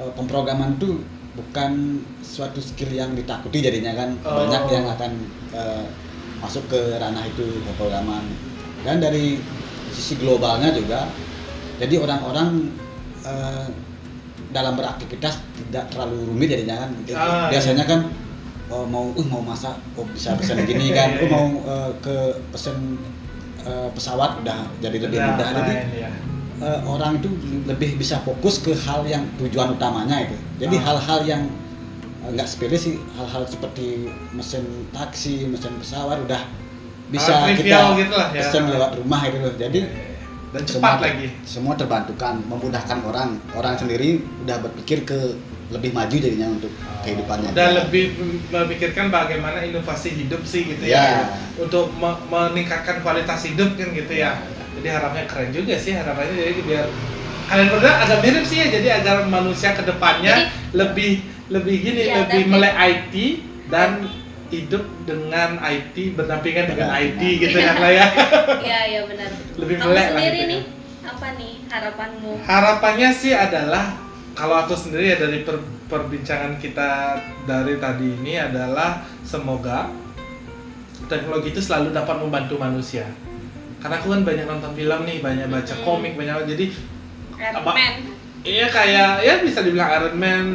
eh, 0.00 0.12
pemrograman 0.14 0.76
itu 0.76 1.00
bukan 1.36 2.00
suatu 2.24 2.60
skill 2.62 2.92
yang 2.92 3.12
ditakuti 3.16 3.60
jadinya 3.60 3.92
kan. 3.96 4.16
Oh. 4.22 4.44
Banyak 4.44 4.62
yang 4.70 4.86
akan 4.86 5.12
eh, 5.52 5.84
masuk 6.40 6.64
ke 6.68 6.80
ranah 7.00 7.24
itu 7.24 7.64
pemrograman. 7.64 8.24
Dan 8.84 9.02
dari 9.02 9.40
sisi 9.90 10.20
globalnya 10.20 10.70
juga 10.76 11.08
jadi 11.80 12.00
orang-orang 12.00 12.68
eh, 13.24 13.66
dalam 14.52 14.78
beraktivitas 14.78 15.42
tidak 15.68 15.84
terlalu 15.92 16.32
rumit 16.32 16.48
jadinya 16.52 16.86
kan 16.86 16.90
Ah, 17.12 17.48
biasanya 17.52 17.84
kan 17.84 18.00
oh, 18.72 18.86
mau 18.88 19.12
uh, 19.12 19.26
mau 19.28 19.42
masak 19.42 19.76
oh 19.98 20.06
bisa 20.08 20.32
pesan 20.38 20.64
gini 20.64 20.92
kan 20.96 21.18
oh, 21.20 21.28
mau 21.28 21.46
eh, 21.66 21.90
ke 22.00 22.16
pesen 22.54 22.96
eh, 23.66 23.88
pesawat 23.90 24.40
udah 24.40 24.58
jadi 24.78 24.96
lebih 25.00 25.18
Udah 25.18 25.28
mudah 25.32 25.48
jadi 25.52 25.74
ya. 25.98 26.10
eh, 26.58 26.80
orang 26.84 27.18
itu 27.18 27.28
lebih 27.64 27.90
bisa 27.96 28.16
fokus 28.20 28.58
ke 28.58 28.72
hal 28.72 29.02
yang 29.04 29.26
tujuan 29.36 29.72
utamanya 29.72 30.22
itu 30.22 30.36
jadi 30.56 30.76
Ah. 30.78 30.82
hal-hal 30.86 31.20
yang 31.24 31.42
eh, 32.18 32.30
nggak 32.30 32.46
sepele 32.46 32.76
sih 32.76 32.94
hal-hal 33.12 33.42
seperti 33.44 34.06
mesin 34.30 34.62
taksi 34.90 35.44
mesin 35.44 35.74
pesawat 35.76 36.18
udah 36.20 36.42
bisa 37.06 37.30
Hal 37.36 37.52
kita 37.52 37.78
gitu 37.96 38.14
lah 38.14 38.28
ya. 38.30 38.40
pesen 38.40 38.66
lewat 38.66 38.90
rumah 38.96 39.20
itu 39.22 39.38
loh 39.38 39.54
jadi 39.54 39.80
dan 40.48 40.62
cepat 40.62 40.72
semua- 40.72 41.04
lagi. 41.04 41.26
semua 41.44 41.74
terbantukan 41.74 42.34
memudahkan 42.42 42.98
orang 43.04 43.28
orang 43.52 43.74
sendiri 43.74 44.10
udah 44.40 44.58
berpikir 44.60 45.02
ke 45.04 45.18
lebih 45.68 45.90
maju 45.90 46.14
jadinya 46.14 46.48
untuk 46.48 46.70
kehidupannya 47.00 47.50
Dan 47.50 47.70
lebih 47.76 48.04
memikirkan 48.48 49.08
bagaimana 49.08 49.60
inovasi 49.60 50.14
hidup 50.14 50.42
sih 50.42 50.62
gitu 50.64 50.84
ya. 50.84 50.94
Ya. 50.94 51.22
Untuk 51.56 51.90
me- 51.92 52.22
meningkatkan 52.24 53.00
kualitas 53.00 53.42
hidup 53.42 53.74
kan 53.74 53.90
gitu 53.90 54.12
ya. 54.12 54.38
Jadi 54.74 54.88
harapannya 54.88 55.26
keren 55.26 55.50
juga 55.50 55.74
sih 55.74 55.92
harapannya 55.92 56.32
jadi 56.32 56.62
biar 56.62 56.86
kalian 57.46 57.68
berdua 57.68 57.92
agak 58.00 58.18
mirip 58.20 58.42
sih 58.42 58.58
ya 58.58 58.66
jadi 58.68 58.88
agar 58.96 59.16
manusia 59.24 59.70
ke 59.70 59.82
depannya 59.82 60.46
lebih 60.72 61.18
lebih 61.46 61.74
gini 61.80 62.00
Iya, 62.04 62.14
lebih 62.20 62.42
melek 62.48 62.74
IT 62.76 63.14
dan 63.66 64.02
hidup 64.46 64.82
dengan 65.02 65.58
IT 65.60 65.94
berdampingan 66.12 66.66
dengan 66.68 66.88
Benar, 66.88 67.02
IT 67.04 67.18
benar. 67.18 67.40
gitu 67.40 67.58
kan 67.60 67.76
lah 67.76 67.92
ya. 67.92 68.06
iya 68.60 68.80
iya 68.84 69.00
benar 69.04 69.30
Lebih 69.56 69.74
kamu 69.76 69.86
melek 69.88 69.96
lah 69.96 70.10
sendiri 70.12 70.26
gitu 70.28 70.38
ya. 70.38 70.46
nih 70.48 70.62
apa 71.04 71.26
nih 71.32 71.52
harapanmu 71.66 72.32
Harapannya 72.42 73.08
sih 73.12 73.32
adalah 73.32 73.84
kalau 74.36 74.60
aku 74.60 74.76
sendiri 74.76 75.10
ya 75.10 75.16
dari 75.16 75.42
per- 75.42 75.58
perbincangan 75.88 76.60
kita 76.60 77.16
dari 77.42 77.80
tadi 77.80 78.04
ini 78.14 78.36
adalah 78.36 79.00
semoga 79.24 79.88
teknologi 81.08 81.50
itu 81.50 81.60
selalu 81.60 81.90
dapat 81.90 82.20
membantu 82.20 82.60
manusia. 82.60 83.08
Karena 83.80 83.96
aku 83.96 84.10
kan 84.10 84.22
banyak 84.22 84.44
nonton 84.44 84.72
film 84.74 85.00
nih, 85.04 85.18
banyak 85.20 85.46
baca 85.46 85.74
komik, 85.80 86.12
banyak 86.14 86.48
jadi 86.48 86.64
Iron 87.36 87.54
Apa? 87.62 87.70
Man 87.72 87.94
iya 88.46 88.66
kayak 88.68 89.10
ya 89.20 89.34
bisa 89.40 89.64
dibilang 89.64 89.88
Iron 89.90 90.16
Man. 90.16 90.46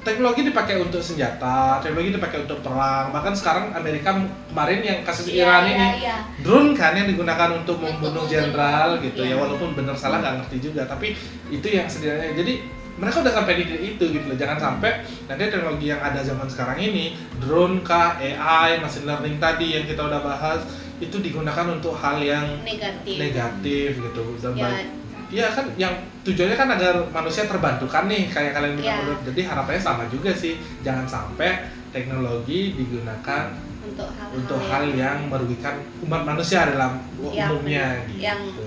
Teknologi 0.00 0.48
dipakai 0.48 0.80
untuk 0.80 1.04
senjata, 1.04 1.76
teknologi 1.84 2.16
dipakai 2.16 2.48
untuk 2.48 2.64
perang. 2.64 3.12
Bahkan 3.12 3.36
sekarang 3.36 3.76
Amerika 3.76 4.16
kemarin 4.48 4.80
yang 4.80 4.98
kasus 5.04 5.28
Iya, 5.28 5.44
Iran 5.44 5.62
ini 5.68 5.88
iya. 6.00 6.24
drone 6.40 6.72
kan 6.72 6.96
yang 6.96 7.04
digunakan 7.04 7.52
untuk 7.52 7.76
membunuh 7.76 8.24
jenderal 8.24 8.96
gitu 8.96 9.20
ya 9.20 9.36
Iya. 9.36 9.44
walaupun 9.44 9.76
benar 9.76 9.92
salah 9.92 10.24
nggak 10.24 10.40
ngerti 10.40 10.72
juga 10.72 10.88
tapi 10.88 11.12
itu 11.52 11.68
yang 11.68 11.84
setidaknya 11.84 12.32
jadi 12.32 12.64
mereka 13.00 13.16
udah 13.18 13.32
sampai 13.32 13.54
di 13.56 13.64
itu 13.90 14.04
gitu 14.06 14.26
loh 14.26 14.36
jangan 14.36 14.58
sampai 14.60 14.90
nanti 15.24 15.48
teknologi 15.48 15.88
yang 15.88 15.98
ada 15.98 16.20
zaman 16.20 16.44
sekarang 16.44 16.76
ini 16.78 17.04
drone 17.38 17.80
kah 17.80 18.14
AI 18.14 18.76
machine 18.76 19.04
learning 19.04 19.36
tadi 19.36 19.72
yang 19.72 19.84
kita 19.84 20.02
udah 20.02 20.20
bahas 20.20 20.60
itu 20.98 21.16
digunakan 21.16 21.64
untuk 21.70 21.96
hal 21.96 22.20
yang 22.20 22.60
negatif 22.60 23.16
negatif 23.16 23.88
gitu 23.98 24.24
dan 24.38 24.52
ya 24.54 24.68
baik- 24.68 24.98
Iya 25.30 25.46
kan 25.48 25.62
yang 25.76 25.94
tujuannya 26.20 26.58
kan 26.58 26.68
agar 26.68 27.06
manusia 27.08 27.46
terbantukan 27.46 28.04
nih 28.04 28.26
kayak 28.26 28.50
kalian 28.50 28.74
bilang 28.74 28.98
berdua. 29.00 29.26
jadi 29.30 29.40
harapannya 29.46 29.78
sama 29.78 30.02
juga 30.06 30.34
sih 30.34 30.54
jangan 30.82 31.06
sampai 31.06 31.50
teknologi 31.94 32.74
digunakan 32.74 33.54
untuk 33.80 34.10
hal-hal 34.10 34.34
untuk 34.34 34.58
hal 34.60 34.84
yang 34.90 35.30
merugikan 35.30 35.78
umat 36.02 36.26
manusia 36.26 36.66
dalam 36.66 36.98
Ya, 37.30 37.46
umumnya 37.46 37.86
benar. 37.94 38.08
gitu. 38.08 38.20
Yang- 38.20 38.58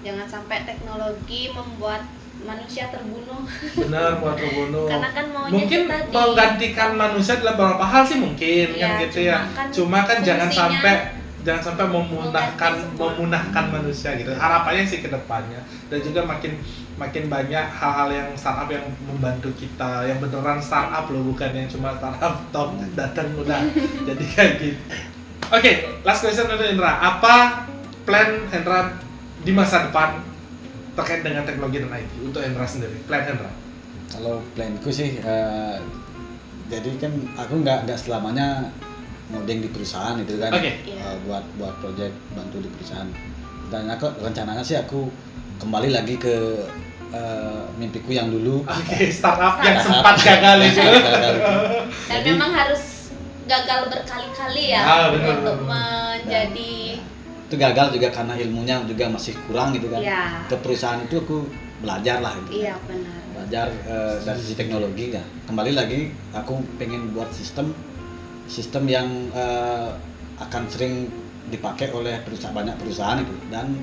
jangan 0.00 0.26
sampai 0.26 0.58
teknologi 0.64 1.40
membuat 1.50 2.02
manusia 2.38 2.84
terbunuh 2.88 3.42
benar 3.74 4.18
buat 4.18 4.36
terbunuh. 4.36 4.86
karena 4.92 5.08
kan 5.10 5.26
maunya 5.30 5.52
Mungkin 5.52 5.80
kita 5.84 5.96
di 5.98 6.12
menggantikan 6.12 6.90
manusia 6.94 7.34
dalam 7.36 7.54
beberapa 7.54 7.84
hal 7.84 8.02
sih 8.02 8.18
mungkin 8.18 8.66
Iya, 8.72 8.86
kan 8.86 9.00
gitu 9.02 9.18
ya. 9.20 9.38
cuma 9.38 9.54
kan 9.54 9.66
Cuma 9.70 9.98
kan 10.04 10.18
jangan 10.22 10.48
sampai 10.48 10.94
jangan 11.38 11.62
sampai 11.64 11.86
memunahkan 11.88 12.72
memunahkan 12.92 13.64
manusia 13.70 14.10
gitu. 14.14 14.30
Harapannya 14.30 14.84
sih 14.84 15.00
ke 15.00 15.08
depannya 15.08 15.60
dan 15.88 15.98
juga 15.98 16.20
makin 16.22 16.52
makin 16.94 17.24
banyak 17.26 17.64
hal-hal 17.64 18.08
yang 18.10 18.28
startup 18.34 18.68
yang 18.68 18.84
membantu 19.00 19.48
kita 19.54 20.04
yang 20.04 20.18
beneran 20.18 20.58
startup 20.58 21.06
loh 21.08 21.22
bukan 21.24 21.50
yang 21.54 21.68
cuma 21.70 21.94
startup 21.96 22.42
top 22.50 22.74
datang 22.92 23.32
udah 23.34 23.64
jadi 24.08 24.24
kayak 24.28 24.52
gitu. 24.60 24.80
Oke, 25.48 25.72
last 26.02 26.20
question 26.20 26.44
untuk 26.44 26.68
Indra. 26.68 27.00
Apa 27.00 27.64
plan 28.04 28.44
Hendra 28.48 29.00
di 29.40 29.52
masa 29.54 29.88
depan 29.88 30.20
terkait 30.98 31.22
dengan 31.22 31.42
teknologi 31.42 31.78
dan 31.78 31.90
IT 31.92 32.10
untuk 32.20 32.40
Hendra 32.40 32.66
sendiri? 32.66 32.98
Plan 33.06 33.22
Hendra. 33.22 33.50
kalau 34.08 34.40
planku 34.52 34.88
sih 34.88 35.16
eh, 35.16 35.76
jadi 36.66 36.90
kan 36.96 37.12
aku 37.36 37.60
nggak 37.60 37.84
nggak 37.84 37.96
selamanya 37.96 38.72
ngoding 39.28 39.60
di 39.60 39.68
perusahaan 39.68 40.16
itu 40.16 40.36
kan 40.36 40.48
Oke. 40.50 40.80
Iya. 40.82 40.96
Eh, 40.98 41.16
buat 41.22 41.44
buat 41.54 41.76
project 41.78 42.16
bantu 42.32 42.58
di 42.58 42.68
perusahaan 42.68 43.08
dan 43.68 43.84
aku 43.86 44.08
rencananya 44.18 44.64
sih 44.64 44.74
aku 44.74 45.12
kembali 45.58 45.92
lagi 45.92 46.16
ke 46.16 46.34
eh, 47.08 47.62
mimpiku 47.76 48.10
yang 48.10 48.28
dulu 48.28 48.64
Oke, 48.64 49.08
startup 49.08 49.60
yang 49.60 49.76
sempat 49.78 50.16
gagal 50.18 50.58
itu. 50.66 50.80
Dan 52.08 52.20
memang 52.26 52.50
harus 52.50 53.12
gagal 53.44 53.88
berkali-kali 53.88 54.72
ya 54.72 54.82
Ah, 54.82 55.04
untuk 55.08 55.58
menjadi 55.62 57.00
itu 57.48 57.56
gagal 57.56 57.96
juga 57.96 58.12
karena 58.12 58.36
ilmunya 58.36 58.84
juga 58.84 59.08
masih 59.08 59.32
kurang 59.48 59.72
gitu 59.72 59.88
kan. 59.88 60.04
Ya 60.04 60.44
ke 60.44 60.56
perusahaan 60.60 61.00
itu 61.00 61.16
aku 61.24 61.48
belajar 61.80 62.20
lah 62.20 62.36
gitu. 62.44 62.60
iya 62.60 62.76
benar. 62.84 63.16
Belajar 63.32 63.66
eh, 63.88 64.14
dari 64.20 64.38
sisi 64.44 64.54
teknologi 64.54 65.16
ya. 65.16 65.24
Kembali 65.48 65.72
lagi 65.72 66.12
aku 66.36 66.60
pengen 66.76 67.16
buat 67.16 67.32
sistem 67.32 67.72
sistem 68.44 68.84
yang 68.84 69.08
eh, 69.32 69.88
akan 70.44 70.62
sering 70.68 71.08
dipakai 71.48 71.88
oleh 71.96 72.20
perusahaan 72.20 72.52
banyak 72.52 72.76
perusahaan 72.76 73.16
itu. 73.16 73.32
Dan 73.48 73.80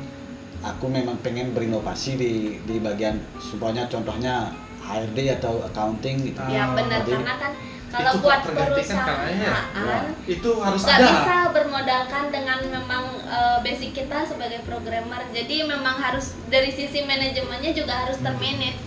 aku 0.61 0.85
memang 0.85 1.17
pengen 1.25 1.49
berinovasi 1.57 2.21
di 2.21 2.33
di 2.61 2.77
bagian 2.77 3.17
supaya 3.41 3.89
contohnya 3.89 4.53
HRD 4.85 5.41
atau 5.41 5.65
accounting 5.65 6.21
gitu. 6.21 6.37
Ah, 6.37 6.53
ya 6.53 6.63
benar 6.69 7.01
karena 7.01 7.33
kan 7.41 7.51
kalau 7.95 8.11
Itu 8.11 8.19
buat 8.21 8.39
tergantikan 8.41 8.97
kayaknya. 9.01 9.53
perusahaan 9.71 10.05
Itu 10.27 10.49
harus 10.59 10.81
nggak 10.81 10.97
ada. 10.97 11.07
bisa 11.07 11.35
bermodalkan 11.49 12.23
dengan 12.29 12.59
memang 12.67 13.03
eh, 13.23 13.57
basic 13.61 13.91
kita 13.95 14.19
sebagai 14.23 14.59
programmer 14.61 15.23
jadi 15.31 15.63
memang 15.65 15.95
harus 15.97 16.25
dari 16.45 16.69
sisi 16.69 17.01
manajemennya 17.01 17.71
juga 17.71 17.93
harus 18.01 18.19
termanage 18.19 18.79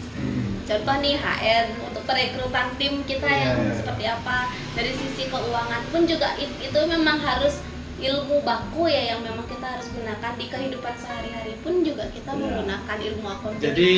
contoh 0.63 0.97
nih 0.99 1.17
HR 1.17 1.65
untuk 1.83 2.05
perekrutan 2.05 2.69
tim 2.77 3.01
kita 3.03 3.25
Iya, 3.25 3.41
yang 3.49 3.57
iya. 3.59 3.73
seperti 3.75 4.05
apa 4.07 4.39
dari 4.73 4.93
sisi 4.93 5.25
keuangan 5.27 5.83
pun 5.89 6.05
juga 6.05 6.37
it- 6.37 6.61
itu 6.61 6.81
memang 6.87 7.17
harus 7.19 7.65
ilmu 7.99 8.39
baku 8.43 8.87
ya 8.87 9.11
yang 9.11 9.21
memang 9.21 9.43
kita 9.45 9.65
harus 9.67 9.89
gunakan 9.89 10.33
di 10.35 10.47
kehidupan 10.47 10.95
sehari-hari 10.95 11.57
pun 11.59 11.81
juga 11.81 12.05
kita 12.09 12.31
Iya. 12.31 12.39
menggunakan 12.39 12.97
ilmu 13.03 13.27
accounting 13.27 13.65
Jadi 13.65 13.93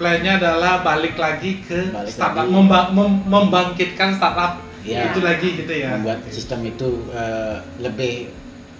plannya 0.00 0.32
adalah 0.34 0.80
balik 0.80 1.14
lagi 1.14 1.60
ke 1.60 1.92
Balik 1.92 2.08
startup, 2.08 2.42
lagi. 2.42 2.50
memba- 2.50 2.88
mem- 2.90 3.20
membangkitkan 3.22 4.16
startup 4.16 4.64
Iya. 4.80 5.12
itu 5.12 5.20
lagi 5.20 5.48
gitu 5.60 5.72
ya. 5.76 5.92
membuat 5.92 6.24
sistem 6.26 6.64
itu 6.64 6.88
eh, 7.12 7.56
lebih 7.78 8.32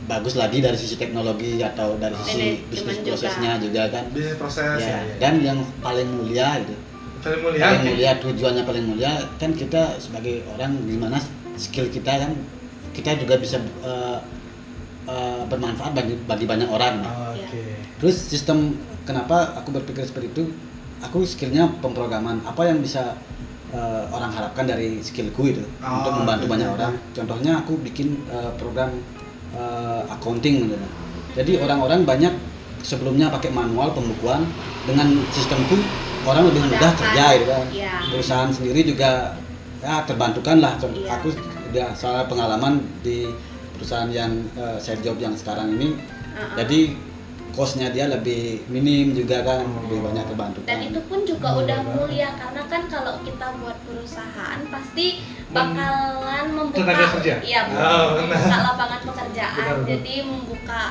bagus 0.03 0.33
lagi 0.35 0.59
dari 0.59 0.73
sisi 0.75 0.97
teknologi 0.97 1.61
atau 1.61 1.93
dari 1.95 2.17
sisi 2.19 2.41
Manajemen 2.57 2.71
bisnis 2.73 2.97
juga. 2.97 3.09
prosesnya 3.13 3.51
juga 3.61 3.83
kan 3.87 4.05
bisnis 4.09 4.37
proses 4.41 4.81
ya, 4.81 4.89
ya. 4.89 4.97
ya. 4.99 5.15
dan 5.21 5.35
yang 5.39 5.59
paling 5.79 6.09
mulia 6.09 6.57
itu 6.57 6.73
paling 7.21 7.41
mulia. 7.45 7.63
paling 7.63 7.83
mulia 7.85 8.11
tujuannya 8.17 8.63
paling 8.65 8.85
mulia 8.87 9.13
kan 9.37 9.53
kita 9.53 10.01
sebagai 10.01 10.41
orang 10.49 10.73
gimana 10.83 11.21
skill 11.55 11.85
kita 11.87 12.17
kan 12.19 12.33
kita 12.91 13.21
juga 13.21 13.37
bisa 13.37 13.61
eh, 13.61 14.19
eh, 15.05 15.43
bermanfaat 15.45 15.93
bagi 15.93 16.17
bagi 16.25 16.49
banyak 16.49 16.67
orang 16.67 17.05
Oke. 17.37 17.77
terus 18.01 18.17
sistem 18.17 18.73
kenapa 19.05 19.53
aku 19.55 19.69
berpikir 19.71 20.01
seperti 20.03 20.33
itu 20.33 20.45
aku 21.01 21.25
skillnya 21.25 21.69
pemrograman 21.81 22.41
apa 22.45 22.63
yang 22.65 22.79
bisa 22.79 23.17
eh, 23.71 24.05
orang 24.11 24.31
harapkan 24.31 24.65
dari 24.65 25.01
skillku 25.01 25.49
itu 25.49 25.65
Oh, 25.81 26.01
untuk 26.01 26.13
membantu 26.19 26.45
oke, 26.47 26.53
banyak 26.53 26.69
orang 26.71 26.93
contohnya 27.11 27.53
aku 27.59 27.73
bikin 27.81 28.21
eh, 28.29 28.51
program 28.57 28.91
eh, 29.53 30.03
accounting 30.09 30.69
gitu. 30.69 30.77
jadi 31.35 31.53
orang-orang 31.63 32.05
banyak 32.05 32.35
sebelumnya 32.81 33.29
pakai 33.29 33.51
manual 33.51 33.93
pembukuan 33.93 34.45
dengan 34.89 35.13
sistemku 35.31 35.77
orang 36.25 36.49
lebih 36.49 36.65
mudah 36.67 36.93
kerja 36.93 37.25
gitu 37.37 37.49
kan 37.49 37.67
Iya. 37.71 37.93
perusahaan 38.13 38.51
sendiri 38.51 38.81
juga 38.85 39.37
ya 39.81 40.05
terbantukan 40.05 40.61
lah 40.61 40.77
Contoh, 40.77 41.01
Iya. 41.01 41.17
aku 41.17 41.29
udah 41.71 41.89
salah 41.95 42.25
pengalaman 42.27 42.81
di 43.01 43.29
perusahaan 43.77 44.09
yang 44.13 44.33
eh, 44.55 44.77
saya 44.77 45.01
job 45.01 45.17
yang 45.17 45.33
sekarang 45.33 45.77
ini 45.77 45.97
Uh-uh. 46.31 46.57
jadi 46.57 46.93
costnya 47.51 47.91
dia 47.91 48.07
lebih 48.07 48.63
minim 48.67 49.13
juga 49.13 49.43
kan 49.43 49.63
lebih 49.87 49.99
banyak 50.01 50.25
terbantu 50.25 50.59
dan 50.65 50.79
itu 50.81 51.01
pun 51.05 51.23
juga 51.23 51.49
udah 51.57 51.79
mulia 51.85 52.31
karena 52.35 52.63
kan 52.67 52.83
kalau 52.87 53.19
kita 53.23 53.47
buat 53.59 53.77
perusahaan 53.85 54.61
pasti 54.67 55.07
bakalan 55.51 56.47
membuka 56.51 56.79
tenaga 56.81 57.07
kerja? 57.19 57.35
iya 57.43 57.61
Oh, 57.67 58.07
benar. 58.17 58.39
membuka 58.39 58.59
lapangan 58.65 59.01
pekerjaan 59.05 59.57
Benar, 59.57 59.75
benar. 59.77 59.89
jadi 59.89 60.15
membuka 60.23 60.83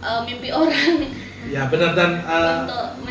uh, 0.00 0.20
mimpi 0.22 0.48
orang 0.50 0.92
Ya 1.44 1.66
benar. 1.66 1.92
Dan 1.92 2.22
uh, 2.22 2.62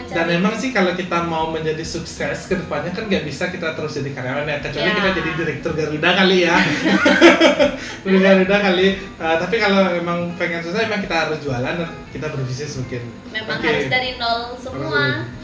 dan 0.08 0.26
memang 0.26 0.54
sih 0.54 0.70
kalau 0.70 0.92
kita 0.92 1.24
mau 1.24 1.50
menjadi 1.50 1.82
sukses 1.82 2.46
ke 2.46 2.56
depannya 2.56 2.90
kan 2.90 3.06
nggak 3.06 3.24
bisa 3.24 3.48
kita 3.48 3.74
terus 3.74 3.92
jadi 3.94 4.12
karyawan 4.12 4.46
ya. 4.46 4.58
Kecuali 4.60 4.86
Ya. 4.86 4.96
kita 4.96 5.10
jadi 5.14 5.32
direktur 5.36 5.72
Garuda 5.74 6.10
kali 6.16 6.38
ya. 6.42 6.56
Direktur 8.04 8.20
Garuda 8.20 8.58
kali. 8.62 8.88
Uh, 9.16 9.36
tapi 9.38 9.56
kalau 9.58 9.82
memang 9.94 10.20
pengen 10.36 10.60
sukses 10.62 10.82
memang 10.82 11.02
kita 11.02 11.16
harus 11.18 11.38
jualan 11.40 11.74
dan 11.76 11.90
kita 12.10 12.28
berbisnis 12.28 12.74
mungkin. 12.78 13.02
Memang 13.30 13.58
Oke. 13.58 13.68
harus 13.68 13.88
dari 13.88 14.10
nol 14.16 14.40
semua. 14.56 15.04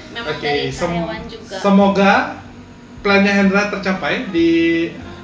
Memang 0.09 0.33
Oke, 0.33 0.41
dari 0.41 0.63
sem- 0.69 0.87
karyawan 0.89 1.23
juga. 1.27 1.55
semoga 1.59 2.13
plannya 2.97 3.33
Hendra 3.33 3.69
tercapai 3.69 4.27
di 4.27 4.49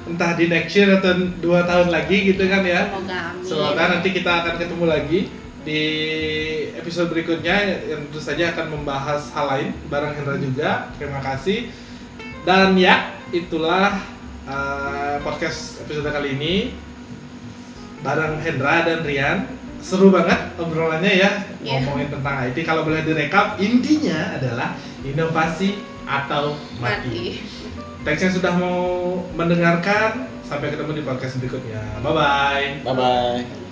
entah 0.04 0.36
di 0.36 0.46
next 0.46 0.72
year 0.74 0.94
atau 0.94 1.16
dua 1.40 1.64
tahun 1.64 1.88
lagi 1.88 2.28
gitu 2.28 2.44
kan 2.44 2.60
ya. 2.62 2.92
Semoga 2.92 3.18
amin. 3.32 3.42
Semoga 3.42 3.82
nanti 3.90 4.08
kita 4.12 4.30
akan 4.30 4.54
ketemu 4.56 4.84
lagi 4.86 5.20
di 5.64 5.82
episode 6.76 7.08
berikutnya 7.10 7.84
yang 7.88 8.04
tentu 8.08 8.20
saja 8.20 8.52
akan 8.52 8.78
membahas 8.78 9.32
hal 9.32 9.46
lain 9.48 9.68
bareng 9.88 10.12
Hendra 10.14 10.36
juga. 10.36 10.70
Terima 11.00 11.20
kasih. 11.24 11.72
Dan 12.44 12.76
ya, 12.76 13.16
itulah 13.32 13.96
uh, 14.44 15.16
podcast 15.24 15.80
episode 15.80 16.04
kali 16.12 16.36
ini 16.36 16.54
bareng 18.04 18.38
Hendra 18.44 18.84
dan 18.84 19.00
Rian. 19.02 19.38
Seru 19.84 20.08
banget 20.08 20.56
obrolannya 20.56 21.12
ya 21.12 21.30
Iya. 21.64 21.80
ngomongin 21.80 22.08
tentang 22.12 22.44
IT. 22.44 22.56
Kalau 22.68 22.84
boleh 22.84 23.00
direkap, 23.00 23.56
intinya 23.56 24.36
adalah 24.36 24.76
inovasi 25.00 25.80
atau 26.04 26.52
mati. 26.76 27.40
mati 27.40 27.64
Thanks 28.04 28.20
yang 28.20 28.34
sudah 28.36 28.52
mau 28.60 28.80
mendengarkan. 29.32 30.28
Sampai 30.44 30.68
ketemu 30.68 31.00
di 31.00 31.02
podcast 31.08 31.40
berikutnya. 31.40 31.80
Bye 32.04 32.12
bye. 32.12 32.66
bye 32.84 32.92
bye 32.92 33.63